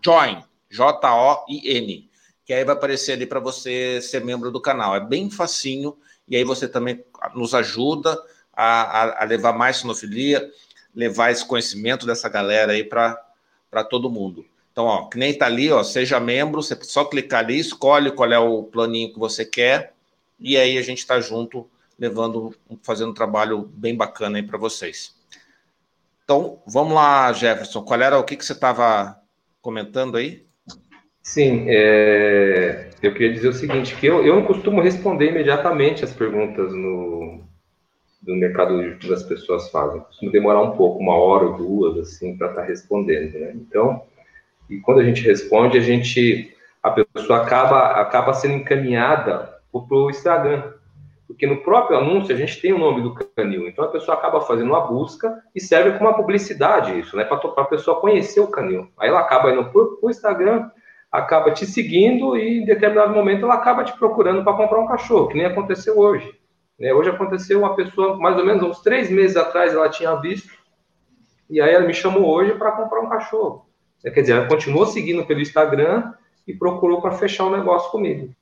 join, 0.75 2.09
que 2.45 2.53
aí 2.53 2.65
vai 2.65 2.75
aparecer 2.75 3.13
ali 3.13 3.27
para 3.27 3.41
você 3.41 4.01
ser 4.03 4.25
membro 4.25 4.51
do 4.51 4.61
canal. 4.61 4.95
É 4.95 5.01
bem 5.01 5.31
facinho, 5.31 5.97
e 6.29 6.37
aí 6.37 6.45
você 6.45 6.69
também 6.69 7.05
nos 7.35 7.55
ajuda 7.55 8.21
a, 8.53 9.03
a, 9.03 9.23
a 9.23 9.25
levar 9.25 9.53
mais 9.53 9.79
sinofilia, 9.79 10.51
levar 10.95 11.31
esse 11.31 11.45
conhecimento 11.45 12.07
dessa 12.07 12.29
galera 12.29 12.73
aí 12.73 12.85
para 12.85 13.85
todo 13.89 14.11
mundo. 14.11 14.45
Então, 14.73 14.87
ó, 14.87 15.07
que 15.09 15.17
nem 15.17 15.33
tá 15.37 15.47
ali, 15.47 15.71
ó, 15.71 15.83
seja 15.85 16.19
membro, 16.19 16.63
você 16.63 16.77
só 16.83 17.05
clicar 17.05 17.45
ali, 17.45 17.59
escolhe 17.59 18.11
qual 18.11 18.33
é 18.33 18.39
o 18.39 18.65
planinho 18.65 19.13
que 19.13 19.19
você 19.19 19.45
quer, 19.45 19.95
e 20.39 20.57
aí 20.57 20.77
a 20.77 20.83
gente 20.83 20.99
está 20.99 21.21
junto, 21.21 21.69
levando, 21.97 22.55
fazendo 22.83 23.11
um 23.11 23.15
trabalho 23.15 23.71
bem 23.73 23.97
bacana 23.97 24.39
aí 24.39 24.43
para 24.43 24.59
vocês. 24.59 25.15
Então, 26.25 26.61
vamos 26.67 26.95
lá, 26.95 27.33
Jefferson, 27.33 27.83
qual 27.83 28.01
era 28.01 28.19
o 28.19 28.25
que, 28.25 28.37
que 28.37 28.45
você 28.45 28.53
estava 28.53 29.21
comentando 29.63 30.17
aí? 30.17 30.44
Sim, 31.25 31.65
é, 31.69 32.91
eu 33.03 33.11
queria 33.15 33.33
dizer 33.33 33.49
o 33.49 33.53
seguinte, 33.55 33.97
que 33.97 34.07
eu, 34.07 34.25
eu 34.25 34.37
não 34.37 34.45
costumo 34.45 34.83
responder 34.83 35.31
imediatamente 35.31 36.05
as 36.05 36.13
perguntas 36.13 36.71
no, 36.75 37.41
do 38.21 38.37
Mercado 38.37 38.99
que 38.99 39.11
as 39.11 39.23
pessoas 39.23 39.71
fazem. 39.71 40.03
Costumo 40.03 40.31
demorar 40.31 40.61
um 40.61 40.73
pouco, 40.73 41.01
uma 41.01 41.17
hora 41.17 41.47
ou 41.47 41.57
duas, 41.57 41.99
assim, 41.99 42.37
para 42.37 42.51
estar 42.51 42.61
tá 42.61 42.67
respondendo, 42.67 43.39
né? 43.39 43.53
Então, 43.55 44.03
e 44.69 44.79
quando 44.81 45.01
a 45.01 45.05
gente 45.05 45.23
responde, 45.23 45.79
a 45.79 45.81
gente, 45.81 46.55
a 46.83 46.91
pessoa 46.91 47.41
acaba, 47.41 47.93
acaba 47.93 48.35
sendo 48.35 48.57
encaminhada 48.57 49.59
para 49.73 49.97
o 49.97 50.11
Instagram. 50.11 50.75
Porque 51.27 51.47
no 51.47 51.63
próprio 51.63 51.97
anúncio 51.97 52.35
a 52.35 52.39
gente 52.39 52.61
tem 52.61 52.75
o 52.75 52.79
nome 52.79 53.01
do 53.01 53.15
canil. 53.15 53.67
Então 53.67 53.87
a 53.87 53.89
pessoa 53.89 54.17
acaba 54.17 54.43
fazendo 54.43 54.69
uma 54.69 54.87
busca 54.87 55.43
e 55.55 55.61
serve 55.61 55.97
como 55.97 56.11
uma 56.11 56.17
publicidade 56.17 56.99
isso, 57.01 57.17
né? 57.17 57.25
Para 57.25 57.39
a 57.39 57.65
pessoa 57.65 57.99
conhecer 57.99 58.41
o 58.41 58.49
canil. 58.49 58.89
Aí 58.99 59.09
ela 59.09 59.21
acaba 59.21 59.51
indo 59.51 59.65
para 59.65 59.83
o 60.03 60.11
Instagram, 60.11 60.71
acaba 61.15 61.53
te 61.53 61.65
seguindo 61.65 62.37
e 62.37 62.59
em 62.59 62.65
determinado 62.65 63.15
momento 63.15 63.45
ela 63.45 63.55
acaba 63.55 63.85
te 63.85 63.97
procurando 63.97 64.43
para 64.43 64.57
comprar 64.57 64.81
um 64.81 64.87
cachorro, 64.89 65.29
que 65.29 65.37
nem 65.37 65.47
aconteceu 65.47 65.97
hoje. 65.97 66.29
Né? 66.77 66.93
Hoje 66.93 67.09
aconteceu 67.09 67.61
uma 67.61 67.77
pessoa, 67.77 68.19
mais 68.19 68.37
ou 68.37 68.45
menos 68.45 68.65
uns 68.65 68.81
três 68.81 69.09
meses 69.09 69.37
atrás, 69.37 69.73
ela 69.73 69.89
tinha 69.89 70.13
visto, 70.17 70.53
e 71.49 71.61
aí 71.61 71.73
ela 71.73 71.87
me 71.87 71.95
chamou 71.95 72.27
hoje 72.27 72.55
para 72.55 72.73
comprar 72.73 73.01
um 73.01 73.09
cachorro. 73.09 73.65
Quer 74.03 74.21
dizer, 74.21 74.33
ela 74.33 74.49
continuou 74.49 74.87
seguindo 74.87 75.25
pelo 75.25 75.41
Instagram 75.41 76.13
e 76.49 76.53
procurou 76.53 77.01
para 77.01 77.13
fechar 77.13 77.45
o 77.45 77.47
um 77.49 77.57
negócio 77.57 77.93
comigo. 77.93 78.35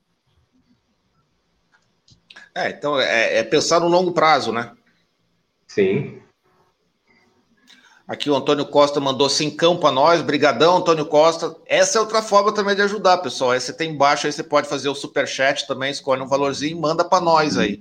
É, 2.55 2.71
então 2.71 2.99
é, 2.99 3.37
é 3.37 3.43
pensar 3.43 3.79
no 3.81 3.87
longo 3.87 4.13
prazo, 4.13 4.51
né? 4.51 4.71
Sim. 5.67 6.22
Aqui 8.13 8.29
o 8.29 8.35
Antônio 8.35 8.67
Costa 8.67 8.99
mandou 8.99 9.27
cincão 9.27 9.75
para 9.75 9.91
nós. 9.91 10.21
Brigadão, 10.21 10.77
Antônio 10.77 11.03
Costa. 11.03 11.55
Essa 11.65 11.97
é 11.97 12.01
outra 12.01 12.21
forma 12.21 12.51
também 12.51 12.75
de 12.75 12.83
ajudar, 12.83 13.17
pessoal. 13.17 13.49
Aí 13.49 13.59
você 13.59 13.73
tem 13.73 13.89
embaixo, 13.89 14.27
aí 14.27 14.31
você 14.31 14.43
pode 14.43 14.69
fazer 14.69 14.87
o 14.87 14.93
super 14.93 15.27
chat 15.27 15.65
também, 15.65 15.89
escolhe 15.89 16.21
um 16.21 16.27
valorzinho 16.27 16.77
e 16.77 16.79
manda 16.79 17.03
para 17.03 17.19
nós 17.19 17.57
aí. 17.57 17.79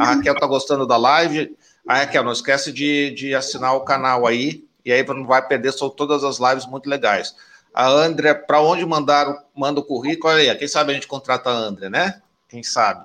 A 0.00 0.06
Raquel 0.06 0.34
tá 0.34 0.48
gostando 0.48 0.84
da 0.84 0.96
live. 0.96 1.56
A 1.86 1.98
Raquel, 1.98 2.24
não 2.24 2.32
esquece 2.32 2.72
de, 2.72 3.12
de 3.12 3.36
assinar 3.36 3.76
o 3.76 3.82
canal 3.82 4.26
aí, 4.26 4.64
e 4.84 4.92
aí 4.92 5.06
não 5.06 5.24
vai 5.24 5.46
perder 5.46 5.70
só 5.70 5.88
todas 5.88 6.24
as 6.24 6.40
lives 6.40 6.66
muito 6.66 6.90
legais. 6.90 7.32
A 7.72 7.88
André, 7.88 8.34
para 8.34 8.60
onde 8.60 8.84
mandar, 8.84 9.44
manda 9.54 9.78
o 9.78 9.84
currículo? 9.84 10.34
Olha 10.34 10.50
aí, 10.50 10.58
quem 10.58 10.66
sabe 10.66 10.90
a 10.90 10.94
gente 10.94 11.06
contrata 11.06 11.50
a 11.50 11.52
André, 11.52 11.88
né? 11.88 12.20
Quem 12.48 12.64
sabe? 12.64 13.04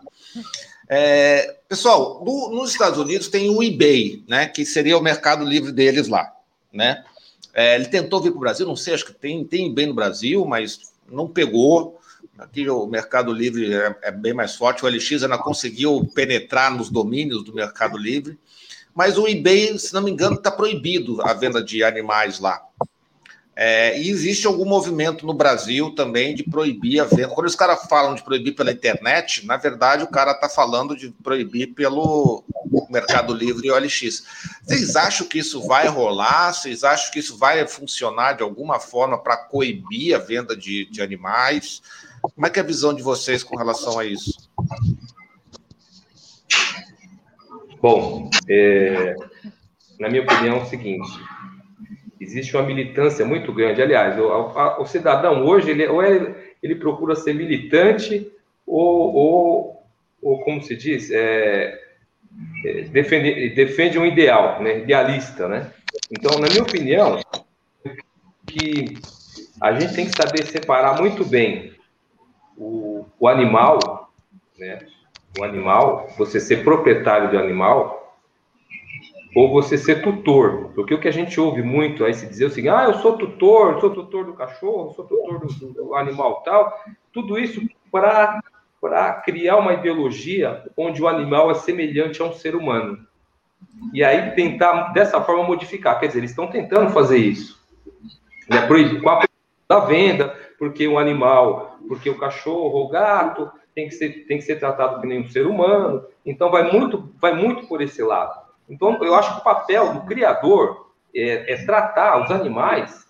É, 0.89 1.55
pessoal, 1.69 2.23
no, 2.25 2.49
nos 2.49 2.71
Estados 2.71 2.97
Unidos 2.97 3.27
tem 3.27 3.47
o 3.47 3.61
eBay, 3.61 4.23
né? 4.27 4.47
Que 4.47 4.65
seria 4.65 4.97
o 4.97 5.03
mercado 5.03 5.45
livre 5.45 5.71
deles 5.71 6.07
lá 6.07 6.33
né? 6.77 7.03
É, 7.53 7.75
ele 7.75 7.85
tentou 7.85 8.21
vir 8.21 8.29
para 8.29 8.37
o 8.37 8.41
Brasil, 8.41 8.67
não 8.67 8.75
sei, 8.75 8.93
acho 8.93 9.05
que 9.05 9.13
tem, 9.13 9.43
tem 9.43 9.73
bem 9.73 9.87
no 9.87 9.93
Brasil, 9.95 10.45
mas 10.45 10.79
não 11.11 11.27
pegou. 11.27 11.99
Aqui 12.37 12.69
o 12.69 12.85
Mercado 12.85 13.33
Livre 13.33 13.73
é, 13.73 13.95
é, 14.03 14.11
bem 14.11 14.31
mais 14.31 14.55
forte, 14.55 14.85
o 14.85 14.87
LX 14.87 15.23
ainda 15.23 15.39
conseguiu 15.39 16.07
penetrar 16.13 16.71
nos 16.71 16.91
domínios 16.91 17.43
do 17.43 17.53
Mercado 17.53 17.97
Livre, 17.97 18.37
mas 18.93 19.17
o 19.17 19.27
eBay, 19.27 19.77
se 19.79 19.91
não 19.93 20.03
me 20.03 20.11
engano, 20.11 20.35
está 20.35 20.51
proibido 20.51 21.19
a 21.23 21.33
venda 21.33 21.63
de 21.63 21.83
animais 21.83 22.39
lá. 22.39 22.61
É, 23.55 23.99
e 23.99 24.07
existe 24.11 24.45
algum 24.45 24.65
movimento 24.65 25.25
no 25.25 25.33
Brasil 25.33 25.89
também 25.95 26.35
de 26.35 26.43
proibir 26.43 26.99
a 26.99 27.05
venda. 27.05 27.29
Quando 27.29 27.47
os 27.47 27.55
caras 27.55 27.87
falam 27.89 28.13
de 28.13 28.23
proibir 28.23 28.53
pela 28.53 28.71
internet, 28.71 29.47
na 29.47 29.57
verdade 29.57 30.03
o 30.03 30.07
cara 30.07 30.31
está 30.31 30.47
falando 30.47 30.95
de 30.95 31.09
proibir 31.23 31.73
pelo 31.73 32.43
Mercado 32.89 33.33
Livre 33.33 33.67
e 33.67 33.71
OLX. 33.71 34.23
Vocês 34.63 34.95
acham 34.95 35.27
que 35.27 35.39
isso 35.39 35.65
vai 35.67 35.87
rolar? 35.87 36.53
Vocês 36.53 36.83
acham 36.83 37.11
que 37.11 37.19
isso 37.19 37.37
vai 37.37 37.67
funcionar 37.67 38.33
de 38.33 38.43
alguma 38.43 38.79
forma 38.79 39.17
para 39.17 39.37
coibir 39.37 40.15
a 40.15 40.19
venda 40.19 40.55
de, 40.55 40.85
de 40.85 41.01
animais? 41.01 41.81
Como 42.21 42.45
é 42.45 42.49
que 42.49 42.59
é 42.59 42.61
a 42.61 42.65
visão 42.65 42.93
de 42.93 43.01
vocês 43.01 43.43
com 43.43 43.57
relação 43.57 43.99
a 43.99 44.05
isso? 44.05 44.49
Bom, 47.81 48.29
é, 48.49 49.15
na 49.99 50.09
minha 50.09 50.23
opinião 50.23 50.57
é 50.57 50.61
o 50.63 50.65
seguinte 50.65 51.09
existe 52.19 52.55
uma 52.55 52.65
militância 52.65 53.25
muito 53.25 53.53
grande. 53.53 53.81
Aliás, 53.81 54.19
o, 54.19 54.29
a, 54.29 54.81
o 54.81 54.85
cidadão 54.85 55.45
hoje, 55.45 55.71
ele, 55.71 55.87
ou 55.87 56.03
ele, 56.03 56.35
ele 56.61 56.75
procura 56.75 57.15
ser 57.15 57.33
militante, 57.33 58.31
ou, 58.65 59.13
ou, 59.13 59.83
ou 60.21 60.43
como 60.43 60.61
se 60.61 60.75
diz, 60.75 61.09
é, 61.09 61.17
é, 61.17 61.86
defende, 62.91 63.49
defende 63.49 63.99
um 63.99 64.05
ideal, 64.05 64.61
né, 64.61 64.79
idealista. 64.79 65.47
Né? 65.47 65.71
Então, 66.11 66.39
na 66.39 66.47
minha 66.47 66.63
opinião, 66.63 67.19
que 68.45 68.97
a 69.61 69.73
gente 69.73 69.93
tem 69.93 70.05
que 70.05 70.15
saber 70.15 70.45
separar 70.45 70.99
muito 70.99 71.25
bem 71.25 71.73
o, 72.57 73.05
o 73.19 73.27
animal, 73.27 74.11
né, 74.57 74.79
o 75.37 75.43
animal, 75.43 76.07
você 76.17 76.39
ser 76.39 76.63
proprietário 76.63 77.29
do 77.29 77.37
animal, 77.37 77.97
ou 79.35 79.51
você 79.51 79.77
ser 79.77 80.01
tutor. 80.01 80.71
Porque 80.73 80.93
o 80.93 80.99
que 80.99 81.07
a 81.07 81.11
gente 81.11 81.39
ouve 81.39 81.61
muito 81.61 82.03
aí 82.03 82.13
se 82.13 82.25
dizer 82.25 82.49
seguinte: 82.49 82.73
ah, 82.73 82.85
eu 82.85 82.95
sou 82.95 83.17
tutor, 83.17 83.79
sou 83.79 83.91
tutor 83.91 84.25
do 84.25 84.33
cachorro, 84.33 84.93
sou 84.95 85.05
tutor 85.05 85.39
do, 85.39 85.73
do 85.73 85.95
animal 85.95 86.41
tal. 86.43 86.73
Tudo 87.13 87.37
isso 87.37 87.61
para 87.91 88.41
criar 89.23 89.57
uma 89.57 89.73
ideologia 89.73 90.63
onde 90.75 91.01
o 91.01 91.07
animal 91.07 91.51
é 91.51 91.55
semelhante 91.55 92.21
a 92.21 92.25
um 92.25 92.33
ser 92.33 92.55
humano. 92.55 93.05
E 93.93 94.03
aí 94.03 94.31
tentar, 94.31 94.93
dessa 94.93 95.21
forma, 95.21 95.43
modificar. 95.43 95.99
Quer 95.99 96.07
dizer, 96.07 96.19
eles 96.19 96.31
estão 96.31 96.47
tentando 96.47 96.91
fazer 96.91 97.17
isso. 97.17 97.59
Né? 98.49 98.67
Com 99.01 99.09
a 99.09 99.25
da 99.67 99.79
venda, 99.79 100.33
porque 100.57 100.87
o 100.87 100.97
animal, 100.97 101.77
porque 101.87 102.09
o 102.09 102.17
cachorro, 102.17 102.85
o 102.85 102.87
gato, 102.87 103.51
tem 103.75 103.89
que 103.89 103.95
ser, 103.95 104.25
tem 104.25 104.37
que 104.37 104.43
ser 104.43 104.57
tratado 104.57 105.01
como 105.01 105.13
um 105.13 105.27
ser 105.27 105.45
humano. 105.45 106.05
Então, 106.25 106.49
vai 106.49 106.71
muito, 106.71 107.13
vai 107.19 107.35
muito 107.35 107.67
por 107.67 107.81
esse 107.81 108.01
lado. 108.01 108.47
Então, 108.69 108.97
eu 109.03 109.13
acho 109.13 109.33
que 109.35 109.41
o 109.41 109.43
papel 109.43 109.93
do 109.93 110.01
criador 110.01 110.91
é, 111.13 111.53
é 111.53 111.65
tratar 111.65 112.23
os 112.23 112.31
animais 112.31 113.05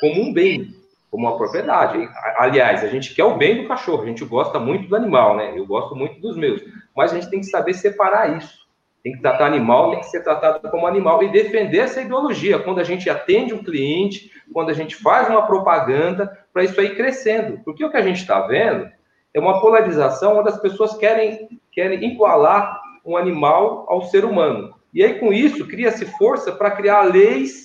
como 0.00 0.20
um 0.20 0.32
bem, 0.32 0.74
como 1.12 1.28
uma 1.28 1.36
propriedade. 1.36 2.08
Aliás, 2.38 2.82
a 2.82 2.88
gente 2.88 3.14
quer 3.14 3.24
o 3.24 3.36
bem 3.36 3.60
do 3.60 3.68
cachorro, 3.68 4.02
a 4.02 4.06
gente 4.06 4.24
gosta 4.24 4.58
muito 4.58 4.88
do 4.88 4.96
animal, 4.96 5.36
né? 5.36 5.52
Eu 5.54 5.66
gosto 5.66 5.94
muito 5.94 6.18
dos 6.18 6.34
meus. 6.38 6.62
Mas 6.96 7.12
a 7.12 7.16
gente 7.16 7.28
tem 7.28 7.40
que 7.40 7.46
saber 7.46 7.74
separar 7.74 8.38
isso. 8.38 8.62
Tem 9.04 9.12
que 9.12 9.20
tratar 9.20 9.44
animal, 9.44 9.90
tem 9.90 10.00
que 10.00 10.06
ser 10.06 10.24
tratado 10.24 10.70
como 10.70 10.86
animal 10.86 11.22
e 11.22 11.28
defender 11.28 11.80
essa 11.80 12.00
ideologia. 12.00 12.58
Quando 12.60 12.80
a 12.80 12.84
gente 12.84 13.10
atende 13.10 13.52
um 13.52 13.62
cliente, 13.62 14.30
quando 14.54 14.70
a 14.70 14.72
gente 14.72 14.96
faz 14.96 15.28
uma 15.28 15.42
propaganda, 15.42 16.32
para 16.50 16.64
isso 16.64 16.80
aí 16.80 16.94
crescendo. 16.94 17.60
Porque 17.62 17.84
o 17.84 17.90
que 17.90 17.96
a 17.98 18.02
gente 18.02 18.22
está 18.22 18.40
vendo 18.46 18.88
é 19.34 19.38
uma 19.38 19.60
polarização 19.60 20.38
onde 20.38 20.48
as 20.48 20.60
pessoas 20.62 20.96
querem, 20.96 21.60
querem 21.70 22.02
igualar 22.10 22.80
um 23.04 23.18
animal 23.18 23.84
ao 23.86 24.00
ser 24.04 24.24
humano. 24.24 24.74
E 24.94 25.04
aí, 25.04 25.18
com 25.18 25.30
isso, 25.30 25.68
cria-se 25.68 26.06
força 26.06 26.52
para 26.52 26.70
criar 26.70 27.02
leis 27.02 27.61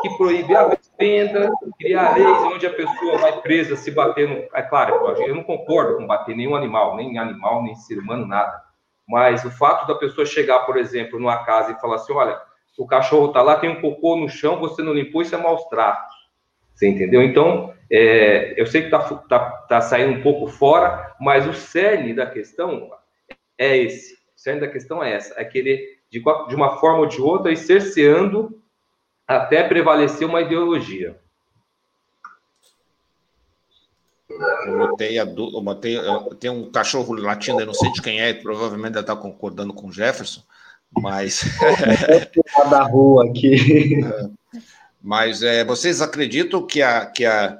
que 0.00 0.16
proíbem 0.16 0.56
a 0.56 0.76
venda, 0.98 1.50
criar 1.78 2.16
leis 2.16 2.42
onde 2.42 2.66
a 2.66 2.72
pessoa 2.72 3.18
vai 3.18 3.40
presa 3.40 3.76
se 3.76 3.90
bater 3.90 4.28
no. 4.28 4.48
É 4.54 4.62
claro, 4.62 4.94
eu 5.20 5.34
não 5.34 5.42
concordo 5.42 5.96
com 5.96 6.06
bater 6.06 6.36
nenhum 6.36 6.54
animal, 6.54 6.96
nem 6.96 7.18
animal, 7.18 7.62
nem 7.62 7.74
ser 7.74 7.98
humano, 7.98 8.26
nada. 8.26 8.62
Mas 9.08 9.44
o 9.44 9.50
fato 9.50 9.86
da 9.86 9.94
pessoa 9.94 10.26
chegar, 10.26 10.60
por 10.60 10.76
exemplo, 10.76 11.18
numa 11.18 11.44
casa 11.44 11.72
e 11.72 11.80
falar 11.80 11.96
assim: 11.96 12.12
olha, 12.12 12.40
o 12.78 12.86
cachorro 12.86 13.26
está 13.26 13.42
lá, 13.42 13.56
tem 13.56 13.70
um 13.70 13.80
cocô 13.80 14.16
no 14.16 14.28
chão, 14.28 14.58
você 14.58 14.82
não 14.82 14.94
limpou, 14.94 15.22
isso 15.22 15.34
é 15.34 15.38
maus 15.38 15.64
tratos. 15.64 16.14
Você 16.74 16.88
entendeu? 16.88 17.22
Então, 17.22 17.74
é, 17.90 18.54
eu 18.60 18.66
sei 18.66 18.82
que 18.82 18.86
está 18.86 19.00
tá, 19.00 19.50
tá 19.68 19.80
saindo 19.80 20.18
um 20.18 20.22
pouco 20.22 20.46
fora, 20.46 21.14
mas 21.20 21.46
o 21.46 21.52
cerne 21.52 22.14
da 22.14 22.26
questão 22.26 22.90
é 23.58 23.76
esse. 23.76 24.14
O 24.14 24.40
cerne 24.40 24.60
da 24.60 24.68
questão 24.68 25.02
é 25.02 25.12
essa: 25.12 25.34
é 25.40 25.44
querer 25.44 26.00
de, 26.10 26.22
de 26.48 26.54
uma 26.54 26.78
forma 26.78 27.00
ou 27.00 27.06
de 27.06 27.20
outra 27.20 27.52
e 27.52 27.56
cerceando 27.56 28.59
até 29.30 29.62
prevalecer 29.62 30.26
uma 30.26 30.40
ideologia. 30.40 31.16
Eu 34.66 34.78
botei 34.78 35.18
a 35.18 35.22
eu 35.22 35.60
botei, 35.60 35.98
eu, 35.98 36.34
tem 36.34 36.50
um 36.50 36.70
cachorro 36.70 37.14
latindo, 37.14 37.60
eu 37.60 37.66
não 37.66 37.74
sei 37.74 37.92
de 37.92 38.02
quem 38.02 38.20
é, 38.20 38.32
provavelmente 38.32 38.94
deve 38.94 39.02
estar 39.02 39.16
concordando 39.16 39.72
com 39.72 39.88
o 39.88 39.92
Jefferson, 39.92 40.42
mas. 40.90 41.44
da 42.70 42.82
rua 42.82 43.28
aqui. 43.28 44.00
Mas 45.00 45.42
é, 45.42 45.64
vocês 45.64 46.00
acreditam 46.00 46.66
que 46.66 46.82
a, 46.82 47.06
que 47.06 47.24
a 47.24 47.58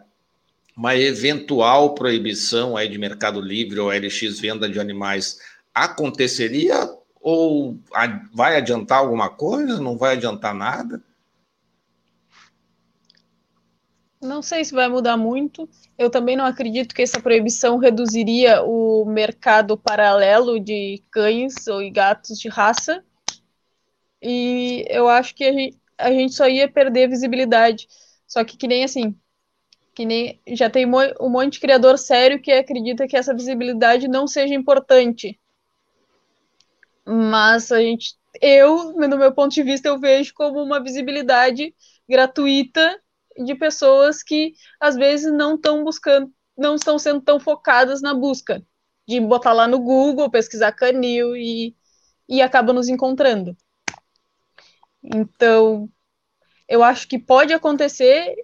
uma 0.76 0.96
eventual 0.96 1.94
proibição 1.94 2.76
aí 2.76 2.88
de 2.88 2.98
Mercado 2.98 3.40
Livre 3.40 3.78
ou 3.78 3.90
LX 3.90 4.40
venda 4.40 4.68
de 4.68 4.80
animais 4.80 5.38
aconteceria 5.72 6.76
ou 7.20 7.78
vai 8.34 8.56
adiantar 8.56 8.98
alguma 8.98 9.28
coisa? 9.28 9.80
Não 9.80 9.96
vai 9.96 10.14
adiantar 10.14 10.54
nada? 10.54 11.02
Não 14.20 14.42
sei 14.42 14.64
se 14.64 14.74
vai 14.74 14.86
mudar 14.86 15.16
muito. 15.16 15.68
Eu 15.96 16.10
também 16.10 16.36
não 16.36 16.44
acredito 16.44 16.94
que 16.94 17.00
essa 17.00 17.20
proibição 17.20 17.78
reduziria 17.78 18.62
o 18.62 19.04
mercado 19.06 19.78
paralelo 19.78 20.60
de 20.60 21.02
cães 21.10 21.66
ou 21.66 21.90
gatos 21.90 22.38
de 22.38 22.48
raça. 22.48 23.02
E 24.20 24.84
eu 24.88 25.08
acho 25.08 25.34
que 25.34 25.44
a 25.44 25.52
gente, 25.52 25.78
a 25.96 26.10
gente 26.10 26.34
só 26.34 26.46
ia 26.46 26.70
perder 26.70 27.08
visibilidade. 27.08 27.88
Só 28.26 28.44
que 28.44 28.58
que 28.58 28.68
nem 28.68 28.84
assim, 28.84 29.18
que 29.94 30.04
nem 30.04 30.38
já 30.48 30.68
tem 30.68 30.84
um 30.86 31.28
monte 31.30 31.54
de 31.54 31.60
criador 31.60 31.98
sério 31.98 32.42
que 32.42 32.52
acredita 32.52 33.08
que 33.08 33.16
essa 33.16 33.34
visibilidade 33.34 34.06
não 34.06 34.26
seja 34.26 34.54
importante. 34.54 35.40
Mas 37.06 37.72
a 37.72 37.80
gente, 37.80 38.16
eu, 38.40 38.92
no 38.92 39.16
meu 39.16 39.32
ponto 39.32 39.54
de 39.54 39.62
vista, 39.62 39.88
eu 39.88 39.98
vejo 39.98 40.34
como 40.34 40.62
uma 40.62 40.78
visibilidade 40.78 41.74
gratuita 42.06 43.00
de 43.38 43.54
pessoas 43.54 44.22
que 44.22 44.54
às 44.80 44.96
vezes 44.96 45.32
não 45.32 45.54
estão 45.54 45.84
buscando, 45.84 46.32
não 46.56 46.74
estão 46.74 46.98
sendo 46.98 47.20
tão 47.20 47.40
focadas 47.40 48.02
na 48.02 48.14
busca, 48.14 48.64
de 49.06 49.20
botar 49.20 49.52
lá 49.52 49.66
no 49.66 49.78
Google, 49.78 50.30
pesquisar 50.30 50.72
canil 50.72 51.36
e, 51.36 51.76
e 52.28 52.42
acaba 52.42 52.72
nos 52.72 52.88
encontrando. 52.88 53.56
Então, 55.02 55.88
eu 56.68 56.82
acho 56.82 57.08
que 57.08 57.18
pode 57.18 57.52
acontecer, 57.52 58.34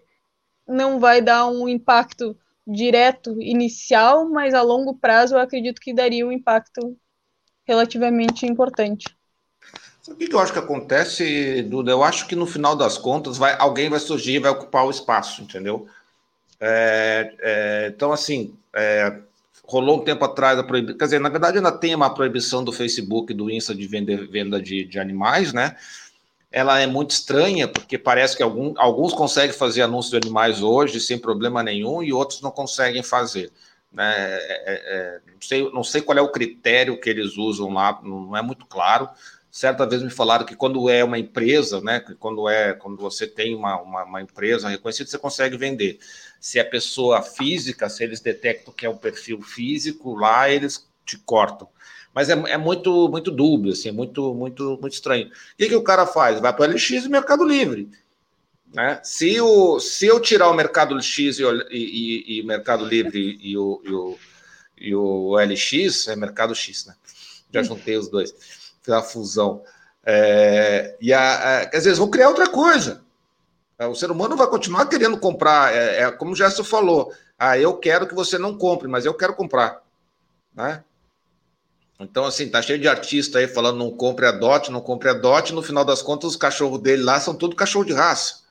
não 0.67 0.99
vai 0.99 1.21
dar 1.21 1.47
um 1.47 1.69
impacto 1.69 2.37
direto 2.67 3.41
inicial, 3.41 4.29
mas 4.29 4.55
a 4.55 4.63
longo 4.63 4.99
prazo 4.99 5.37
eu 5.37 5.41
acredito 5.41 5.81
que 5.81 5.95
daria 5.95 6.27
um 6.27 6.33
impacto 6.33 6.99
relativamente 7.65 8.47
importante. 8.47 9.07
Sabe 10.07 10.25
o 10.25 10.29
que 10.29 10.35
eu 10.37 10.39
acho 10.39 10.53
que 10.53 10.59
acontece, 10.61 11.63
Duda? 11.63 11.91
Eu 11.91 12.05
acho 12.05 12.29
que 12.29 12.37
no 12.37 12.47
final 12.47 12.77
das 12.77 12.97
contas 12.97 13.37
vai, 13.37 13.57
alguém 13.59 13.91
vai 13.91 13.99
surgir 13.99 14.35
e 14.35 14.39
vai 14.39 14.53
ocupar 14.53 14.87
o 14.87 14.91
espaço, 14.91 15.43
entendeu? 15.43 15.89
É, 16.61 17.35
é, 17.41 17.93
então, 17.93 18.13
assim, 18.13 18.55
é, 18.73 19.19
rolou 19.65 20.01
um 20.01 20.05
tempo 20.05 20.25
atrás 20.25 20.61
a 20.61 20.63
proibição. 20.63 20.97
Quer 20.97 21.05
dizer, 21.07 21.19
na 21.19 21.29
verdade, 21.29 21.57
ainda 21.57 21.73
tem 21.73 21.93
uma 21.93 22.15
proibição 22.15 22.63
do 22.63 22.71
Facebook 22.71 23.35
do 23.35 23.51
Insta 23.51 23.75
de 23.75 23.85
vender, 23.89 24.29
venda 24.29 24.63
de, 24.63 24.85
de 24.85 24.97
animais, 25.01 25.53
né? 25.53 25.77
Ela 26.53 26.79
é 26.79 26.87
muito 26.87 27.11
estranha, 27.11 27.67
porque 27.67 27.99
parece 27.99 28.37
que 28.37 28.45
algum, 28.45 28.75
alguns 28.77 29.13
conseguem 29.13 29.57
fazer 29.57 29.83
anúncios 29.83 30.13
de 30.13 30.25
animais 30.25 30.63
hoje 30.63 31.01
sem 31.01 31.19
problema 31.19 31.65
nenhum 31.65 32.01
e 32.01 32.13
outros 32.13 32.41
não 32.41 32.53
conseguem 32.53 33.03
fazer. 33.03 33.51
Né? 33.93 34.15
É, 34.17 34.63
é, 34.67 34.75
é 34.75 35.21
não, 35.33 35.43
sei, 35.43 35.73
não 35.73 35.83
sei 35.83 36.01
qual 36.01 36.17
é 36.17 36.23
o 36.23 36.31
critério 36.31 37.01
que 37.01 37.11
eles 37.11 37.37
usam 37.37 37.73
lá, 37.73 38.01
não 38.05 38.37
é 38.37 38.41
muito 38.41 38.67
claro. 38.67 39.11
Certa 39.57 39.87
vez 39.87 40.03
me 40.03 40.11
falaram 40.11 40.45
que 40.45 40.55
quando 40.55 40.91
é 40.91 41.03
uma 41.03 41.19
empresa, 41.19 41.81
né, 41.81 42.01
quando 42.21 42.47
é 42.47 42.75
quando 42.75 42.99
você 42.99 43.27
tem 43.27 43.55
uma, 43.55 43.81
uma, 43.81 44.05
uma 44.05 44.21
empresa 44.21 44.69
reconhecida, 44.69 45.09
você 45.09 45.17
consegue 45.17 45.57
vender. 45.57 45.99
Se 46.39 46.59
é 46.59 46.63
pessoa 46.63 47.23
física, 47.23 47.89
se 47.89 48.05
eles 48.05 48.21
detectam 48.21 48.75
que 48.75 48.85
é 48.85 48.91
um 48.91 48.99
perfil 48.99 49.41
físico, 49.41 50.15
lá 50.15 50.51
eles 50.51 50.87
te 51.07 51.17
cortam. 51.17 51.67
Mas 52.13 52.29
é, 52.29 52.35
é 52.35 52.59
muito 52.59 53.09
muito 53.09 53.31
dúbio, 53.31 53.73
assim, 53.73 53.91
muito 53.91 54.35
muito 54.35 54.77
muito 54.79 54.93
estranho. 54.93 55.29
O 55.29 55.31
que, 55.57 55.69
que 55.69 55.75
o 55.75 55.83
cara 55.83 56.05
faz? 56.05 56.39
Vai 56.39 56.55
para 56.55 56.71
o 56.71 56.75
LX 56.75 56.91
e 56.91 57.09
Mercado 57.09 57.43
Livre. 57.43 57.89
Né? 58.75 59.01
Se, 59.03 59.41
o, 59.41 59.81
se 59.81 60.05
eu 60.07 60.21
tirar 60.21 60.51
o 60.51 60.55
Mercado 60.55 61.01
X 61.01 61.39
e 61.39 61.45
o, 61.47 61.63
e, 61.71 62.41
e, 62.41 62.43
Mercado 62.43 62.85
Livre 62.85 63.39
e 63.41 63.57
o, 63.57 63.81
e 63.83 63.91
o, 63.91 64.19
e 64.77 64.95
o 64.95 65.35
LX, 65.35 66.09
é 66.09 66.15
Mercado 66.15 66.55
X, 66.55 66.85
né? 66.85 66.95
Já 67.51 67.63
juntei 67.63 67.97
os 67.97 68.11
dois 68.11 68.66
a 68.93 69.03
fusão. 69.03 69.63
É, 70.05 70.97
e 71.01 71.13
a, 71.13 71.61
a, 71.61 71.65
dizer, 71.65 71.89
eles 71.89 71.99
vão 71.99 72.11
criar 72.11 72.29
outra 72.29 72.49
coisa. 72.49 73.05
O 73.79 73.95
ser 73.95 74.11
humano 74.11 74.37
vai 74.37 74.47
continuar 74.47 74.87
querendo 74.87 75.19
comprar. 75.19 75.75
É, 75.75 76.03
é, 76.03 76.11
como 76.11 76.33
o 76.33 76.37
Gerson 76.37 76.65
falou, 76.65 77.13
ah, 77.39 77.59
eu 77.59 77.77
quero 77.77 78.07
que 78.07 78.15
você 78.15 78.39
não 78.39 78.57
compre, 78.57 78.89
mas 78.89 79.05
eu 79.05 79.13
quero 79.13 79.35
comprar. 79.35 79.83
Né? 80.55 80.83
Então, 82.01 82.25
assim, 82.25 82.49
tá 82.49 82.63
cheio 82.63 82.79
de 82.79 82.89
artista 82.89 83.39
aí 83.39 83.49
falando 83.49 83.79
não 83.79 83.91
compre 83.91 84.27
a 84.27 84.33
DOT, 84.33 84.71
não 84.71 84.81
compre 84.81 85.09
a 85.09 85.15
DOT. 85.15 85.53
No 85.53 85.63
final 85.63 85.85
das 85.85 86.03
contas, 86.03 86.31
os 86.31 86.37
cachorros 86.37 86.81
dele 86.81 87.03
lá 87.03 87.21
são 87.21 87.35
tudo 87.35 87.57
cachorro 87.57 87.85
de 87.85 87.93
raça. 87.93 88.47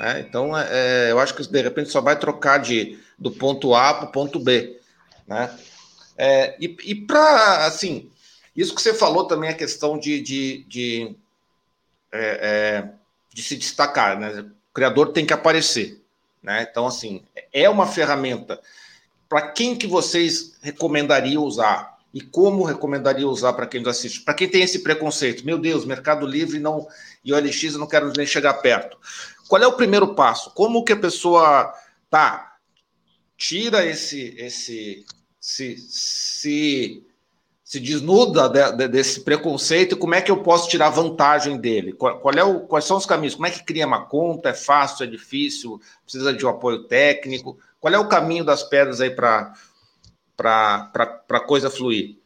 É, 0.00 0.20
então, 0.20 0.56
é, 0.56 0.68
é 1.08 1.12
eu 1.12 1.20
acho 1.20 1.34
que 1.34 1.46
de 1.46 1.62
repente 1.62 1.90
só 1.90 2.00
vai 2.00 2.18
trocar 2.18 2.58
de, 2.58 2.98
do 3.18 3.30
ponto 3.30 3.74
A 3.74 3.94
para 3.94 4.08
o 4.08 4.12
ponto 4.12 4.40
B. 4.40 4.80
Né? 5.26 5.56
É, 6.16 6.56
e 6.58 6.76
e 6.84 6.94
para, 6.94 7.66
assim, 7.66 8.10
isso 8.56 8.74
que 8.74 8.80
você 8.80 8.94
falou 8.94 9.26
também, 9.26 9.50
a 9.50 9.54
questão 9.54 9.98
de, 9.98 10.20
de, 10.20 10.64
de, 10.66 11.16
é, 12.10 12.20
é, 12.20 12.90
de 13.32 13.42
se 13.42 13.56
destacar, 13.56 14.18
né? 14.18 14.46
O 14.70 14.74
criador 14.74 15.12
tem 15.12 15.26
que 15.26 15.32
aparecer, 15.32 16.02
né? 16.42 16.66
Então, 16.68 16.86
assim, 16.86 17.22
é 17.52 17.68
uma 17.68 17.86
ferramenta. 17.86 18.60
Para 19.28 19.50
quem 19.50 19.76
que 19.76 19.86
vocês 19.86 20.56
recomendariam 20.62 21.42
usar? 21.42 21.96
E 22.14 22.20
como 22.22 22.64
recomendaria 22.64 23.28
usar 23.28 23.52
para 23.52 23.66
quem 23.66 23.80
nos 23.80 23.90
assiste? 23.90 24.22
Para 24.22 24.32
quem 24.32 24.48
tem 24.48 24.62
esse 24.62 24.78
preconceito, 24.78 25.44
meu 25.44 25.58
Deus, 25.58 25.84
Mercado 25.84 26.26
Livre 26.26 26.58
não 26.58 26.88
e 27.22 27.32
OLX 27.34 27.62
eu 27.64 27.78
não 27.78 27.86
quero 27.86 28.10
nem 28.16 28.26
chegar 28.26 28.54
perto. 28.54 28.96
Qual 29.48 29.62
é 29.62 29.66
o 29.66 29.76
primeiro 29.76 30.14
passo? 30.14 30.50
Como 30.52 30.82
que 30.82 30.94
a 30.94 30.96
pessoa 30.96 31.74
tá 32.08 32.56
tira 33.36 33.84
esse 33.84 34.34
esse 34.38 35.04
se, 35.46 35.76
se, 35.78 37.06
se 37.62 37.78
desnuda 37.78 38.48
de, 38.48 38.72
de, 38.78 38.88
desse 38.88 39.20
preconceito 39.20 39.94
e 39.94 39.98
como 39.98 40.16
é 40.16 40.20
que 40.20 40.28
eu 40.28 40.42
posso 40.42 40.68
tirar 40.68 40.90
vantagem 40.90 41.56
dele? 41.56 41.92
Qual, 41.92 42.18
qual 42.18 42.34
é 42.34 42.42
o, 42.42 42.62
quais 42.62 42.84
são 42.84 42.96
os 42.96 43.06
caminhos? 43.06 43.36
Como 43.36 43.46
é 43.46 43.50
que 43.52 43.62
cria 43.62 43.86
uma 43.86 44.06
conta? 44.06 44.48
É 44.48 44.54
fácil, 44.54 45.04
é 45.04 45.06
difícil? 45.06 45.80
Precisa 46.02 46.32
de 46.32 46.44
um 46.44 46.48
apoio 46.48 46.82
técnico? 46.88 47.56
Qual 47.78 47.94
é 47.94 47.98
o 47.98 48.08
caminho 48.08 48.44
das 48.44 48.64
pedras 48.64 49.00
aí 49.00 49.10
para 49.10 49.54
a 50.36 51.40
coisa 51.46 51.70
fluir? 51.70 52.18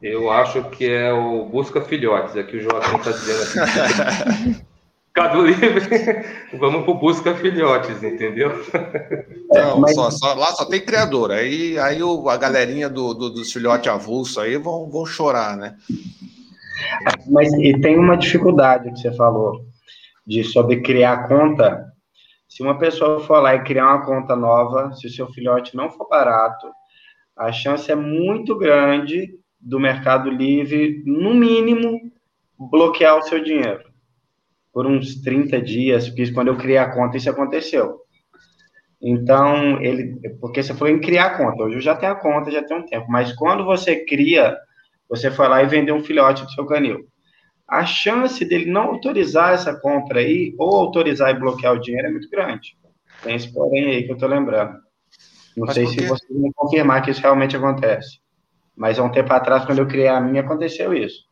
Eu 0.00 0.30
acho 0.30 0.64
que 0.70 0.90
é 0.90 1.12
o 1.12 1.44
busca 1.44 1.82
filhotes, 1.82 2.36
é 2.36 2.42
que 2.42 2.56
o 2.56 2.60
Joaquim 2.62 2.96
está 2.96 3.10
dizendo 3.10 3.42
assim. 3.42 4.62
Mercado 5.14 5.44
Livre, 5.44 6.24
vamos 6.58 6.86
para 6.86 6.94
busca 6.94 7.34
filhotes, 7.34 8.02
entendeu? 8.02 8.50
Não, 9.50 9.80
Mas... 9.80 9.94
só, 9.94 10.10
só, 10.10 10.32
lá 10.32 10.46
só 10.46 10.64
tem 10.64 10.80
criador. 10.80 11.30
Aí, 11.30 11.78
aí 11.78 12.02
o, 12.02 12.30
a 12.30 12.36
galerinha 12.38 12.88
do, 12.88 13.12
do, 13.12 13.28
dos 13.28 13.52
filhotes 13.52 13.92
avulso 13.92 14.40
aí 14.40 14.56
vão, 14.56 14.88
vão 14.88 15.04
chorar, 15.04 15.54
né? 15.54 15.76
Mas 17.30 17.52
e 17.52 17.78
tem 17.78 17.98
uma 17.98 18.16
dificuldade 18.16 18.90
que 18.90 19.00
você 19.00 19.12
falou 19.14 19.66
de 20.26 20.42
sobre 20.44 20.80
criar 20.80 21.28
conta. 21.28 21.84
Se 22.48 22.62
uma 22.62 22.78
pessoa 22.78 23.20
for 23.20 23.40
lá 23.40 23.54
e 23.54 23.64
criar 23.64 23.88
uma 23.88 24.06
conta 24.06 24.34
nova, 24.34 24.92
se 24.94 25.06
o 25.06 25.10
seu 25.10 25.28
filhote 25.28 25.76
não 25.76 25.90
for 25.90 26.08
barato, 26.08 26.68
a 27.36 27.52
chance 27.52 27.92
é 27.92 27.94
muito 27.94 28.56
grande 28.56 29.28
do 29.60 29.78
Mercado 29.78 30.30
Livre, 30.30 31.02
no 31.04 31.34
mínimo, 31.34 32.00
bloquear 32.58 33.18
o 33.18 33.22
seu 33.22 33.42
dinheiro 33.44 33.91
por 34.72 34.86
uns 34.86 35.20
30 35.20 35.60
dias, 35.60 36.08
porque 36.08 36.32
quando 36.32 36.48
eu 36.48 36.56
criei 36.56 36.78
a 36.78 36.90
conta 36.90 37.16
isso 37.16 37.30
aconteceu. 37.30 38.00
Então, 39.00 39.82
ele, 39.82 40.16
porque 40.40 40.62
você 40.62 40.72
foi 40.72 40.92
em 40.92 41.00
criar 41.00 41.26
a 41.26 41.36
conta, 41.36 41.64
hoje 41.64 41.76
eu 41.76 41.80
já 41.80 41.94
tenho 41.96 42.12
a 42.12 42.16
conta, 42.16 42.50
já 42.50 42.62
tem 42.62 42.76
um 42.76 42.86
tempo, 42.86 43.06
mas 43.10 43.32
quando 43.32 43.64
você 43.64 44.04
cria, 44.04 44.56
você 45.08 45.30
foi 45.30 45.48
lá 45.48 45.62
e 45.62 45.66
vendeu 45.66 45.96
um 45.96 46.04
filhote 46.04 46.44
do 46.44 46.52
seu 46.52 46.64
canil. 46.64 47.06
A 47.68 47.84
chance 47.84 48.44
dele 48.44 48.70
não 48.70 48.82
autorizar 48.82 49.54
essa 49.54 49.74
compra 49.74 50.20
aí, 50.20 50.54
ou 50.56 50.76
autorizar 50.76 51.30
e 51.30 51.38
bloquear 51.38 51.74
o 51.74 51.80
dinheiro, 51.80 52.08
é 52.08 52.10
muito 52.10 52.30
grande. 52.30 52.76
Tem 53.22 53.34
esse 53.34 53.52
porém 53.52 53.86
aí 53.86 54.04
que 54.04 54.12
eu 54.12 54.16
tô 54.18 54.26
lembrando. 54.26 54.74
Não 55.56 55.66
mas 55.66 55.74
sei 55.74 55.86
se 55.86 56.06
você 56.06 56.26
me 56.30 56.52
confirmar 56.54 57.02
que 57.02 57.10
isso 57.10 57.20
realmente 57.20 57.56
acontece. 57.56 58.20
Mas 58.76 58.98
há 58.98 59.02
um 59.02 59.10
tempo 59.10 59.32
atrás, 59.32 59.64
quando 59.64 59.80
eu 59.80 59.86
criei 59.86 60.08
a 60.08 60.20
minha, 60.20 60.42
aconteceu 60.42 60.94
isso. 60.94 61.24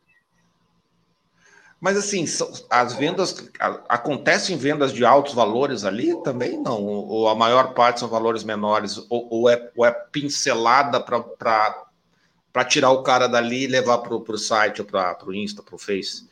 Mas 1.81 1.97
assim, 1.97 2.25
as 2.69 2.93
vendas 2.93 3.49
acontecem 3.89 4.55
vendas 4.55 4.93
de 4.93 5.03
altos 5.03 5.33
valores 5.33 5.83
ali 5.83 6.15
também 6.21 6.55
não? 6.55 6.79
Ou 6.83 7.27
a 7.27 7.33
maior 7.33 7.73
parte 7.73 7.99
são 7.99 8.07
valores 8.07 8.43
menores? 8.43 8.99
Ou, 9.09 9.27
ou, 9.31 9.49
é, 9.49 9.71
ou 9.75 9.83
é, 9.83 9.91
pincelada 10.11 10.99
para 11.01 12.65
tirar 12.65 12.91
o 12.91 13.01
cara 13.01 13.25
dali 13.25 13.63
e 13.63 13.67
levar 13.67 13.97
para 13.97 14.13
o 14.13 14.37
site, 14.37 14.79
ou 14.79 14.87
para 14.87 15.17
o 15.25 15.33
Insta, 15.33 15.63
para 15.63 15.73
o 15.73 15.79
Face? 15.79 16.29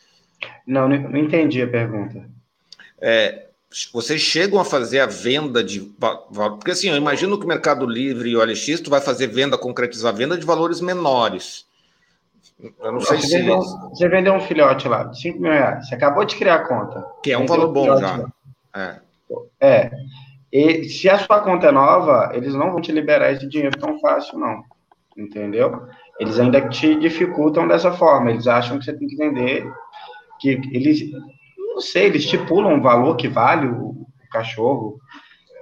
Não, 0.64 0.88
não 0.88 1.18
entendi 1.18 1.60
a 1.60 1.68
pergunta. 1.68 2.24
É, 3.00 3.48
vocês 3.92 4.20
chegam 4.20 4.60
a 4.60 4.64
fazer 4.64 5.00
a 5.00 5.06
venda 5.06 5.64
de. 5.64 5.80
Porque 6.60 6.70
assim, 6.70 6.90
eu 6.90 6.96
imagino 6.96 7.36
que 7.36 7.44
o 7.44 7.48
Mercado 7.48 7.86
Livre 7.86 8.30
e 8.30 8.36
o 8.36 8.44
LX 8.44 8.80
tu 8.80 8.88
vai 8.88 9.00
fazer 9.00 9.26
venda, 9.26 9.58
concretizar 9.58 10.14
venda 10.14 10.38
de 10.38 10.46
valores 10.46 10.80
menores. 10.80 11.68
Eu 12.80 12.92
não 12.92 13.00
sei 13.00 13.18
você 13.18 13.26
se. 13.26 13.38
Vendeu, 13.38 13.58
você 13.58 14.08
vendeu 14.08 14.34
um 14.34 14.40
filhote 14.40 14.88
lá, 14.88 15.04
de 15.04 15.20
5 15.20 15.40
mil 15.40 15.52
reais. 15.52 15.88
Você 15.88 15.94
acabou 15.94 16.24
de 16.24 16.36
criar 16.36 16.56
a 16.56 16.68
conta. 16.68 17.06
Que 17.22 17.32
é 17.32 17.38
um 17.38 17.46
valor 17.46 17.72
bom 17.72 17.96
já. 17.96 18.26
É. 18.74 19.00
é. 19.60 19.90
E 20.52 20.84
se 20.84 21.08
a 21.08 21.18
sua 21.18 21.40
conta 21.40 21.68
é 21.68 21.72
nova, 21.72 22.30
eles 22.34 22.54
não 22.54 22.72
vão 22.72 22.80
te 22.80 22.92
liberar 22.92 23.32
esse 23.32 23.46
dinheiro 23.48 23.78
tão 23.78 23.98
fácil, 24.00 24.38
não. 24.38 24.62
Entendeu? 25.16 25.86
Eles 26.18 26.38
ainda 26.38 26.68
te 26.68 26.94
dificultam 26.96 27.66
dessa 27.66 27.92
forma. 27.92 28.30
Eles 28.30 28.46
acham 28.46 28.78
que 28.78 28.84
você 28.84 28.92
tem 28.92 29.08
que 29.08 29.16
vender. 29.16 29.70
Que 30.38 30.60
eles. 30.72 31.00
Não 31.56 31.80
sei, 31.80 32.06
eles 32.06 32.24
estipulam 32.24 32.74
um 32.74 32.82
valor 32.82 33.16
que 33.16 33.28
vale 33.28 33.66
o, 33.66 33.90
o 33.90 34.06
cachorro. 34.30 34.98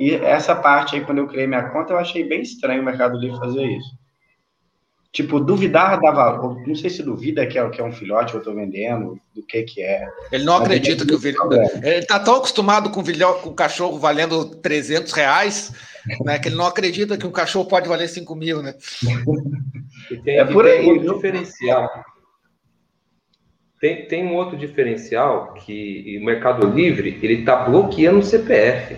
E 0.00 0.14
essa 0.14 0.54
parte 0.54 0.96
aí, 0.96 1.04
quando 1.04 1.18
eu 1.18 1.26
criei 1.26 1.46
minha 1.46 1.70
conta, 1.70 1.92
eu 1.92 1.98
achei 1.98 2.24
bem 2.24 2.40
estranho 2.40 2.82
o 2.82 2.84
Mercado 2.84 3.18
Livre 3.18 3.38
fazer 3.38 3.64
isso 3.66 3.98
tipo, 5.12 5.40
duvidar 5.40 6.00
da 6.00 6.10
valor. 6.10 6.66
Não 6.66 6.74
sei 6.74 6.90
se 6.90 7.02
duvida 7.02 7.46
que 7.46 7.58
é, 7.58 7.68
que 7.70 7.80
é 7.80 7.84
um 7.84 7.92
filhote 7.92 8.30
que 8.30 8.36
eu 8.36 8.40
estou 8.40 8.54
vendendo, 8.54 9.18
do 9.34 9.42
que 9.42 9.62
que 9.62 9.82
é. 9.82 10.06
Ele 10.30 10.44
não 10.44 10.56
acredita 10.56 11.06
que 11.06 11.14
o 11.14 11.20
filhote. 11.20 11.56
Ele 11.82 11.98
está 11.98 12.18
tão 12.18 12.36
acostumado 12.36 12.90
com 12.90 13.00
o 13.00 13.34
com 13.42 13.50
o 13.50 13.54
cachorro 13.54 13.98
valendo 13.98 14.44
300 14.56 15.12
reais, 15.12 15.72
né, 16.24 16.38
que 16.38 16.48
ele 16.48 16.56
não 16.56 16.66
acredita 16.66 17.16
que 17.16 17.26
um 17.26 17.32
cachorro 17.32 17.66
pode 17.66 17.88
valer 17.88 18.08
5 18.08 18.34
mil, 18.34 18.62
né? 18.62 18.74
Tem, 20.24 20.38
é 20.38 20.44
por 20.44 20.66
aí. 20.66 20.78
Tem 20.78 20.86
um 20.86 20.94
outro 20.94 21.14
diferencial. 21.14 22.04
Tem, 23.80 24.08
tem 24.08 24.26
um 24.26 24.34
outro 24.34 24.56
diferencial 24.56 25.54
que 25.54 26.18
o 26.20 26.24
Mercado 26.24 26.66
Livre 26.66 27.18
ele 27.22 27.40
está 27.40 27.56
bloqueando 27.56 28.18
o 28.18 28.22
CPF. 28.22 28.96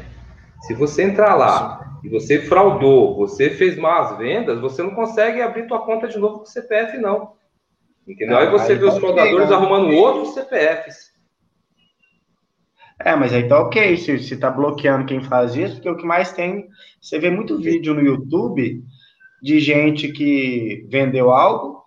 Se 0.63 0.75
você 0.75 1.03
entrar 1.03 1.35
lá 1.35 1.90
e 2.03 2.09
você 2.09 2.41
fraudou, 2.41 3.17
você 3.17 3.51
fez 3.51 3.77
más 3.77 4.17
vendas, 4.17 4.61
você 4.61 4.83
não 4.83 4.95
consegue 4.95 5.43
abrir 5.43 5.67
tua 5.67 5.85
conta 5.85 6.09
de 6.09 6.19
novo 6.19 6.39
com 6.39 6.45
o 6.45 6.47
CPF, 6.47 6.99
não. 6.99 7.33
Entendeu? 8.07 8.39
Aí 8.39 8.49
você 8.51 8.73
aí 8.73 8.79
vê 8.79 8.87
os 8.87 8.99
fraudadores 8.99 9.51
arrumando 9.51 9.95
outros 9.95 10.35
CPFs. 10.35 11.11
É, 12.99 13.17
mas 13.17 13.33
aí 13.33 13.49
tá 13.49 13.59
ok, 13.61 13.97
se, 13.97 14.19
se 14.19 14.37
tá 14.37 14.51
bloqueando 14.51 15.07
quem 15.07 15.23
faz 15.23 15.55
isso, 15.55 15.77
porque 15.77 15.89
o 15.89 15.97
que 15.97 16.07
mais 16.07 16.33
tem, 16.33 16.69
você 17.01 17.19
vê 17.19 17.31
muito 17.31 17.59
vídeo 17.59 17.95
no 17.95 18.03
YouTube 18.03 18.83
de 19.43 19.59
gente 19.59 20.13
que 20.13 20.87
vendeu 20.89 21.31
algo, 21.31 21.83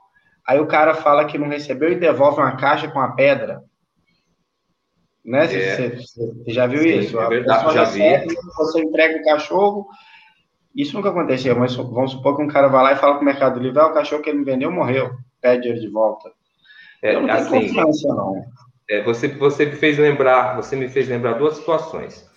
aí 0.48 0.60
o 0.60 0.66
cara 0.66 0.96
fala 0.96 1.26
que 1.26 1.38
não 1.38 1.48
recebeu 1.48 1.92
e 1.92 2.00
devolve 2.00 2.40
uma 2.40 2.56
caixa 2.56 2.88
com 2.88 3.00
a 3.00 3.12
pedra. 3.12 3.64
Né? 5.26 5.46
É. 5.46 5.90
você, 5.96 6.34
já 6.48 6.68
viu 6.68 6.82
Sim, 6.82 7.00
isso? 7.00 7.20
É 7.20 7.30
verdade, 7.30 7.74
já 7.74 7.84
vi. 7.86 8.02
Você 8.58 8.82
entrega 8.82 9.20
o 9.20 9.24
cachorro, 9.24 9.88
isso 10.76 10.96
nunca 10.96 11.10
aconteceu, 11.10 11.58
mas 11.58 11.76
vamos 11.76 12.12
supor 12.12 12.36
que 12.36 12.44
um 12.44 12.48
cara 12.48 12.68
vai 12.68 12.84
lá 12.84 12.94
e 12.94 12.98
fala 12.98 13.16
com 13.16 13.22
o 13.22 13.26
Mercado 13.26 13.60
Livre, 13.60 13.80
ah, 13.80 13.88
o 13.88 13.94
cachorro 13.94 14.22
que 14.22 14.30
ele 14.30 14.40
me 14.40 14.46
vendeu 14.46 14.72
morreu, 14.72 15.12
pede 15.42 15.70
ele 15.70 15.80
de 15.80 15.90
volta. 15.90 16.32
É, 17.02 17.16
Eu 17.16 17.22
não 17.22 17.30
assim, 17.30 17.52
tenho 17.52 17.68
confiança, 17.68 18.08
não. 18.10 18.44
É, 18.90 19.02
você, 19.04 19.28
você 19.30 19.66
me 19.66 19.76
fez 19.76 19.98
lembrar, 19.98 20.56
você 20.56 20.76
me 20.76 20.90
fez 20.90 21.08
lembrar 21.08 21.34
duas 21.34 21.56
situações. 21.56 22.30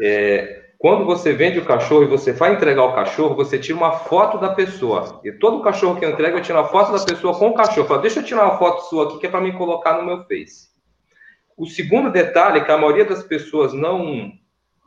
É, 0.00 0.64
quando 0.78 1.04
você 1.04 1.32
vende 1.32 1.58
o 1.58 1.64
cachorro 1.64 2.02
e 2.02 2.08
você 2.08 2.32
vai 2.32 2.52
entregar 2.52 2.84
o 2.84 2.94
cachorro, 2.94 3.34
você 3.34 3.58
tira 3.58 3.78
uma 3.78 3.92
foto 3.92 4.38
da 4.38 4.52
pessoa. 4.52 5.20
E 5.24 5.32
todo 5.32 5.62
cachorro 5.62 5.98
que 5.98 6.04
eu 6.04 6.10
entrego, 6.10 6.36
eu 6.36 6.42
tiro 6.42 6.58
uma 6.58 6.68
foto 6.68 6.92
da 6.92 7.04
pessoa 7.04 7.38
com 7.38 7.48
o 7.48 7.54
cachorro. 7.54 7.88
Fala, 7.88 8.02
deixa 8.02 8.20
eu 8.20 8.24
tirar 8.24 8.44
uma 8.44 8.58
foto 8.58 8.82
sua 8.82 9.06
aqui 9.06 9.18
que 9.18 9.26
é 9.26 9.30
para 9.30 9.40
me 9.40 9.52
colocar 9.56 9.96
no 9.96 10.04
meu 10.04 10.24
Face. 10.24 10.73
O 11.56 11.66
segundo 11.66 12.10
detalhe 12.10 12.64
que 12.64 12.72
a 12.72 12.78
maioria 12.78 13.04
das 13.04 13.22
pessoas 13.22 13.72
não, 13.72 14.32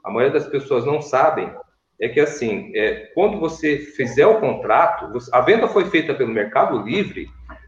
a 0.04 0.12
maioria 0.12 0.40
das 0.40 0.48
pessoas 0.48 0.86
não 0.86 1.02
sabem 1.02 1.52
é 2.00 2.10
que 2.10 2.20
assim, 2.20 2.72
é, 2.76 3.12
quando 3.16 3.40
você 3.40 3.78
fizer 3.78 4.28
o 4.28 4.40
contrato, 4.40 5.12
a 5.32 5.42
venda 5.42 5.68
foi 5.68 5.86
feita 5.86 6.14
pelo 6.14 6.32
Mercado 6.32 6.82
Livre, 6.84 7.28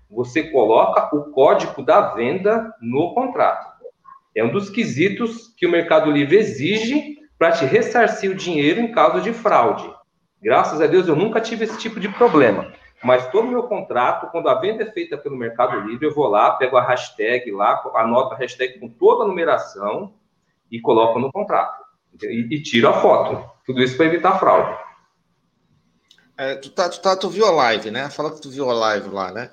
você 0.09 0.43
coloca 0.43 1.15
o 1.15 1.31
código 1.31 1.83
da 1.83 2.13
venda 2.13 2.73
no 2.81 3.13
contrato. 3.13 3.67
É 4.35 4.43
um 4.43 4.51
dos 4.51 4.69
quesitos 4.69 5.53
que 5.57 5.65
o 5.65 5.71
Mercado 5.71 6.11
Livre 6.11 6.37
exige 6.37 7.17
para 7.37 7.51
te 7.51 7.65
ressarcir 7.65 8.29
o 8.29 8.35
dinheiro 8.35 8.81
em 8.81 8.91
caso 8.91 9.21
de 9.21 9.33
fraude. 9.33 9.89
Graças 10.41 10.81
a 10.81 10.87
Deus 10.87 11.07
eu 11.07 11.15
nunca 11.15 11.41
tive 11.41 11.65
esse 11.65 11.77
tipo 11.77 11.99
de 11.99 12.09
problema. 12.09 12.71
Mas 13.03 13.29
todo 13.31 13.47
meu 13.47 13.63
contrato, 13.63 14.29
quando 14.31 14.49
a 14.49 14.55
venda 14.55 14.83
é 14.83 14.91
feita 14.91 15.17
pelo 15.17 15.37
Mercado 15.37 15.79
Livre, 15.79 16.05
eu 16.05 16.13
vou 16.13 16.27
lá, 16.27 16.51
pego 16.51 16.75
a 16.77 16.85
hashtag 16.85 17.49
lá, 17.51 17.81
anoto 17.95 18.33
a 18.33 18.37
hashtag 18.37 18.79
com 18.79 18.89
toda 18.89 19.23
a 19.23 19.27
numeração 19.27 20.13
e 20.69 20.81
coloco 20.81 21.19
no 21.19 21.31
contrato. 21.31 21.83
E, 22.21 22.47
e 22.55 22.61
tiro 22.61 22.89
a 22.89 22.93
foto. 22.93 23.49
Tudo 23.65 23.81
isso 23.81 23.95
para 23.95 24.07
evitar 24.07 24.37
fraude. 24.37 24.77
É, 26.37 26.55
tu, 26.55 26.69
tá, 26.71 26.89
tu, 26.89 27.01
tá, 27.01 27.15
tu 27.15 27.29
viu 27.29 27.45
a 27.45 27.51
live, 27.51 27.91
né? 27.91 28.09
Fala 28.09 28.31
que 28.31 28.41
tu 28.41 28.49
viu 28.49 28.69
a 28.69 28.73
live 28.73 29.09
lá, 29.09 29.31
né? 29.31 29.49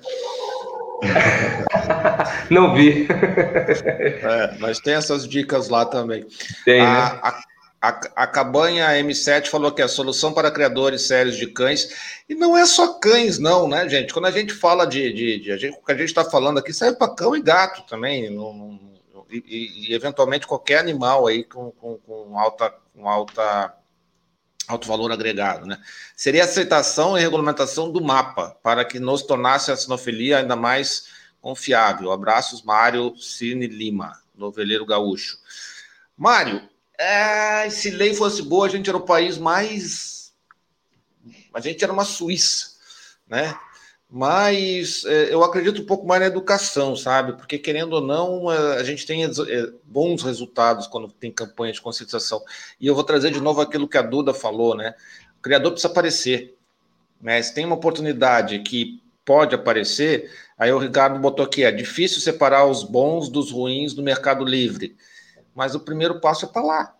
Não 2.49 2.73
vi. 2.73 3.07
É, 3.09 4.57
mas 4.59 4.79
tem 4.79 4.93
essas 4.93 5.27
dicas 5.27 5.69
lá 5.69 5.85
também. 5.85 6.25
Tem, 6.65 6.81
a, 6.81 6.85
né? 6.85 7.19
A, 7.21 7.41
a, 7.81 7.89
a 8.23 8.27
Cabanha 8.27 8.87
M7 9.03 9.47
falou 9.47 9.71
que 9.71 9.81
é 9.81 9.85
a 9.85 9.89
solução 9.89 10.33
para 10.33 10.51
criadores 10.51 11.03
sérios 11.03 11.37
de 11.37 11.47
cães. 11.47 12.21
E 12.27 12.33
não 12.35 12.57
é 12.57 12.65
só 12.65 12.93
cães, 12.93 13.37
não, 13.37 13.67
né, 13.67 13.87
gente? 13.87 14.13
Quando 14.13 14.25
a 14.25 14.31
gente 14.31 14.53
fala 14.53 14.85
de. 14.85 15.13
de, 15.13 15.39
de 15.39 15.51
a 15.51 15.57
gente, 15.57 15.77
o 15.77 15.83
que 15.83 15.91
a 15.91 15.97
gente 15.97 16.09
está 16.09 16.25
falando 16.25 16.57
aqui 16.57 16.73
serve 16.73 16.97
para 16.97 17.13
cão 17.13 17.35
e 17.35 17.41
gato 17.41 17.83
também. 17.87 18.29
Não, 18.29 18.53
não, 18.53 18.79
e, 19.29 19.89
e, 19.89 19.93
eventualmente 19.93 20.47
qualquer 20.47 20.79
animal 20.79 21.27
aí 21.27 21.43
com, 21.43 21.71
com, 21.71 21.97
com 21.97 22.37
alta. 22.37 22.73
Com 22.95 23.07
alta 23.07 23.73
alto 24.67 24.85
valor 24.85 25.11
agregado, 25.13 25.65
né? 25.65 25.79
Seria 26.13 26.41
a 26.41 26.45
aceitação 26.45 27.17
e 27.17 27.21
regulamentação 27.21 27.89
do 27.89 28.03
mapa 28.03 28.57
para 28.61 28.83
que 28.83 28.99
nos 28.99 29.21
tornasse 29.21 29.71
a 29.71 29.77
sinofilia 29.77 30.39
ainda 30.39 30.57
mais 30.57 31.07
confiável. 31.39 32.11
Abraços, 32.11 32.61
Mário 32.63 33.15
Cine 33.15 33.65
Lima, 33.65 34.21
noveleiro 34.35 34.85
gaúcho. 34.85 35.37
Mário, 36.17 36.67
é, 36.97 37.69
se 37.69 37.91
lei 37.91 38.13
fosse 38.13 38.41
boa, 38.41 38.65
a 38.65 38.69
gente 38.69 38.89
era 38.89 38.97
o 38.97 39.05
país 39.05 39.37
mais. 39.37 40.33
A 41.53 41.59
gente 41.59 41.83
era 41.83 41.93
uma 41.93 42.05
Suíça, 42.05 42.71
né? 43.27 43.57
Mas 44.09 45.03
é, 45.05 45.33
eu 45.33 45.43
acredito 45.43 45.81
um 45.81 45.85
pouco 45.85 46.07
mais 46.07 46.21
na 46.21 46.27
educação, 46.27 46.95
sabe? 46.95 47.33
Porque, 47.33 47.57
querendo 47.57 47.93
ou 47.93 48.01
não, 48.01 48.51
é, 48.51 48.77
a 48.77 48.83
gente 48.83 49.05
tem 49.05 49.25
é, 49.25 49.29
bons 49.83 50.23
resultados 50.23 50.87
quando 50.87 51.09
tem 51.09 51.31
campanha 51.31 51.73
de 51.73 51.81
conscientização. 51.81 52.41
E 52.79 52.87
eu 52.87 52.95
vou 52.95 53.03
trazer 53.03 53.31
de 53.31 53.41
novo 53.41 53.59
aquilo 53.59 53.87
que 53.87 53.97
a 53.97 54.01
Duda 54.01 54.33
falou, 54.33 54.75
né? 54.75 54.95
O 55.37 55.41
criador 55.41 55.71
precisa 55.71 55.91
aparecer. 55.91 56.55
Né? 57.21 57.41
Se 57.41 57.53
tem 57.53 57.65
uma 57.65 57.75
oportunidade 57.75 58.59
que 58.59 59.01
pode 59.25 59.53
aparecer, 59.53 60.31
aí 60.57 60.71
o 60.71 60.79
Ricardo 60.79 61.19
botou 61.19 61.45
aqui: 61.45 61.63
é 61.63 61.71
difícil 61.71 62.21
separar 62.21 62.65
os 62.65 62.83
bons 62.83 63.27
dos 63.27 63.51
ruins 63.51 63.93
no 63.93 64.03
mercado 64.03 64.45
livre. 64.45 64.95
Mas 65.57 65.73
o 65.73 65.79
primeiro 65.79 66.21
passo 66.21 66.45
é 66.45 66.47
estar 66.47 66.61
tá 66.61 66.67
lá. 66.67 66.95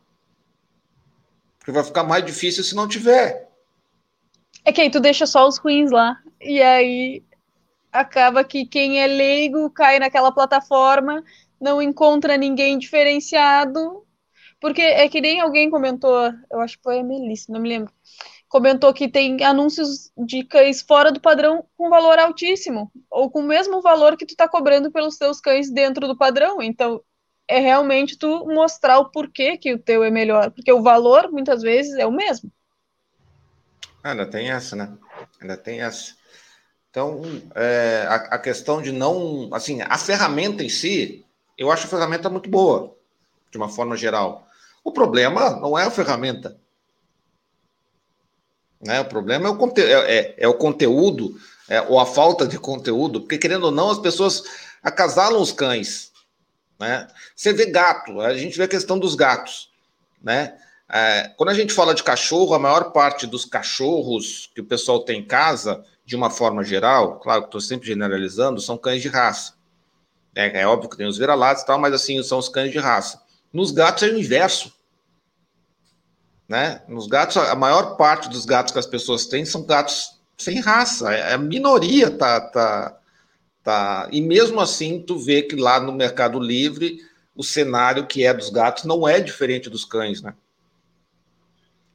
Porque 1.59 1.71
vai 1.71 1.83
ficar 1.83 2.03
mais 2.03 2.25
difícil 2.25 2.63
se 2.63 2.73
não 2.73 2.87
tiver. 2.87 3.51
É 4.65 4.71
que 4.73 4.81
aí 4.81 4.89
tu 4.89 4.99
deixa 4.99 5.27
só 5.27 5.47
os 5.47 5.59
ruins 5.59 5.91
lá. 5.91 6.17
E 6.41 6.59
aí 6.59 7.23
acaba 7.91 8.43
que 8.43 8.65
quem 8.65 8.99
é 8.99 9.05
leigo 9.05 9.69
cai 9.69 9.99
naquela 9.99 10.31
plataforma, 10.31 11.23
não 11.61 11.79
encontra 11.79 12.35
ninguém 12.35 12.79
diferenciado. 12.79 14.03
Porque 14.59 14.81
é 14.81 15.07
que 15.07 15.21
nem 15.21 15.39
alguém 15.39 15.69
comentou, 15.69 16.33
eu 16.49 16.59
acho 16.59 16.77
que 16.77 16.83
foi 16.83 17.01
a 17.01 17.03
Melissa, 17.03 17.53
não 17.53 17.59
me 17.59 17.69
lembro. 17.69 17.93
Comentou 18.49 18.91
que 18.91 19.07
tem 19.07 19.43
anúncios 19.43 20.11
de 20.17 20.43
cães 20.43 20.81
fora 20.81 21.11
do 21.11 21.21
padrão 21.21 21.63
com 21.77 21.91
valor 21.91 22.17
altíssimo, 22.17 22.91
ou 23.11 23.29
com 23.29 23.41
o 23.41 23.47
mesmo 23.47 23.83
valor 23.83 24.17
que 24.17 24.25
tu 24.25 24.35
tá 24.35 24.47
cobrando 24.47 24.91
pelos 24.91 25.15
teus 25.15 25.39
cães 25.39 25.69
dentro 25.69 26.07
do 26.07 26.17
padrão. 26.17 26.59
Então, 26.59 27.03
é 27.47 27.59
realmente 27.59 28.17
tu 28.17 28.45
mostrar 28.45 28.99
o 28.99 29.09
porquê 29.09 29.57
que 29.57 29.73
o 29.73 29.79
teu 29.79 30.03
é 30.03 30.11
melhor, 30.11 30.51
porque 30.51 30.71
o 30.71 30.81
valor 30.81 31.31
muitas 31.31 31.61
vezes 31.61 31.95
é 31.95 32.05
o 32.05 32.11
mesmo. 32.11 32.51
Ainda 34.03 34.25
tem 34.25 34.51
essa, 34.51 34.75
né? 34.75 34.97
Ainda 35.41 35.57
tem 35.57 35.81
essa. 35.81 36.15
Então, 36.89 37.21
é, 37.55 38.05
a, 38.07 38.15
a, 38.15 38.39
questão 38.39 38.81
de 38.81 38.91
não. 38.91 39.49
Assim, 39.53 39.81
a 39.81 39.97
ferramenta 39.97 40.63
em 40.63 40.69
si, 40.69 41.25
eu 41.57 41.71
acho 41.71 41.85
a 41.85 41.89
ferramenta 41.89 42.29
muito 42.29 42.49
boa, 42.49 42.95
de 43.51 43.57
uma 43.57 43.69
forma 43.69 43.95
geral. 43.95 44.47
O 44.83 44.91
problema 44.91 45.51
não 45.51 45.77
é 45.77 45.83
a 45.83 45.91
ferramenta. 45.91 46.57
Né? 48.81 49.01
O 49.01 49.05
problema 49.05 49.47
é 49.47 49.51
o, 49.51 49.57
conte 49.57 49.81
é, 49.81 50.17
é, 50.17 50.35
é 50.37 50.47
o 50.47 50.53
conteúdo, 50.53 51.35
é, 51.69 51.81
ou 51.81 51.99
a 51.99 52.05
falta 52.05 52.47
de 52.47 52.57
conteúdo, 52.57 53.21
porque, 53.21 53.37
querendo 53.37 53.65
ou 53.65 53.71
não, 53.71 53.89
as 53.89 53.99
pessoas 53.99 54.43
acasalam 54.81 55.41
os 55.41 55.51
cães. 55.51 56.11
Né? 56.79 57.07
Você 57.35 57.53
vê 57.53 57.65
gato, 57.67 58.21
a 58.21 58.35
gente 58.37 58.57
vê 58.57 58.63
a 58.63 58.67
questão 58.67 58.99
dos 58.99 59.15
gatos. 59.15 59.71
Né? 60.21 60.57
É, 60.89 61.33
quando 61.35 61.49
a 61.49 61.53
gente 61.53 61.73
fala 61.73 61.93
de 61.93 62.03
cachorro, 62.03 62.53
a 62.53 62.59
maior 62.59 62.91
parte 62.91 63.27
dos 63.27 63.45
cachorros 63.45 64.49
que 64.53 64.61
o 64.61 64.65
pessoal 64.65 65.01
tem 65.01 65.19
em 65.19 65.25
casa, 65.25 65.83
de 66.05 66.15
uma 66.15 66.29
forma 66.29 66.63
geral, 66.63 67.19
claro 67.19 67.41
que 67.41 67.47
estou 67.49 67.61
sempre 67.61 67.87
generalizando, 67.87 68.61
são 68.61 68.77
cães 68.77 69.01
de 69.01 69.09
raça. 69.09 69.53
É, 70.33 70.61
é 70.61 70.67
óbvio 70.67 70.89
que 70.89 70.97
tem 70.97 71.07
os 71.07 71.17
vira-latas 71.17 71.63
e 71.63 71.65
tal, 71.65 71.79
mas 71.79 71.93
assim, 71.93 72.21
são 72.23 72.37
os 72.37 72.47
cães 72.47 72.71
de 72.71 72.77
raça. 72.77 73.21
Nos 73.51 73.71
gatos 73.71 74.03
é 74.03 74.07
o 74.07 74.17
inverso. 74.17 74.71
Né? 76.47 76.81
Nos 76.87 77.07
gatos, 77.07 77.35
a 77.35 77.55
maior 77.55 77.97
parte 77.97 78.29
dos 78.29 78.45
gatos 78.45 78.71
que 78.71 78.79
as 78.79 78.85
pessoas 78.85 79.25
têm 79.25 79.43
são 79.43 79.63
gatos 79.63 80.17
sem 80.37 80.61
raça. 80.61 81.11
É, 81.11 81.33
a 81.33 81.37
minoria 81.37 82.09
tá, 82.09 82.39
tá, 82.39 82.97
tá. 83.67 84.07
E 84.13 84.21
mesmo 84.21 84.61
assim, 84.61 85.03
tu 85.05 85.19
vê 85.19 85.41
que 85.41 85.57
lá 85.57 85.77
no 85.77 85.91
Mercado 85.91 86.39
Livre 86.39 87.01
o 87.35 87.43
cenário 87.43 88.07
que 88.07 88.25
é 88.25 88.33
dos 88.33 88.49
gatos 88.49 88.85
não 88.85 89.05
é 89.05 89.19
diferente 89.19 89.69
dos 89.69 89.83
cães, 89.83 90.21
né? 90.21 90.33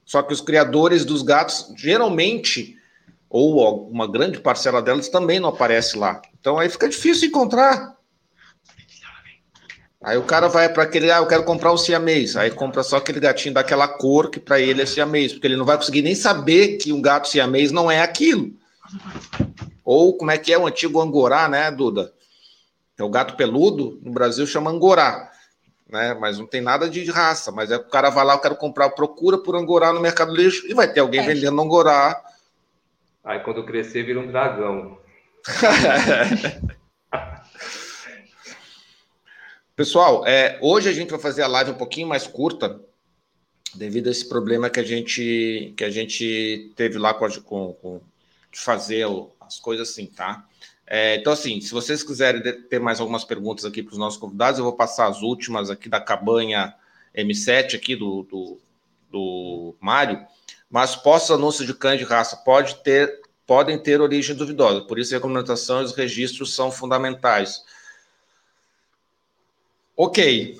Só 0.04 0.22
que 0.22 0.34
os 0.34 0.42
criadores 0.42 1.06
dos 1.06 1.22
gatos, 1.22 1.72
geralmente, 1.74 2.76
ou 3.30 3.88
uma 3.88 4.06
grande 4.06 4.38
parcela 4.38 4.82
delas, 4.82 5.08
também 5.08 5.40
não 5.40 5.48
aparece 5.48 5.96
lá. 5.96 6.20
Então 6.38 6.58
aí 6.58 6.68
fica 6.68 6.86
difícil 6.86 7.28
encontrar. 7.28 7.96
Aí 10.04 10.18
o 10.18 10.24
cara 10.24 10.48
vai 10.48 10.68
para 10.68 10.82
aquele, 10.82 11.10
ah, 11.10 11.18
eu 11.18 11.26
quero 11.26 11.44
comprar 11.44 11.72
um 11.72 11.78
siamês. 11.78 12.36
Aí 12.36 12.50
compra 12.50 12.82
só 12.82 12.98
aquele 12.98 13.18
gatinho 13.18 13.54
daquela 13.54 13.88
cor 13.88 14.28
que 14.28 14.38
para 14.38 14.60
ele 14.60 14.82
é 14.82 14.86
siamês, 14.86 15.32
porque 15.32 15.46
ele 15.46 15.56
não 15.56 15.64
vai 15.64 15.78
conseguir 15.78 16.02
nem 16.02 16.14
saber 16.14 16.76
que 16.76 16.92
um 16.92 17.00
gato 17.00 17.28
siamês 17.28 17.72
não 17.72 17.90
é 17.90 18.02
aquilo. 18.02 18.52
Ou 19.92 20.16
como 20.16 20.30
é 20.30 20.38
que 20.38 20.52
é 20.52 20.58
o 20.58 20.66
antigo 20.66 21.00
angorá, 21.00 21.48
né, 21.48 21.70
Duda? 21.70 22.12
É 22.98 23.02
o 23.02 23.10
gato 23.10 23.36
peludo, 23.36 23.98
no 24.02 24.12
Brasil 24.12 24.46
chama 24.46 24.70
angorá 24.70 25.32
né? 25.92 26.14
Mas 26.14 26.38
não 26.38 26.46
tem 26.46 26.62
nada 26.62 26.88
de 26.88 27.04
raça. 27.04 27.52
Mas 27.52 27.70
é 27.70 27.76
o 27.76 27.84
cara 27.84 28.08
vai 28.08 28.24
lá, 28.24 28.32
eu 28.34 28.40
quero 28.40 28.56
comprar, 28.56 28.88
procura 28.90 29.36
por 29.36 29.54
angorá 29.54 29.92
no 29.92 30.00
mercado 30.00 30.34
lixo 30.34 30.66
e 30.66 30.72
vai 30.74 30.90
ter 30.90 31.00
alguém 31.00 31.20
é. 31.20 31.26
vendendo 31.26 31.60
angorá. 31.60 32.24
Aí 33.22 33.38
quando 33.40 33.64
crescer 33.66 34.02
vira 34.04 34.18
um 34.18 34.26
dragão. 34.26 34.98
Pessoal, 39.76 40.26
é, 40.26 40.58
hoje 40.62 40.88
a 40.88 40.92
gente 40.92 41.10
vai 41.10 41.20
fazer 41.20 41.42
a 41.42 41.46
live 41.46 41.72
um 41.72 41.76
pouquinho 41.76 42.08
mais 42.08 42.26
curta, 42.26 42.80
devido 43.74 44.08
a 44.08 44.10
esse 44.10 44.28
problema 44.28 44.70
que 44.70 44.80
a 44.80 44.82
gente 44.82 45.72
que 45.76 45.84
a 45.84 45.90
gente 45.90 46.72
teve 46.76 46.98
lá 46.98 47.14
com, 47.14 47.28
com, 47.40 47.72
com 47.74 48.00
de 48.50 48.60
fazer 48.60 49.06
as 49.52 49.60
coisas 49.60 49.90
assim, 49.90 50.06
tá? 50.06 50.46
É, 50.86 51.16
então, 51.16 51.32
assim, 51.32 51.60
se 51.60 51.70
vocês 51.72 52.02
quiserem 52.02 52.42
ter 52.68 52.78
mais 52.78 53.00
algumas 53.00 53.24
perguntas 53.24 53.64
aqui 53.64 53.82
para 53.82 53.92
os 53.92 53.98
nossos 53.98 54.18
convidados, 54.18 54.58
eu 54.58 54.64
vou 54.64 54.74
passar 54.74 55.06
as 55.06 55.22
últimas 55.22 55.70
aqui 55.70 55.88
da 55.88 56.00
Cabanha 56.00 56.74
M7 57.16 57.76
aqui 57.76 57.94
do, 57.96 58.22
do, 58.24 58.58
do 59.10 59.74
Mário, 59.80 60.24
mas 60.70 60.96
postos 60.96 61.30
anúncios 61.30 61.66
de 61.66 61.74
cães 61.74 61.98
de 61.98 62.04
raça 62.04 62.36
pode 62.36 62.76
ter, 62.76 63.20
podem 63.46 63.78
ter 63.78 64.00
origem 64.00 64.34
duvidosa, 64.34 64.82
por 64.82 64.98
isso 64.98 65.14
a 65.14 65.16
regulamentação 65.16 65.82
e 65.82 65.84
os 65.84 65.94
registros 65.94 66.54
são 66.54 66.70
fundamentais. 66.70 67.62
Ok, 69.96 70.58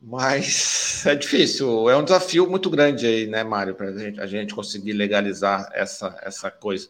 mas 0.00 1.04
é 1.06 1.14
difícil, 1.14 1.88
é 1.90 1.96
um 1.96 2.04
desafio 2.04 2.48
muito 2.48 2.70
grande 2.70 3.06
aí, 3.06 3.26
né, 3.26 3.44
Mário, 3.44 3.74
para 3.74 3.88
a 3.88 4.26
gente 4.26 4.54
conseguir 4.54 4.92
legalizar 4.92 5.70
essa, 5.72 6.18
essa 6.22 6.50
coisa. 6.50 6.88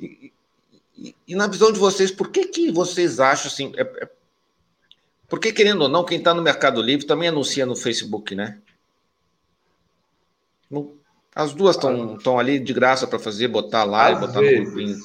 E, 0.00 0.32
e, 0.96 1.14
e, 1.28 1.34
na 1.34 1.46
visão 1.46 1.70
de 1.70 1.78
vocês, 1.78 2.10
por 2.10 2.30
que, 2.30 2.46
que 2.46 2.72
vocês 2.72 3.20
acham 3.20 3.50
assim? 3.50 3.72
É, 3.76 3.82
é, 3.82 4.08
porque, 5.28 5.52
querendo 5.52 5.82
ou 5.82 5.88
não, 5.88 6.04
quem 6.04 6.18
está 6.18 6.34
no 6.34 6.42
Mercado 6.42 6.82
Livre 6.82 7.06
também 7.06 7.28
anuncia 7.28 7.64
no 7.66 7.76
Facebook, 7.76 8.34
né? 8.34 8.58
As 11.34 11.52
duas 11.52 11.76
estão 11.76 12.38
ali 12.38 12.58
de 12.58 12.72
graça 12.72 13.06
para 13.06 13.18
fazer, 13.18 13.48
botar 13.48 13.84
lá 13.84 14.10
e 14.10 14.16
botar 14.16 14.40
vezes. 14.40 14.58
no 14.58 14.64
grupinho. 14.64 14.98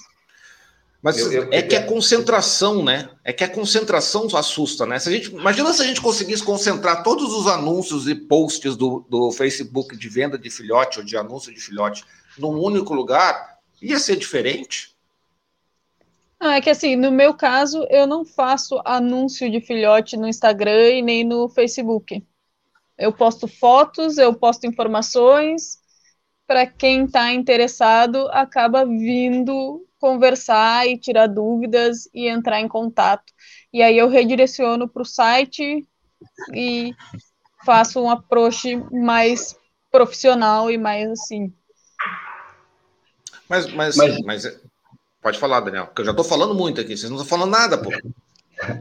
Mas 1.05 1.19
eu, 1.19 1.31
eu, 1.31 1.49
é 1.51 1.61
que 1.61 1.75
a 1.75 1.85
concentração, 1.85 2.83
né? 2.83 3.09
É 3.23 3.31
que 3.31 3.43
a 3.43 3.47
concentração 3.47 4.27
assusta, 4.35 4.87
né? 4.87 4.97
Se 4.97 5.07
a 5.07 5.11
gente, 5.11 5.29
imagina 5.31 5.71
se 5.71 5.83
a 5.83 5.85
gente 5.85 6.01
conseguisse 6.01 6.41
concentrar 6.41 7.03
todos 7.03 7.31
os 7.31 7.45
anúncios 7.45 8.07
e 8.07 8.15
posts 8.15 8.75
do, 8.75 9.05
do 9.07 9.31
Facebook 9.31 9.95
de 9.95 10.09
venda 10.09 10.35
de 10.35 10.49
filhote 10.49 10.97
ou 10.97 11.05
de 11.05 11.15
anúncio 11.15 11.53
de 11.53 11.61
filhote 11.61 12.03
num 12.39 12.59
único 12.59 12.91
lugar, 12.91 13.54
ia 13.81 13.99
ser 13.99 14.15
diferente. 14.15 14.95
Ah, 16.39 16.57
é 16.57 16.61
que 16.61 16.69
assim, 16.69 16.95
no 16.95 17.11
meu 17.11 17.33
caso, 17.33 17.85
eu 17.89 18.05
não 18.05 18.25
faço 18.25 18.81
anúncio 18.85 19.49
de 19.49 19.61
filhote 19.61 20.17
no 20.17 20.27
Instagram 20.27 20.89
e 20.89 21.01
nem 21.01 21.23
no 21.23 21.49
Facebook. 21.49 22.23
Eu 22.97 23.11
posto 23.11 23.47
fotos, 23.47 24.17
eu 24.17 24.33
posto 24.33 24.67
informações, 24.67 25.79
para 26.47 26.65
quem 26.65 27.05
está 27.05 27.31
interessado 27.31 28.27
acaba 28.31 28.85
vindo 28.85 29.85
conversar 29.99 30.87
e 30.87 30.97
tirar 30.97 31.27
dúvidas 31.27 32.07
e 32.13 32.27
entrar 32.27 32.59
em 32.59 32.67
contato. 32.67 33.33
E 33.73 33.81
aí 33.81 33.97
eu 33.97 34.07
redireciono 34.07 34.87
para 34.87 35.01
o 35.01 35.05
site 35.05 35.85
e 36.53 36.93
faço 37.65 37.99
um 37.99 38.09
approach 38.09 38.75
mais 38.91 39.57
profissional 39.91 40.69
e 40.69 40.77
mais 40.77 41.09
assim. 41.09 41.51
Mas, 43.49 43.71
mas, 43.73 43.95
mas, 43.95 44.19
mas 44.21 44.61
pode 45.21 45.39
falar, 45.39 45.59
Daniel, 45.59 45.87
porque 45.87 46.01
eu 46.01 46.05
já 46.05 46.11
estou 46.11 46.25
falando 46.25 46.55
muito 46.55 46.81
aqui, 46.81 46.97
vocês 46.97 47.09
não 47.09 47.21
estão 47.21 47.37
falando 47.37 47.51
nada, 47.51 47.77
pô. 47.77 47.89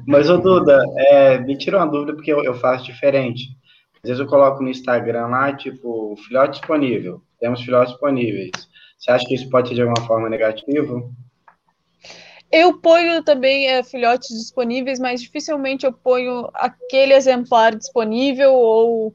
Mas, 0.07 0.31
ô 0.31 0.39
Duda, 0.39 0.81
é, 0.97 1.37
me 1.41 1.59
tira 1.59 1.79
uma 1.79 1.87
dúvida 1.87 2.15
porque 2.15 2.33
eu, 2.33 2.45
eu 2.45 2.55
faço 2.55 2.85
diferente. 2.85 3.49
Às 3.97 4.09
vezes 4.09 4.21
eu 4.21 4.27
coloco 4.27 4.62
no 4.62 4.71
Instagram 4.71 5.27
lá, 5.27 5.53
tipo, 5.53 6.15
filhote 6.29 6.61
disponível 6.61 7.21
temos 7.45 7.61
filhotes 7.61 7.93
disponíveis. 7.93 8.51
Você 8.99 9.11
acha 9.11 9.27
que 9.27 9.35
isso 9.35 9.51
pode 9.51 9.69
ser 9.69 9.75
de 9.75 9.83
alguma 9.83 10.07
forma 10.07 10.31
negativo? 10.31 11.12
Eu 12.51 12.81
ponho 12.81 13.23
também 13.23 13.67
é, 13.67 13.83
filhotes 13.83 14.31
disponíveis, 14.31 14.99
mas 14.99 15.21
dificilmente 15.21 15.85
eu 15.85 15.93
ponho 15.93 16.49
aquele 16.55 17.12
exemplar 17.12 17.75
disponível 17.75 18.55
ou 18.55 19.15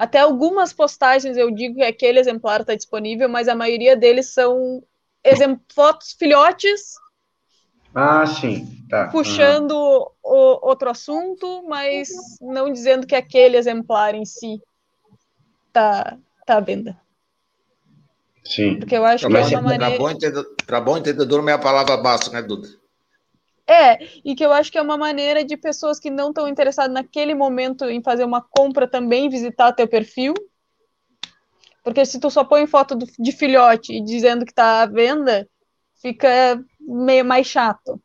até 0.00 0.18
algumas 0.18 0.72
postagens 0.72 1.36
eu 1.36 1.50
digo 1.50 1.74
que 1.74 1.82
aquele 1.82 2.18
exemplar 2.18 2.62
está 2.62 2.74
disponível, 2.74 3.28
mas 3.28 3.48
a 3.48 3.54
maioria 3.54 3.94
deles 3.94 4.32
são 4.32 4.82
fotos 5.74 6.12
filhotes. 6.18 6.94
Ah, 7.94 8.24
sim. 8.24 8.82
Tá. 8.88 9.08
Puxando 9.08 9.72
uhum. 9.72 10.06
o, 10.24 10.66
outro 10.66 10.88
assunto, 10.88 11.66
mas 11.68 12.08
não 12.40 12.72
dizendo 12.72 13.06
que 13.06 13.14
aquele 13.14 13.58
exemplar 13.58 14.14
em 14.14 14.24
si 14.24 14.62
está 15.66 16.16
tá 16.46 16.56
à 16.56 16.60
venda. 16.60 16.98
Sim. 18.42 18.78
Porque 18.78 18.96
eu 18.96 19.04
acho 19.04 19.28
que 19.28 19.36
é 19.36 19.58
uma 19.58 19.60
maneira. 19.60 19.98
Para 20.66 20.80
bom, 20.80 20.96
entendedor, 20.96 21.42
meia 21.42 21.58
palavra 21.58 21.98
basta, 21.98 22.30
né, 22.30 22.40
Duda? 22.40 22.68
É, 23.70 24.04
e 24.24 24.34
que 24.34 24.44
eu 24.44 24.52
acho 24.52 24.72
que 24.72 24.78
é 24.78 24.82
uma 24.82 24.98
maneira 24.98 25.44
de 25.44 25.56
pessoas 25.56 26.00
que 26.00 26.10
não 26.10 26.30
estão 26.30 26.48
interessadas 26.48 26.92
naquele 26.92 27.36
momento 27.36 27.84
em 27.84 28.02
fazer 28.02 28.24
uma 28.24 28.42
compra 28.42 28.90
também 28.90 29.28
visitar 29.28 29.72
teu 29.72 29.86
perfil. 29.86 30.34
Porque 31.84 32.04
se 32.04 32.18
tu 32.18 32.28
só 32.28 32.42
põe 32.42 32.66
foto 32.66 32.96
do, 32.96 33.06
de 33.16 33.30
filhote 33.30 34.00
dizendo 34.00 34.44
que 34.44 34.50
está 34.50 34.82
à 34.82 34.86
venda, 34.86 35.48
fica 36.02 36.60
meio 36.80 37.24
mais 37.24 37.46
chato. 37.46 38.02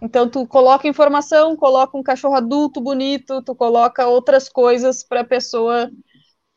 Então 0.00 0.30
tu 0.30 0.46
coloca 0.46 0.86
informação, 0.86 1.56
coloca 1.56 1.98
um 1.98 2.02
cachorro 2.02 2.36
adulto 2.36 2.80
bonito, 2.80 3.42
tu 3.42 3.56
coloca 3.56 4.06
outras 4.06 4.48
coisas 4.48 5.02
para 5.02 5.22
a 5.22 5.26
pessoa 5.26 5.90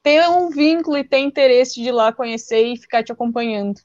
ter 0.03 0.29
um 0.29 0.49
vínculo 0.49 0.99
e 0.99 1.03
ter 1.03 1.17
interesse 1.17 1.81
de 1.81 1.89
ir 1.89 1.91
lá 1.91 2.13
conhecer 2.13 2.63
e 2.63 2.77
ficar 2.77 3.03
te 3.03 3.11
acompanhando. 3.11 3.81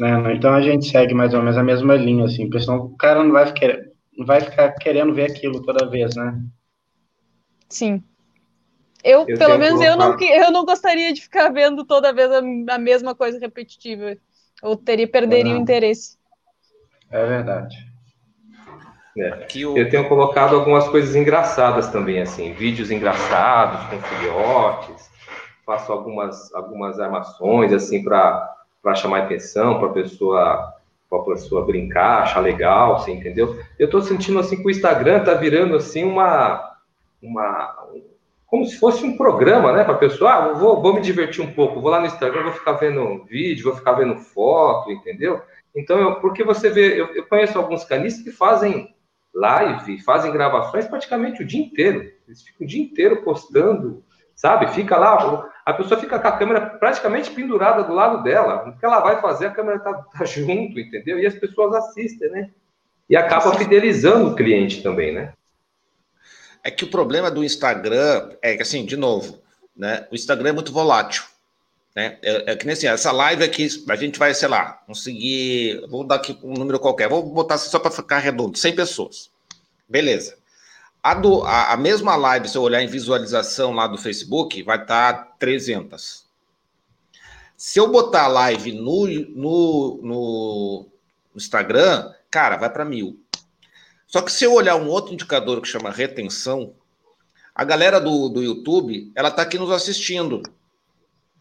É, 0.00 0.32
então 0.34 0.54
a 0.54 0.60
gente 0.60 0.88
segue 0.88 1.12
mais 1.12 1.34
ou 1.34 1.40
menos 1.40 1.58
a 1.58 1.62
mesma 1.62 1.94
linha, 1.96 2.24
assim, 2.24 2.48
porque 2.48 2.64
senão 2.64 2.78
o 2.78 2.96
cara 2.96 3.22
não 3.22 3.32
vai, 3.32 3.46
ficar, 3.46 3.78
não 4.16 4.24
vai 4.24 4.40
ficar 4.40 4.72
querendo 4.72 5.14
ver 5.14 5.30
aquilo 5.30 5.62
toda 5.62 5.88
vez, 5.88 6.16
né? 6.16 6.40
Sim. 7.68 8.02
Eu, 9.04 9.26
eu 9.28 9.36
pelo 9.36 9.58
menos, 9.58 9.80
eu 9.80 9.96
não, 9.96 10.18
eu 10.20 10.50
não 10.50 10.64
gostaria 10.64 11.12
de 11.12 11.22
ficar 11.22 11.48
vendo 11.50 11.84
toda 11.84 12.12
vez 12.12 12.30
a, 12.30 12.38
a 12.74 12.78
mesma 12.78 13.14
coisa 13.14 13.38
repetitiva. 13.38 14.16
Eu 14.62 14.76
teria, 14.76 15.08
perderia 15.08 15.54
o 15.54 15.58
interesse. 15.58 16.16
É 17.10 17.26
verdade. 17.26 17.76
É. 19.18 19.46
Eu 19.54 19.90
tenho 19.90 20.08
colocado 20.08 20.54
algumas 20.54 20.88
coisas 20.88 21.14
engraçadas 21.14 21.88
também, 21.88 22.20
assim, 22.22 22.54
vídeos 22.54 22.90
engraçados 22.90 23.84
com 23.90 24.00
filhotes, 24.00 25.10
faço 25.66 25.92
algumas, 25.92 26.52
algumas 26.54 26.98
armações 26.98 27.72
assim 27.72 28.02
para 28.02 28.48
chamar 28.94 29.22
atenção, 29.22 29.78
para 29.78 29.88
a 29.88 29.92
pessoa 29.92 30.74
para 31.08 31.22
pessoa 31.24 31.66
brincar, 31.66 32.22
achar 32.22 32.40
legal, 32.40 32.98
você 32.98 33.12
entendeu? 33.12 33.60
Eu 33.78 33.84
estou 33.84 34.00
sentindo 34.00 34.38
assim 34.38 34.56
que 34.56 34.66
o 34.66 34.70
Instagram 34.70 35.18
está 35.18 35.34
virando 35.34 35.76
assim 35.76 36.04
uma 36.04 36.78
uma 37.22 37.76
como 38.46 38.66
se 38.66 38.78
fosse 38.78 39.02
um 39.02 39.16
programa, 39.16 39.72
né, 39.72 39.82
para 39.82 39.94
a 39.94 39.98
pessoa, 39.98 40.30
ah, 40.30 40.52
vou, 40.52 40.82
vou 40.82 40.92
me 40.92 41.00
divertir 41.00 41.42
um 41.42 41.54
pouco, 41.54 41.80
vou 41.80 41.90
lá 41.90 42.00
no 42.00 42.06
Instagram, 42.06 42.42
vou 42.42 42.52
ficar 42.52 42.72
vendo 42.72 43.24
vídeo, 43.24 43.64
vou 43.64 43.74
ficar 43.74 43.92
vendo 43.92 44.14
foto, 44.18 44.92
entendeu? 44.92 45.40
Então, 45.74 45.98
eu, 45.98 46.16
porque 46.16 46.44
você 46.44 46.68
vê, 46.68 47.00
eu, 47.00 47.06
eu 47.14 47.24
conheço 47.24 47.56
alguns 47.56 47.82
canistas 47.82 48.22
que 48.22 48.30
fazem 48.30 48.94
live, 49.34 50.02
fazem 50.02 50.30
gravações 50.32 50.86
praticamente 50.86 51.42
o 51.42 51.46
dia 51.46 51.62
inteiro. 51.62 52.12
Eles 52.28 52.42
ficam 52.42 52.66
o 52.66 52.68
dia 52.68 52.82
inteiro 52.82 53.22
postando, 53.22 54.04
sabe? 54.42 54.74
Fica 54.74 54.98
lá, 54.98 55.48
a 55.64 55.72
pessoa 55.72 56.00
fica 56.00 56.18
com 56.18 56.26
a 56.26 56.36
câmera 56.36 56.60
praticamente 56.66 57.30
pendurada 57.30 57.84
do 57.84 57.94
lado 57.94 58.24
dela. 58.24 58.68
O 58.68 58.76
que 58.76 58.84
ela 58.84 58.98
vai 58.98 59.20
fazer, 59.20 59.46
a 59.46 59.50
câmera 59.52 59.78
tá, 59.78 59.92
tá 60.18 60.24
junto, 60.24 60.80
entendeu? 60.80 61.20
E 61.20 61.24
as 61.24 61.34
pessoas 61.34 61.72
assistem, 61.76 62.28
né? 62.28 62.50
E 63.08 63.14
acaba 63.14 63.54
fidelizando 63.54 64.30
o 64.30 64.34
cliente 64.34 64.82
também, 64.82 65.14
né? 65.14 65.32
É 66.64 66.72
que 66.72 66.84
o 66.84 66.90
problema 66.90 67.30
do 67.30 67.44
Instagram 67.44 68.30
é 68.42 68.56
que, 68.56 68.62
assim, 68.62 68.84
de 68.84 68.96
novo, 68.96 69.40
né? 69.76 70.08
O 70.10 70.14
Instagram 70.16 70.48
é 70.48 70.52
muito 70.52 70.72
volátil. 70.72 71.22
Né? 71.94 72.18
É, 72.22 72.52
é, 72.52 72.56
que 72.56 72.66
nem 72.66 72.72
assim, 72.72 72.86
essa 72.86 73.12
live 73.12 73.44
aqui, 73.44 73.68
a 73.88 73.96
gente 73.96 74.18
vai, 74.18 74.34
sei 74.34 74.48
lá, 74.48 74.72
conseguir. 74.86 75.86
Vou 75.88 76.02
dar 76.02 76.16
aqui 76.16 76.36
um 76.42 76.54
número 76.54 76.80
qualquer, 76.80 77.08
vou 77.08 77.22
botar 77.22 77.58
só 77.58 77.78
para 77.78 77.90
ficar 77.90 78.18
redondo: 78.18 78.58
100 78.58 78.74
pessoas. 78.74 79.30
Beleza. 79.88 80.41
A, 81.02 81.14
do, 81.14 81.42
a, 81.42 81.72
a, 81.72 81.76
mesma 81.76 82.14
live, 82.14 82.48
se 82.48 82.56
eu 82.56 82.62
olhar 82.62 82.82
em 82.82 82.86
visualização 82.86 83.72
lá 83.72 83.86
do 83.86 83.98
Facebook, 83.98 84.62
vai 84.62 84.80
estar 84.80 85.12
tá 85.12 85.32
300. 85.38 86.26
Se 87.56 87.78
eu 87.80 87.90
botar 87.90 88.24
a 88.24 88.28
live 88.28 88.72
no, 88.72 89.06
no, 89.06 90.00
no 90.02 90.90
Instagram, 91.34 92.12
cara, 92.30 92.56
vai 92.56 92.70
para 92.70 92.84
mil. 92.84 93.20
Só 94.06 94.20
que 94.20 94.30
se 94.30 94.44
eu 94.44 94.52
olhar 94.52 94.76
um 94.76 94.88
outro 94.88 95.12
indicador 95.12 95.60
que 95.60 95.68
chama 95.68 95.90
retenção, 95.90 96.74
a 97.54 97.64
galera 97.64 98.00
do, 98.00 98.28
do 98.28 98.42
YouTube, 98.42 99.10
ela 99.14 99.28
está 99.28 99.42
aqui 99.42 99.58
nos 99.58 99.70
assistindo. 99.70 100.42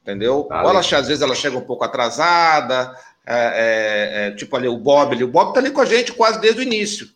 Entendeu? 0.02 0.48
Ou 0.50 0.70
ela, 0.70 0.80
às 0.80 1.08
vezes 1.08 1.22
ela 1.22 1.36
chega 1.36 1.58
um 1.58 1.66
pouco 1.66 1.84
atrasada, 1.84 2.96
é, 3.26 3.36
é, 3.36 4.28
é, 4.28 4.32
tipo 4.32 4.56
ali 4.56 4.68
o 4.68 4.78
Bob, 4.78 5.14
ali, 5.14 5.24
o 5.24 5.28
Bob 5.28 5.54
tá 5.54 5.60
ali 5.60 5.70
com 5.70 5.82
a 5.82 5.86
gente 5.86 6.12
quase 6.14 6.42
desde 6.42 6.62
o 6.62 6.64
início, 6.64 7.10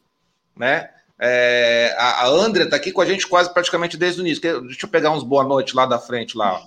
né? 0.55 0.91
É, 1.19 1.95
a, 1.97 2.23
a 2.23 2.27
Andrea 2.27 2.69
tá 2.69 2.75
aqui 2.75 2.91
com 2.91 3.01
a 3.01 3.05
gente 3.05 3.27
quase 3.27 3.53
praticamente 3.53 3.97
desde 3.97 4.21
o 4.21 4.25
início. 4.25 4.61
Deixa 4.61 4.85
eu 4.85 4.89
pegar 4.89 5.11
uns 5.11 5.23
boa 5.23 5.43
noite 5.43 5.75
lá 5.75 5.85
da 5.85 5.99
frente 5.99 6.37
lá. 6.37 6.61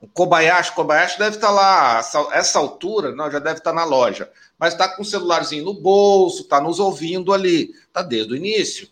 O 0.00 0.06
Kobayashi, 0.06 0.74
Kobayashi 0.74 1.18
deve 1.18 1.36
estar 1.36 1.48
tá 1.48 1.52
lá, 1.52 1.98
essa 2.32 2.58
altura, 2.58 3.12
não, 3.12 3.30
já 3.30 3.40
deve 3.40 3.58
estar 3.58 3.72
tá 3.72 3.76
na 3.76 3.84
loja, 3.84 4.30
mas 4.56 4.72
está 4.72 4.88
com 4.88 5.02
o 5.02 5.04
celularzinho 5.04 5.64
no 5.64 5.74
bolso, 5.74 6.42
está 6.42 6.60
nos 6.60 6.78
ouvindo 6.78 7.32
ali, 7.32 7.72
está 7.88 8.00
desde 8.00 8.32
o 8.32 8.36
início, 8.36 8.88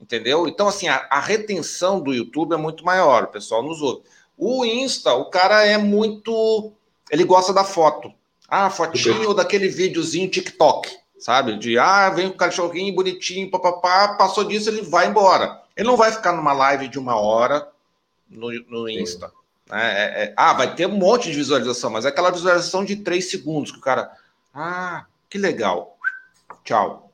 entendeu? 0.00 0.46
Então, 0.46 0.68
assim, 0.68 0.86
a, 0.86 1.08
a 1.10 1.18
retenção 1.18 2.00
do 2.00 2.14
YouTube 2.14 2.54
é 2.54 2.56
muito 2.56 2.84
maior, 2.84 3.24
o 3.24 3.28
pessoal 3.28 3.64
nos 3.64 3.82
ouve. 3.82 4.02
O 4.38 4.64
Insta, 4.64 5.12
o 5.14 5.26
cara 5.26 5.64
é 5.64 5.78
muito. 5.78 6.72
Ele 7.10 7.24
gosta 7.24 7.52
da 7.52 7.64
foto. 7.64 8.12
Ah, 8.48 8.70
fotinho 8.70 9.34
daquele 9.34 9.68
videozinho 9.68 10.30
TikTok, 10.30 10.88
sabe? 11.24 11.56
De 11.56 11.78
ah, 11.78 12.10
vem 12.10 12.26
o 12.26 12.34
cachorrinho 12.34 12.94
bonitinho, 12.94 13.50
papapá, 13.50 14.08
passou 14.08 14.44
disso, 14.44 14.68
ele 14.68 14.82
vai 14.82 15.06
embora. 15.06 15.62
Ele 15.74 15.88
não 15.88 15.96
vai 15.96 16.12
ficar 16.12 16.32
numa 16.32 16.52
live 16.52 16.86
de 16.86 16.98
uma 16.98 17.16
hora, 17.16 17.66
no, 18.28 18.52
no 18.68 18.86
Insta. 18.86 19.32
Né? 19.70 19.80
É, 19.80 20.24
é, 20.24 20.34
ah, 20.36 20.52
vai 20.52 20.74
ter 20.74 20.86
um 20.86 20.98
monte 20.98 21.30
de 21.30 21.36
visualização, 21.36 21.88
mas 21.88 22.04
é 22.04 22.08
aquela 22.08 22.30
visualização 22.30 22.84
de 22.84 22.96
três 22.96 23.30
segundos 23.30 23.72
que 23.72 23.78
o 23.78 23.80
cara. 23.80 24.12
Ah, 24.54 25.06
que 25.30 25.38
legal. 25.38 25.96
Tchau. 26.62 27.10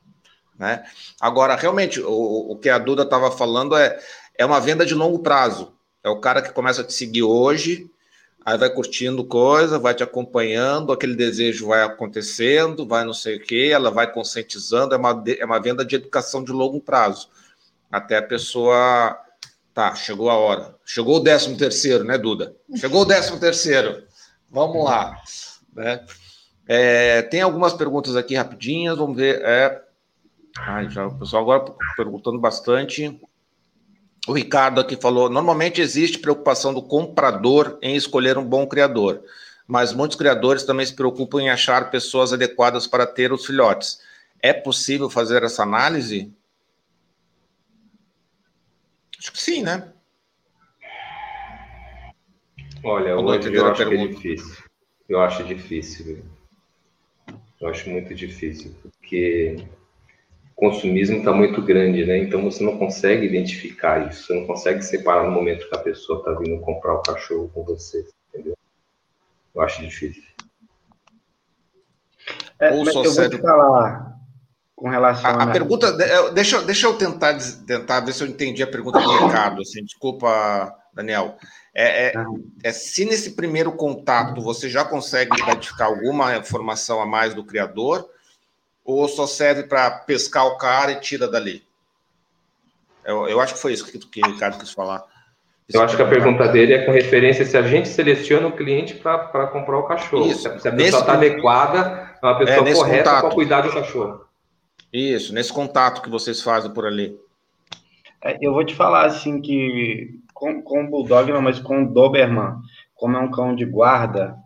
Né? 0.58 0.84
Agora, 1.20 1.54
realmente, 1.54 2.00
o, 2.00 2.50
o 2.50 2.56
que 2.56 2.68
a 2.68 2.78
Duda 2.78 3.04
estava 3.04 3.30
falando 3.30 3.76
é, 3.76 3.96
é 4.36 4.44
uma 4.44 4.60
venda 4.60 4.84
de 4.84 4.92
longo 4.92 5.20
prazo. 5.20 5.72
É 6.02 6.10
o 6.10 6.18
cara 6.18 6.42
que 6.42 6.52
começa 6.52 6.80
a 6.80 6.84
te 6.84 6.92
seguir 6.92 7.22
hoje, 7.22 7.88
aí 8.44 8.56
vai 8.56 8.70
curtindo 8.70 9.24
coisa, 9.24 9.78
vai 9.78 9.94
te 9.94 10.02
acompanhando, 10.02 10.92
aquele 10.92 11.14
desejo 11.14 11.68
vai 11.68 11.82
acontecendo, 11.82 12.86
vai 12.86 13.04
não 13.04 13.12
sei 13.12 13.36
o 13.36 13.40
que, 13.40 13.70
ela 13.70 13.90
vai 13.90 14.10
conscientizando, 14.10 14.94
é 14.94 14.98
uma, 14.98 15.24
é 15.26 15.44
uma 15.44 15.60
venda 15.60 15.84
de 15.84 15.96
educação 15.96 16.42
de 16.42 16.52
longo 16.52 16.80
prazo. 16.80 17.28
Até 17.90 18.18
a 18.18 18.22
pessoa. 18.22 19.18
Tá, 19.74 19.94
chegou 19.94 20.30
a 20.30 20.34
hora. 20.34 20.74
Chegou 20.84 21.16
o 21.16 21.20
décimo 21.20 21.56
terceiro, 21.56 22.04
né, 22.04 22.18
Duda? 22.18 22.56
Chegou 22.76 23.02
o 23.02 23.04
décimo 23.04 23.38
terceiro. 23.38 24.04
Vamos 24.50 24.84
lá. 24.84 25.16
Né? 25.74 26.04
É, 26.66 27.22
tem 27.22 27.40
algumas 27.40 27.72
perguntas 27.72 28.16
aqui 28.16 28.34
rapidinhas, 28.34 28.98
vamos 28.98 29.16
ver. 29.16 29.40
É... 29.42 29.82
Ai, 30.58 30.90
já, 30.90 31.06
o 31.06 31.18
pessoal 31.18 31.42
agora 31.42 31.72
perguntando 31.96 32.38
bastante. 32.38 33.20
O 34.28 34.32
Ricardo 34.32 34.80
aqui 34.80 34.96
falou: 34.96 35.28
normalmente 35.30 35.80
existe 35.80 36.18
preocupação 36.18 36.74
do 36.74 36.82
comprador 36.82 37.78
em 37.80 37.96
escolher 37.96 38.36
um 38.36 38.44
bom 38.44 38.66
criador, 38.66 39.22
mas 39.66 39.92
muitos 39.92 40.16
criadores 40.16 40.64
também 40.64 40.84
se 40.84 40.94
preocupam 40.94 41.40
em 41.40 41.50
achar 41.50 41.90
pessoas 41.90 42.32
adequadas 42.32 42.86
para 42.86 43.06
ter 43.06 43.32
os 43.32 43.46
filhotes. 43.46 44.00
É 44.42 44.52
possível 44.52 45.08
fazer 45.08 45.42
essa 45.42 45.62
análise? 45.62 46.32
Acho 49.18 49.32
que 49.32 49.40
sim, 49.40 49.62
né? 49.62 49.92
Olha, 52.82 53.16
hoje 53.16 53.54
eu 53.54 53.66
acho 53.66 53.86
que 53.86 53.94
é 53.94 54.06
difícil. 54.06 54.56
Eu 55.08 55.20
acho 55.20 55.44
difícil. 55.44 56.24
Eu 57.60 57.68
acho 57.68 57.90
muito 57.90 58.14
difícil, 58.14 58.74
porque 58.82 59.68
consumismo 60.60 61.16
está 61.16 61.32
muito 61.32 61.62
grande, 61.62 62.04
né? 62.04 62.18
Então 62.18 62.44
você 62.44 62.62
não 62.62 62.76
consegue 62.76 63.26
identificar 63.26 64.06
isso, 64.08 64.26
você 64.26 64.34
não 64.34 64.46
consegue 64.46 64.82
separar 64.82 65.24
no 65.24 65.30
momento 65.30 65.66
que 65.66 65.74
a 65.74 65.80
pessoa 65.80 66.18
está 66.18 66.32
vindo 66.32 66.60
comprar 66.60 66.94
o 66.94 67.02
cachorro 67.02 67.50
com 67.52 67.64
você, 67.64 68.06
entendeu? 68.28 68.54
Eu 69.54 69.62
acho 69.62 69.80
difícil. 69.80 70.22
É, 72.58 72.72
Ou 72.72 72.84
só 72.84 73.02
eu 73.02 73.10
serve... 73.10 73.36
vou 73.36 73.38
te 73.38 73.42
falar 73.42 74.16
com 74.76 74.88
relação 74.88 75.30
a, 75.30 75.44
a 75.44 75.46
pergunta, 75.46 75.92
deixa, 76.32 76.62
deixa 76.62 76.86
eu 76.86 76.96
tentar, 76.96 77.38
tentar 77.66 78.00
ver 78.00 78.12
se 78.12 78.22
eu 78.22 78.28
entendi 78.28 78.62
a 78.62 78.66
pergunta 78.66 79.00
do 79.00 79.26
Ricardo, 79.26 79.62
assim, 79.62 79.82
desculpa, 79.82 80.74
Daniel. 80.92 81.36
É, 81.74 82.08
é, 82.08 82.12
é, 82.64 82.72
se 82.72 83.04
nesse 83.04 83.32
primeiro 83.32 83.72
contato 83.72 84.40
você 84.42 84.68
já 84.68 84.84
consegue 84.84 85.40
identificar 85.40 85.86
alguma 85.86 86.36
informação 86.36 87.00
a 87.00 87.06
mais 87.06 87.34
do 87.34 87.44
criador, 87.44 88.08
ou 88.90 89.08
só 89.08 89.26
serve 89.26 89.64
para 89.64 89.90
pescar 89.90 90.46
o 90.46 90.56
cara 90.56 90.92
e 90.92 91.00
tira 91.00 91.28
dali? 91.28 91.62
Eu, 93.04 93.28
eu 93.28 93.40
acho 93.40 93.54
que 93.54 93.60
foi 93.60 93.72
isso 93.72 93.90
que, 93.90 93.98
que 93.98 94.20
o 94.22 94.32
Ricardo 94.32 94.58
quis 94.58 94.70
falar. 94.70 95.04
Eu 95.72 95.82
acho 95.82 95.96
que 95.96 96.02
a 96.02 96.08
pergunta 96.08 96.48
dele 96.48 96.74
é 96.74 96.84
com 96.84 96.90
referência 96.90 97.44
se 97.44 97.56
a 97.56 97.62
gente 97.62 97.88
seleciona 97.88 98.48
o 98.48 98.56
cliente 98.56 98.94
para 98.94 99.46
comprar 99.46 99.78
o 99.78 99.84
cachorro. 99.84 100.26
Isso. 100.26 100.42
Se 100.58 100.68
a 100.68 100.72
pessoa 100.72 101.00
está 101.00 101.12
adequada, 101.12 102.16
é 102.20 102.26
uma 102.26 102.38
pessoa 102.38 102.68
é, 102.68 102.74
correta 102.74 103.20
para 103.20 103.30
cuidar 103.30 103.60
do 103.60 103.72
cachorro. 103.72 104.24
Isso, 104.92 105.32
nesse 105.32 105.52
contato 105.52 106.02
que 106.02 106.10
vocês 106.10 106.42
fazem 106.42 106.72
por 106.72 106.84
ali. 106.84 107.16
É, 108.22 108.36
eu 108.40 108.52
vou 108.52 108.64
te 108.64 108.74
falar 108.74 109.06
assim 109.06 109.40
que 109.40 110.18
com, 110.34 110.60
com 110.60 110.84
o 110.84 110.90
Bulldog, 110.90 111.30
não, 111.30 111.40
mas 111.40 111.60
com 111.60 111.84
o 111.84 111.92
Doberman, 111.92 112.56
como 112.94 113.16
é 113.16 113.20
um 113.20 113.30
cão 113.30 113.54
de 113.54 113.64
guarda, 113.64 114.36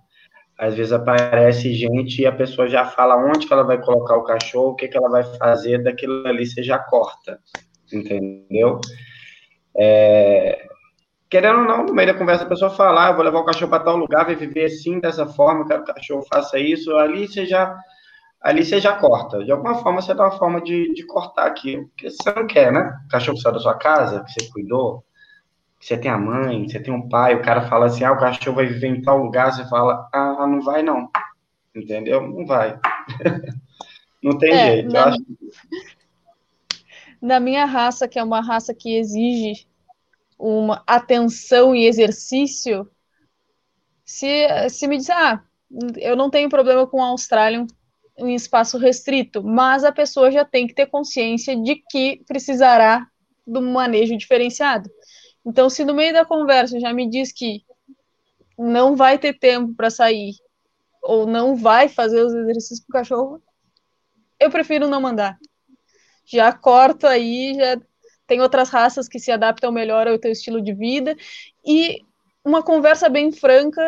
às 0.59 0.75
vezes 0.75 0.93
aparece 0.93 1.73
gente 1.75 2.23
e 2.23 2.27
a 2.27 2.33
pessoa 2.33 2.69
já 2.69 2.85
fala 2.85 3.17
onde 3.17 3.47
que 3.47 3.53
ela 3.53 3.65
vai 3.65 3.81
colocar 3.81 4.17
o 4.17 4.25
cachorro, 4.25 4.71
o 4.71 4.77
que, 4.77 4.89
que 4.89 4.97
ela 4.97 5.09
vai 5.09 5.25
fazer, 5.25 5.83
daquilo 5.83 6.27
ali 6.27 6.47
você 6.47 6.63
já 6.63 6.79
corta, 6.79 7.41
entendeu? 7.93 8.81
É... 9.77 10.67
Querendo 11.29 11.61
ou 11.61 11.65
não, 11.65 11.87
no 11.87 11.95
meio 11.95 12.13
da 12.13 12.19
conversa 12.19 12.45
a 12.45 12.49
pessoa 12.49 12.71
fala, 12.71 13.07
ah, 13.07 13.11
eu 13.11 13.17
vou 13.17 13.25
levar 13.25 13.41
o 13.41 13.45
cachorro 13.45 13.71
para 13.71 13.83
tal 13.83 13.97
lugar, 13.97 14.25
vai 14.25 14.37
viver 14.37 14.67
assim, 14.67 15.01
dessa 15.01 15.27
forma, 15.27 15.67
quero 15.67 15.85
que 15.85 15.91
o 15.91 15.95
cachorro 15.95 16.27
faça 16.33 16.59
isso, 16.59 16.95
ali 16.97 17.27
você 17.27 17.45
já 17.45 17.77
ali 18.41 18.63
você 18.63 18.79
já 18.79 18.93
corta. 18.93 19.43
De 19.43 19.51
alguma 19.51 19.75
forma, 19.77 20.03
você 20.03 20.13
dá 20.13 20.25
uma 20.25 20.39
forma 20.39 20.61
de, 20.61 20.93
de 20.93 21.07
cortar 21.07 21.47
aquilo, 21.47 21.89
porque 21.89 22.11
você 22.11 22.33
não 22.37 22.47
quer, 22.47 22.71
né? 22.71 22.95
O 23.07 23.09
cachorro 23.09 23.39
saiu 23.39 23.55
da 23.55 23.59
sua 23.59 23.75
casa, 23.75 24.23
que 24.23 24.31
você 24.31 24.51
cuidou, 24.53 25.03
você 25.85 25.99
tem 25.99 26.11
a 26.11 26.17
mãe, 26.17 26.67
você 26.67 26.81
tem 26.81 26.95
um 26.95 27.07
pai, 27.11 27.35
o 27.35 27.43
cara 27.43 27.69
fala 27.69 27.85
assim, 27.87 28.05
ah, 28.05 28.13
o 28.13 28.19
cachorro 28.19 28.57
vai 28.57 28.67
viver 28.67 28.89
em 28.89 29.03
tal 29.03 29.19
lugar, 29.19 29.53
você 29.53 29.69
fala, 29.69 30.09
ah, 30.15 30.47
não 30.47 30.63
vai 30.63 30.83
não, 30.83 31.11
entendeu? 31.75 32.27
Não 32.27 32.47
vai. 32.47 32.81
não 34.23 34.39
tem 34.39 34.51
é, 34.51 34.67
jeito. 34.67 34.91
Na... 34.91 35.05
Acho... 35.09 35.19
na 37.21 37.39
minha 37.39 37.67
raça, 37.67 38.09
que 38.09 38.19
é 38.19 38.25
uma 38.25 38.41
raça 38.41 38.73
que 38.73 38.97
exige 38.97 39.67
uma 40.39 40.83
atenção 40.87 41.75
e 41.75 41.87
exercício, 41.87 42.91
se, 44.07 44.49
se 44.71 44.89
me 44.89 44.97
diz, 44.97 45.11
ah, 45.11 45.45
eu 45.99 46.17
não 46.17 46.31
tenho 46.31 46.49
problema 46.49 46.87
com 46.87 46.97
o 46.97 47.05
Australian 47.05 47.67
em 48.17 48.35
espaço 48.35 48.79
restrito, 48.79 49.45
mas 49.45 49.85
a 49.85 49.93
pessoa 49.93 50.31
já 50.31 50.47
tem 50.47 50.67
que 50.67 50.75
ter 50.75 50.87
consciência 50.87 51.55
de 51.55 51.77
que 51.91 52.23
precisará 52.27 53.07
de 53.47 53.59
um 53.59 53.71
manejo 53.71 54.17
diferenciado. 54.17 54.89
Então, 55.45 55.69
se 55.69 55.85
no 55.85 55.95
meio 55.95 56.13
da 56.13 56.25
conversa 56.25 56.81
já 56.81 56.93
me 56.93 57.09
diz 57.09 57.33
que 57.33 57.65
não 58.59 58.97
vai 58.97 59.19
ter 59.19 59.39
tempo 59.39 59.75
para 59.75 59.91
sair 59.91 60.35
ou 61.03 61.27
não 61.27 61.55
vai 61.55 61.89
fazer 61.89 62.23
os 62.23 62.33
exercícios 62.33 62.81
com 62.81 62.87
o 62.89 62.93
cachorro, 62.93 63.43
eu 64.41 64.51
prefiro 64.51 64.89
não 64.89 65.01
mandar. 65.01 65.37
Já 66.25 66.53
corto 66.53 67.07
aí, 67.07 67.55
já 67.55 67.79
tem 68.27 68.41
outras 68.41 68.71
raças 68.71 69.07
que 69.07 69.19
se 69.19 69.31
adaptam 69.31 69.71
melhor 69.71 70.09
ao 70.09 70.19
teu 70.19 70.33
estilo 70.33 70.63
de 70.63 70.73
vida 70.73 71.15
e 71.65 71.99
uma 72.45 72.63
conversa 72.63 73.09
bem 73.09 73.31
franca 73.33 73.83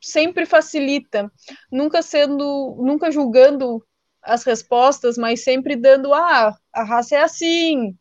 sempre 0.00 0.46
facilita, 0.46 1.30
nunca 1.70 2.02
sendo, 2.02 2.76
nunca 2.78 3.10
julgando 3.10 3.84
as 4.22 4.44
respostas, 4.44 5.16
mas 5.16 5.44
sempre 5.44 5.76
dando 5.76 6.12
ah, 6.12 6.54
a 6.72 6.84
raça 6.84 7.16
é 7.16 7.22
assim, 7.22 7.96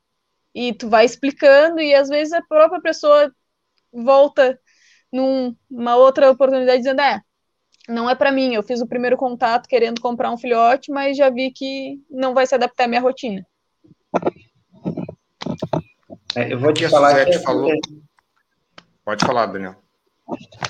e 0.53 0.73
tu 0.73 0.89
vai 0.89 1.05
explicando, 1.05 1.79
e 1.79 1.93
às 1.93 2.09
vezes 2.09 2.33
a 2.33 2.41
própria 2.41 2.81
pessoa 2.81 3.31
volta 3.91 4.59
numa 5.11 5.95
outra 5.95 6.29
oportunidade 6.29 6.79
dizendo, 6.79 7.01
é, 7.01 7.21
não 7.87 8.09
é 8.09 8.15
para 8.15 8.31
mim, 8.31 8.53
eu 8.53 8.61
fiz 8.61 8.81
o 8.81 8.87
primeiro 8.87 9.17
contato 9.17 9.67
querendo 9.67 10.01
comprar 10.01 10.31
um 10.31 10.37
filhote, 10.37 10.91
mas 10.91 11.17
já 11.17 11.29
vi 11.29 11.51
que 11.51 11.99
não 12.09 12.33
vai 12.33 12.45
se 12.45 12.53
adaptar 12.53 12.85
à 12.85 12.87
minha 12.87 13.01
rotina. 13.01 13.45
É, 16.35 16.53
eu 16.53 16.59
vou 16.59 16.71
te 16.71 16.87
falar 16.87 17.25
que... 17.25 17.39
falou. 17.39 17.71
Pode 19.03 19.25
falar, 19.25 19.47
Daniel. 19.47 19.75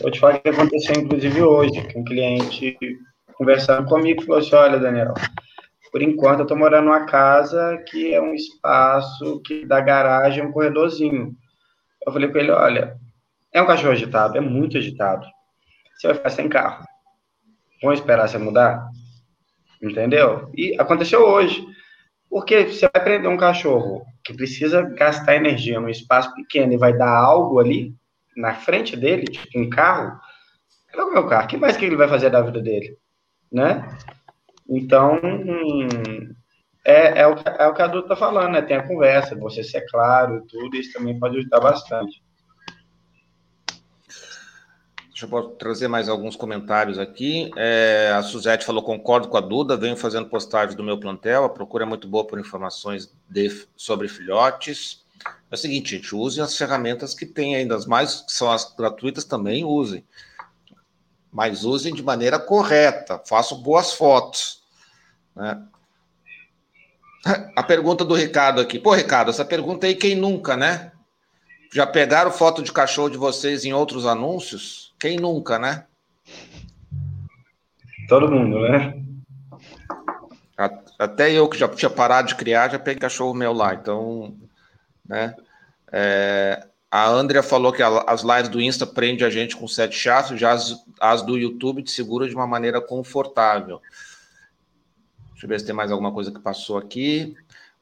Vou 0.01 0.09
te 0.09 0.19
falar 0.19 0.37
o 0.37 0.41
que 0.41 0.49
aconteceu, 0.49 0.95
inclusive, 0.95 1.41
hoje, 1.41 1.85
que 1.87 1.99
um 1.99 2.03
cliente 2.05 2.77
conversando 3.33 3.87
comigo 3.87 4.21
falou 4.23 4.39
assim, 4.39 4.55
olha, 4.55 4.79
Daniel, 4.79 5.13
por 5.91 6.01
enquanto, 6.01 6.39
eu 6.39 6.43
estou 6.43 6.57
morando 6.57 6.85
numa 6.85 7.05
casa 7.05 7.77
que 7.87 8.13
é 8.13 8.21
um 8.21 8.33
espaço 8.33 9.41
que 9.41 9.65
da 9.65 9.81
garagem 9.81 10.43
é 10.43 10.45
um 10.47 10.51
corredorzinho. 10.51 11.35
Eu 12.05 12.13
falei 12.13 12.29
para 12.29 12.41
ele, 12.41 12.51
olha, 12.51 12.97
é 13.51 13.61
um 13.61 13.65
cachorro 13.65 13.91
agitado, 13.91 14.37
é 14.37 14.41
muito 14.41 14.77
agitado. 14.77 15.25
Você 15.95 16.07
vai 16.07 16.15
ficar 16.15 16.29
sem 16.29 16.47
carro. 16.47 16.85
Vamos 17.81 17.99
esperar 17.99 18.27
você 18.27 18.37
mudar? 18.37 18.87
Entendeu? 19.81 20.51
E 20.55 20.79
aconteceu 20.79 21.21
hoje. 21.21 21.65
Porque 22.29 22.65
você 22.65 22.87
vai 22.93 23.03
prender 23.03 23.29
um 23.29 23.37
cachorro 23.37 24.05
que 24.23 24.33
precisa 24.33 24.83
gastar 24.83 25.35
energia 25.35 25.79
num 25.79 25.89
espaço 25.89 26.33
pequeno 26.35 26.73
e 26.73 26.77
vai 26.77 26.95
dar 26.95 27.09
algo 27.09 27.59
ali 27.59 27.95
na 28.35 28.53
frente 28.53 28.95
dele, 28.95 29.25
tipo 29.25 29.59
um 29.59 29.69
carro, 29.69 30.19
é 30.93 31.01
o 31.01 31.11
meu 31.11 31.27
carro. 31.27 31.45
O 31.45 31.47
que 31.47 31.57
mais 31.57 31.75
que 31.75 31.85
ele 31.85 31.95
vai 31.95 32.07
fazer 32.07 32.29
da 32.29 32.41
vida 32.41 32.61
dele? 32.61 32.97
Né? 33.51 33.83
Então, 34.69 35.19
é, 36.85 37.21
é, 37.21 37.27
o, 37.27 37.33
é 37.33 37.67
o 37.67 37.73
que 37.73 37.81
a 37.81 37.87
Duda 37.87 38.05
está 38.05 38.15
falando, 38.15 38.53
né? 38.53 38.61
Tem 38.61 38.77
a 38.77 38.87
conversa, 38.87 39.35
você 39.35 39.63
ser 39.63 39.81
claro 39.89 40.45
tudo, 40.47 40.75
isso 40.75 40.93
também 40.93 41.19
pode 41.19 41.37
ajudar 41.37 41.59
bastante. 41.59 42.21
Deixa 45.19 45.35
eu 45.35 45.49
trazer 45.49 45.89
mais 45.89 46.07
alguns 46.07 46.37
comentários 46.37 46.97
aqui. 46.97 47.51
É, 47.57 48.13
a 48.15 48.23
Suzete 48.23 48.65
falou: 48.65 48.81
concordo 48.81 49.27
com 49.27 49.35
a 49.35 49.41
Duda, 49.41 49.75
venho 49.75 49.97
fazendo 49.97 50.29
postagens 50.29 50.75
do 50.75 50.83
meu 50.83 50.97
plantel, 50.97 51.43
a 51.43 51.49
procura 51.49 51.83
é 51.83 51.87
muito 51.87 52.07
boa 52.07 52.25
por 52.25 52.39
informações 52.39 53.13
de, 53.27 53.67
sobre 53.75 54.07
filhotes. 54.07 55.03
É 55.51 55.55
o 55.55 55.57
seguinte, 55.57 55.97
gente, 55.97 56.15
usem 56.15 56.41
as 56.41 56.55
ferramentas 56.55 57.13
que 57.13 57.25
tem 57.25 57.55
ainda, 57.55 57.75
as 57.75 57.85
mais 57.85 58.21
que 58.21 58.31
são 58.31 58.49
as 58.49 58.73
gratuitas 58.73 59.25
também 59.25 59.65
usem. 59.65 60.05
Mas 61.29 61.65
usem 61.65 61.93
de 61.93 62.01
maneira 62.01 62.39
correta, 62.39 63.21
façam 63.25 63.61
boas 63.61 63.91
fotos. 63.93 64.58
Né? 65.35 65.63
A 67.55 67.63
pergunta 67.63 68.05
do 68.05 68.13
Ricardo 68.13 68.61
aqui. 68.61 68.79
Pô, 68.79 68.93
Ricardo, 68.93 69.29
essa 69.29 69.43
pergunta 69.43 69.85
aí, 69.85 69.95
quem 69.95 70.15
nunca, 70.15 70.55
né? 70.55 70.91
Já 71.73 71.85
pegaram 71.85 72.31
foto 72.31 72.63
de 72.63 72.71
cachorro 72.71 73.09
de 73.09 73.17
vocês 73.17 73.65
em 73.65 73.73
outros 73.73 74.05
anúncios? 74.05 74.93
Quem 74.99 75.17
nunca, 75.17 75.59
né? 75.59 75.85
Todo 78.07 78.31
mundo, 78.31 78.59
né? 78.61 78.95
Até 80.97 81.31
eu 81.31 81.47
que 81.47 81.57
já 81.57 81.67
tinha 81.69 81.89
parado 81.89 82.27
de 82.27 82.35
criar, 82.35 82.69
já 82.69 82.79
peguei 82.79 82.99
cachorro 82.99 83.33
meu 83.33 83.53
lá. 83.53 83.73
Então, 83.73 84.35
né? 85.07 85.35
É, 85.91 86.67
a 86.91 87.07
Andrea 87.07 87.43
falou 87.43 87.71
que 87.71 87.83
as 87.83 88.21
lives 88.23 88.49
do 88.49 88.59
Insta 88.59 88.85
prende 88.85 89.23
a 89.23 89.29
gente 89.29 89.55
com 89.55 89.67
sete 89.67 89.95
chatos, 89.95 90.39
já 90.39 90.51
as, 90.51 90.75
as, 90.99 91.21
do 91.21 91.37
YouTube 91.37 91.83
te 91.83 91.91
segura 91.91 92.27
de 92.27 92.35
uma 92.35 92.47
maneira 92.47 92.81
confortável. 92.81 93.79
Deixa 95.39 95.45
eu 95.45 95.49
ver 95.49 95.59
se 95.61 95.65
tem 95.65 95.73
mais 95.73 95.89
alguma 95.89 96.11
coisa 96.11 96.33
que 96.33 96.39
passou 96.39 96.77
aqui. 96.77 97.33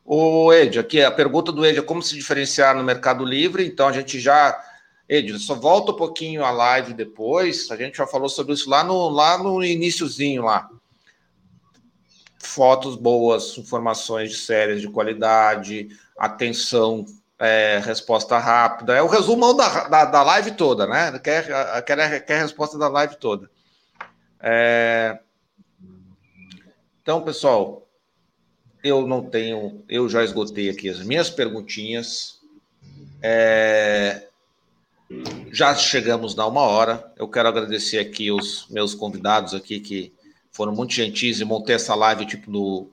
O 0.06 0.54
Ed, 0.54 0.78
aqui 0.78 1.02
a 1.02 1.10
pergunta 1.10 1.52
do 1.52 1.66
Ed 1.66 1.80
é 1.80 1.82
como 1.82 2.04
se 2.04 2.14
diferenciar 2.14 2.76
no 2.76 2.84
Mercado 2.84 3.26
Livre. 3.26 3.66
Então 3.66 3.88
a 3.88 3.92
gente 3.92 4.20
já. 4.20 4.64
Ed, 5.10 5.40
só 5.40 5.56
volta 5.56 5.92
um 5.92 5.96
pouquinho 5.96 6.46
a 6.46 6.52
live 6.52 6.94
depois. 6.94 7.72
A 7.72 7.76
gente 7.76 7.98
já 7.98 8.06
falou 8.06 8.30
sobre 8.30 8.54
isso 8.54 8.70
lá 8.70 8.84
no, 8.84 9.10
lá 9.10 9.40
no 9.40 9.64
iníciozinho 9.64 10.44
lá 10.44 10.70
fotos 12.40 12.96
boas, 12.96 13.58
informações 13.58 14.32
de 14.32 14.38
séries 14.38 14.80
de 14.80 14.88
qualidade, 14.88 15.90
atenção, 16.18 17.04
é, 17.40 17.82
resposta 17.84 18.38
rápida. 18.38 18.96
É 18.96 19.02
o 19.02 19.08
resumão 19.08 19.56
da, 19.56 19.88
da, 19.88 20.06
da 20.06 20.24
live 20.24 20.52
toda, 20.52 20.86
né? 20.86 21.20
Quer, 21.20 21.84
quer, 21.84 22.26
quer 22.26 22.40
a 22.40 22.42
resposta 22.44 22.78
da 22.78 22.88
live 22.88 23.16
toda. 23.18 23.50
É... 24.40 25.20
Então, 27.08 27.22
pessoal, 27.22 27.88
eu 28.84 29.08
não 29.08 29.24
tenho, 29.24 29.82
eu 29.88 30.10
já 30.10 30.26
esgotei 30.26 30.70
aqui 30.70 30.90
as 30.90 31.00
minhas 31.00 31.30
perguntinhas. 31.30 32.42
É... 33.22 34.28
Já 35.50 35.74
chegamos 35.74 36.36
na 36.36 36.46
uma 36.46 36.64
hora. 36.64 37.10
Eu 37.16 37.30
quero 37.30 37.48
agradecer 37.48 38.00
aqui 38.00 38.30
os 38.30 38.68
meus 38.70 38.94
convidados 38.94 39.54
aqui 39.54 39.80
que 39.80 40.14
foram 40.52 40.76
muito 40.76 40.92
gentis 40.92 41.40
e 41.40 41.46
montei 41.46 41.76
essa 41.76 41.96
live 41.96 42.26
tipo 42.26 42.52
no 42.52 42.90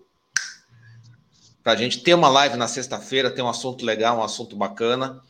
para 1.64 1.72
a 1.72 1.76
gente 1.76 2.00
ter 2.00 2.14
uma 2.14 2.28
live 2.28 2.56
na 2.56 2.68
sexta-feira, 2.68 3.32
ter 3.32 3.42
um 3.42 3.48
assunto 3.48 3.84
legal, 3.84 4.18
um 4.18 4.22
assunto 4.22 4.54
bacana. 4.54 5.20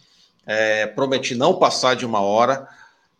É, 0.44 0.86
prometi 0.88 1.34
não 1.34 1.58
passar 1.58 1.96
de 1.96 2.04
uma 2.04 2.20
hora. 2.20 2.68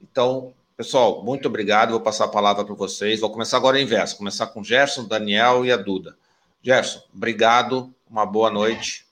Então, 0.03 0.53
pessoal, 0.77 1.23
muito 1.25 1.49
obrigado. 1.49 1.91
Vou 1.91 2.01
passar 2.01 2.25
a 2.25 2.29
palavra 2.29 2.65
para 2.65 2.75
vocês. 2.75 3.21
Vou 3.21 3.31
começar 3.31 3.57
agora 3.57 3.79
em 3.79 3.85
inverso. 3.85 4.19
Começar 4.19 4.49
com 4.49 4.63
Gerson, 4.63 5.07
Daniel 5.07 5.65
e 5.65 5.73
a 5.73 5.77
Duda. 5.77 6.17
Gerson, 6.63 7.01
obrigado. 7.15 7.93
Uma 8.11 8.27
boa 8.27 8.51
noite. 8.51 9.05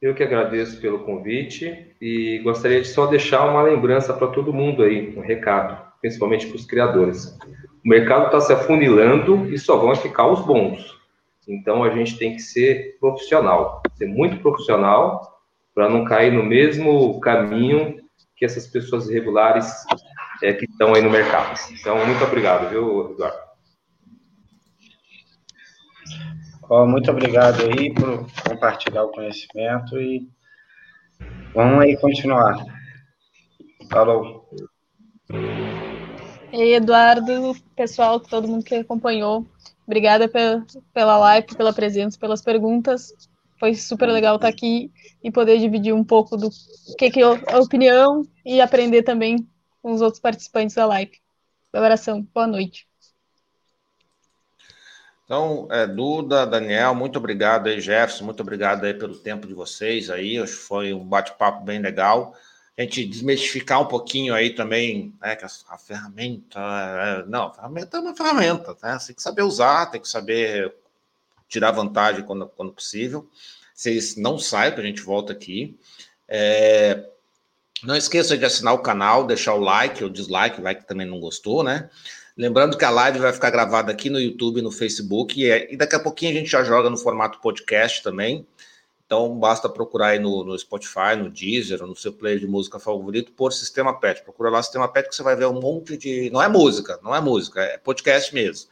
Eu 0.00 0.14
que 0.14 0.22
agradeço 0.22 0.80
pelo 0.80 1.04
convite 1.04 1.94
e 2.00 2.40
gostaria 2.42 2.80
de 2.80 2.88
só 2.88 3.06
deixar 3.06 3.48
uma 3.48 3.62
lembrança 3.62 4.12
para 4.12 4.26
todo 4.26 4.52
mundo 4.52 4.82
aí, 4.82 5.16
um 5.16 5.20
recado, 5.20 5.80
principalmente 6.00 6.48
para 6.48 6.56
os 6.56 6.66
criadores. 6.66 7.38
O 7.84 7.88
mercado 7.88 8.26
está 8.26 8.40
se 8.40 8.52
afunilando 8.52 9.52
e 9.52 9.58
só 9.58 9.76
vão 9.76 9.94
ficar 9.94 10.26
os 10.26 10.40
bons. 10.44 11.00
Então 11.46 11.84
a 11.84 11.90
gente 11.90 12.18
tem 12.18 12.34
que 12.34 12.42
ser 12.42 12.96
profissional, 12.98 13.80
ser 13.94 14.06
muito 14.06 14.38
profissional 14.38 15.40
para 15.72 15.88
não 15.88 16.04
cair 16.04 16.32
no 16.32 16.42
mesmo 16.42 17.20
caminho 17.20 18.01
que 18.42 18.46
essas 18.46 18.66
pessoas 18.66 19.08
irregulares 19.08 19.72
é, 20.42 20.52
que 20.52 20.64
estão 20.64 20.92
aí 20.92 21.00
no 21.00 21.08
mercado. 21.08 21.56
Então, 21.70 22.04
muito 22.04 22.24
obrigado, 22.24 22.68
viu, 22.68 23.12
Eduardo? 23.12 23.38
Oh, 26.68 26.84
muito 26.84 27.08
obrigado 27.08 27.62
aí 27.62 27.94
por 27.94 28.26
compartilhar 28.48 29.04
o 29.04 29.12
conhecimento 29.12 29.96
e 29.96 30.28
vamos 31.54 31.84
aí 31.84 31.96
continuar. 31.98 32.56
Falou. 33.88 34.50
E 36.52 36.74
Eduardo, 36.74 37.54
pessoal, 37.76 38.18
todo 38.18 38.48
mundo 38.48 38.64
que 38.64 38.74
acompanhou, 38.74 39.46
obrigada 39.86 40.26
pela, 40.26 40.66
pela 40.92 41.16
live, 41.16 41.46
pela 41.56 41.72
presença, 41.72 42.18
pelas 42.18 42.42
perguntas. 42.42 43.12
Foi 43.62 43.76
super 43.76 44.08
legal 44.08 44.34
estar 44.34 44.48
aqui 44.48 44.90
e 45.22 45.30
poder 45.30 45.56
dividir 45.60 45.94
um 45.94 46.02
pouco 46.02 46.36
do 46.36 46.50
que, 46.98 47.08
que 47.12 47.20
é 47.20 47.24
a 47.24 47.60
opinião 47.60 48.26
e 48.44 48.60
aprender 48.60 49.04
também 49.04 49.48
com 49.80 49.92
os 49.92 50.00
outros 50.00 50.20
participantes 50.20 50.74
da 50.74 50.84
live. 50.84 51.12
Abração, 51.72 52.26
boa 52.34 52.48
noite. 52.48 52.88
Então, 55.24 55.68
é, 55.70 55.86
Duda, 55.86 56.44
Daniel, 56.44 56.92
muito 56.92 57.20
obrigado 57.20 57.68
aí, 57.68 57.80
Jefferson, 57.80 58.24
muito 58.24 58.40
obrigado 58.40 58.82
aí 58.82 58.94
pelo 58.94 59.14
tempo 59.14 59.46
de 59.46 59.54
vocês 59.54 60.10
aí, 60.10 60.38
acho 60.38 60.54
que 60.54 60.64
foi 60.64 60.92
um 60.92 61.04
bate-papo 61.04 61.64
bem 61.64 61.78
legal 61.78 62.34
a 62.76 62.82
gente 62.82 63.06
desmistificar 63.06 63.80
um 63.82 63.86
pouquinho 63.86 64.34
aí 64.34 64.54
também, 64.54 65.14
né, 65.20 65.36
que 65.36 65.44
a, 65.44 65.48
a 65.68 65.78
ferramenta, 65.78 66.58
é, 66.58 67.24
não, 67.26 67.48
a 67.48 67.52
ferramenta 67.52 67.96
é 67.96 68.00
uma 68.00 68.16
ferramenta, 68.16 68.76
né, 68.82 68.98
você 68.98 69.08
tem 69.08 69.16
que 69.16 69.22
saber 69.22 69.42
usar, 69.42 69.86
tem 69.86 70.00
que 70.00 70.08
saber 70.08 70.74
tirar 71.52 71.70
vantagem 71.70 72.24
quando, 72.24 72.46
quando 72.48 72.72
possível. 72.72 73.28
Vocês 73.74 74.16
não 74.16 74.38
saibam, 74.38 74.80
a 74.80 74.86
gente 74.86 75.02
volta 75.02 75.32
aqui. 75.32 75.78
É, 76.26 77.04
não 77.82 77.94
esqueça 77.94 78.38
de 78.38 78.44
assinar 78.44 78.74
o 78.74 78.78
canal, 78.78 79.26
deixar 79.26 79.54
o 79.54 79.60
like 79.60 80.02
ou 80.02 80.08
dislike, 80.08 80.60
o 80.60 80.64
like 80.64 80.86
também 80.86 81.06
não 81.06 81.20
gostou, 81.20 81.62
né? 81.62 81.90
Lembrando 82.36 82.78
que 82.78 82.84
a 82.84 82.90
live 82.90 83.18
vai 83.18 83.32
ficar 83.32 83.50
gravada 83.50 83.92
aqui 83.92 84.08
no 84.08 84.18
YouTube, 84.18 84.62
no 84.62 84.70
Facebook, 84.70 85.38
e, 85.38 85.50
é, 85.50 85.72
e 85.72 85.76
daqui 85.76 85.94
a 85.94 86.00
pouquinho 86.00 86.32
a 86.32 86.34
gente 86.34 86.50
já 86.50 86.64
joga 86.64 86.88
no 86.88 86.96
formato 86.96 87.38
podcast 87.40 88.02
também. 88.02 88.46
Então, 89.04 89.38
basta 89.38 89.68
procurar 89.68 90.08
aí 90.08 90.18
no, 90.18 90.42
no, 90.42 90.58
Spotify, 90.58 91.14
no 91.18 91.28
Deezer, 91.28 91.82
no 91.82 91.94
seu 91.94 92.14
player 92.14 92.38
de 92.38 92.46
música 92.46 92.78
favorito, 92.78 93.30
por 93.32 93.52
Sistema 93.52 94.00
Pet. 94.00 94.22
Procura 94.22 94.48
lá 94.48 94.62
Sistema 94.62 94.88
Pet 94.88 95.10
que 95.10 95.14
você 95.14 95.22
vai 95.22 95.36
ver 95.36 95.46
um 95.46 95.60
monte 95.60 95.98
de. 95.98 96.30
Não 96.30 96.42
é 96.42 96.48
música, 96.48 96.98
não 97.02 97.14
é 97.14 97.20
música, 97.20 97.60
é 97.60 97.76
podcast 97.76 98.34
mesmo. 98.34 98.70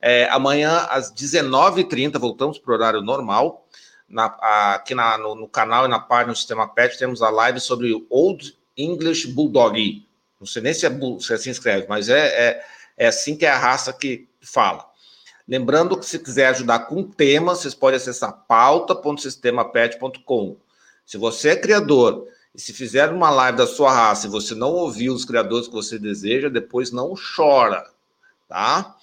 É, 0.00 0.28
amanhã, 0.30 0.86
às 0.90 1.12
19h30, 1.12 2.18
voltamos 2.18 2.58
para 2.58 2.72
o 2.72 2.74
horário 2.74 3.02
normal. 3.02 3.66
Na, 4.08 4.26
aqui 4.74 4.94
na, 4.94 5.18
no, 5.18 5.34
no, 5.34 5.48
canal 5.48 5.84
e 5.84 5.88
na 5.88 5.98
página 5.98 6.32
do 6.32 6.38
Sistema 6.38 6.66
Pet 6.66 6.98
temos 6.98 7.20
a 7.20 7.28
live 7.28 7.60
sobre 7.60 7.92
Old 8.08 8.56
English 8.76 9.28
Bulldog. 9.28 10.06
Não 10.40 10.46
sei 10.46 10.62
nem 10.62 10.72
se, 10.72 10.86
é, 10.86 10.90
se 11.20 11.34
assim 11.34 11.50
escreve, 11.50 11.86
mas 11.88 12.08
é, 12.08 12.26
é, 12.26 12.64
é 12.96 13.08
assim 13.08 13.36
que 13.36 13.44
é 13.44 13.50
a 13.50 13.58
raça 13.58 13.92
que 13.92 14.26
fala. 14.40 14.88
Lembrando 15.46 15.98
que 15.98 16.06
se 16.06 16.18
quiser 16.18 16.46
ajudar 16.48 16.80
com 16.80 17.02
tema, 17.02 17.54
vocês 17.54 17.74
podem 17.74 17.96
acessar 17.96 18.32
pauta.sistemapet.com. 18.46 20.56
Se 21.06 21.16
você 21.16 21.50
é 21.50 21.56
criador 21.56 22.26
e 22.54 22.60
se 22.60 22.74
fizer 22.74 23.10
uma 23.10 23.30
live 23.30 23.56
da 23.56 23.66
sua 23.66 23.90
raça 23.90 24.26
e 24.26 24.30
você 24.30 24.54
não 24.54 24.72
ouviu 24.72 25.14
os 25.14 25.24
criadores 25.24 25.66
que 25.66 25.72
você 25.72 25.98
deseja, 25.98 26.50
depois 26.50 26.90
não 26.90 27.14
chora, 27.14 27.88
tá? 28.46 28.94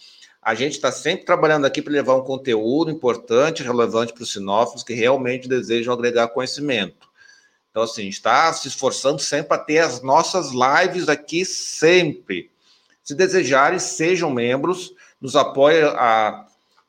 A 0.46 0.54
gente 0.54 0.74
está 0.74 0.92
sempre 0.92 1.26
trabalhando 1.26 1.66
aqui 1.66 1.82
para 1.82 1.92
levar 1.92 2.14
um 2.14 2.24
conteúdo 2.24 2.92
importante, 2.92 3.64
relevante 3.64 4.14
para 4.14 4.22
os 4.22 4.32
sinófilos 4.32 4.84
que 4.84 4.94
realmente 4.94 5.50
desejam 5.50 5.92
agregar 5.92 6.28
conhecimento. 6.28 7.10
Então, 7.72 7.82
assim, 7.82 8.02
a 8.02 8.06
gente 8.06 8.14
está 8.14 8.54
se 8.54 8.68
esforçando 8.68 9.20
sempre 9.20 9.48
para 9.48 9.58
ter 9.58 9.80
as 9.80 10.04
nossas 10.04 10.52
lives 10.52 11.10
aqui 11.10 11.44
sempre. 11.44 12.52
Se 13.04 13.16
desejarem, 13.16 13.80
sejam 13.80 14.30
membros 14.30 14.94
nos 15.20 15.36
apoia 15.36 15.90
a, 15.90 16.46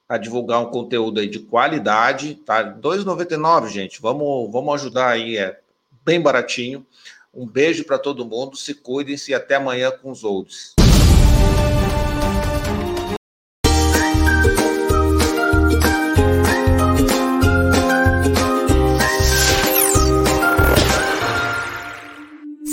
a 0.07 0.19
divulgar 0.19 0.61
um 0.61 0.71
conteúdo 0.71 1.19
aí 1.19 1.27
de 1.27 1.39
qualidade, 1.39 2.35
tá? 2.35 2.59
R$ 2.59 2.75
2,99, 2.75 3.69
gente. 3.69 4.03
Vamos, 4.03 4.53
vamos 4.53 4.75
ajudar 4.75 5.09
aí, 5.09 5.39
é 5.39 5.59
bem 6.05 6.21
baratinho. 6.21 6.87
Um 7.33 7.47
beijo 7.47 7.85
para 7.85 7.99
todo 7.99 8.27
mundo, 8.27 8.55
se 8.55 8.75
cuidem-se 8.75 9.31
e 9.31 9.35
até 9.35 9.55
amanhã 9.55 9.91
com 9.91 10.11
os 10.11 10.25
outros. 10.25 10.76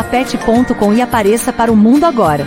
sistemapet.com 0.00 0.94
e 0.94 1.02
apareça 1.02 1.52
para 1.52 1.72
o 1.72 1.76
mundo 1.76 2.04
agora. 2.04 2.46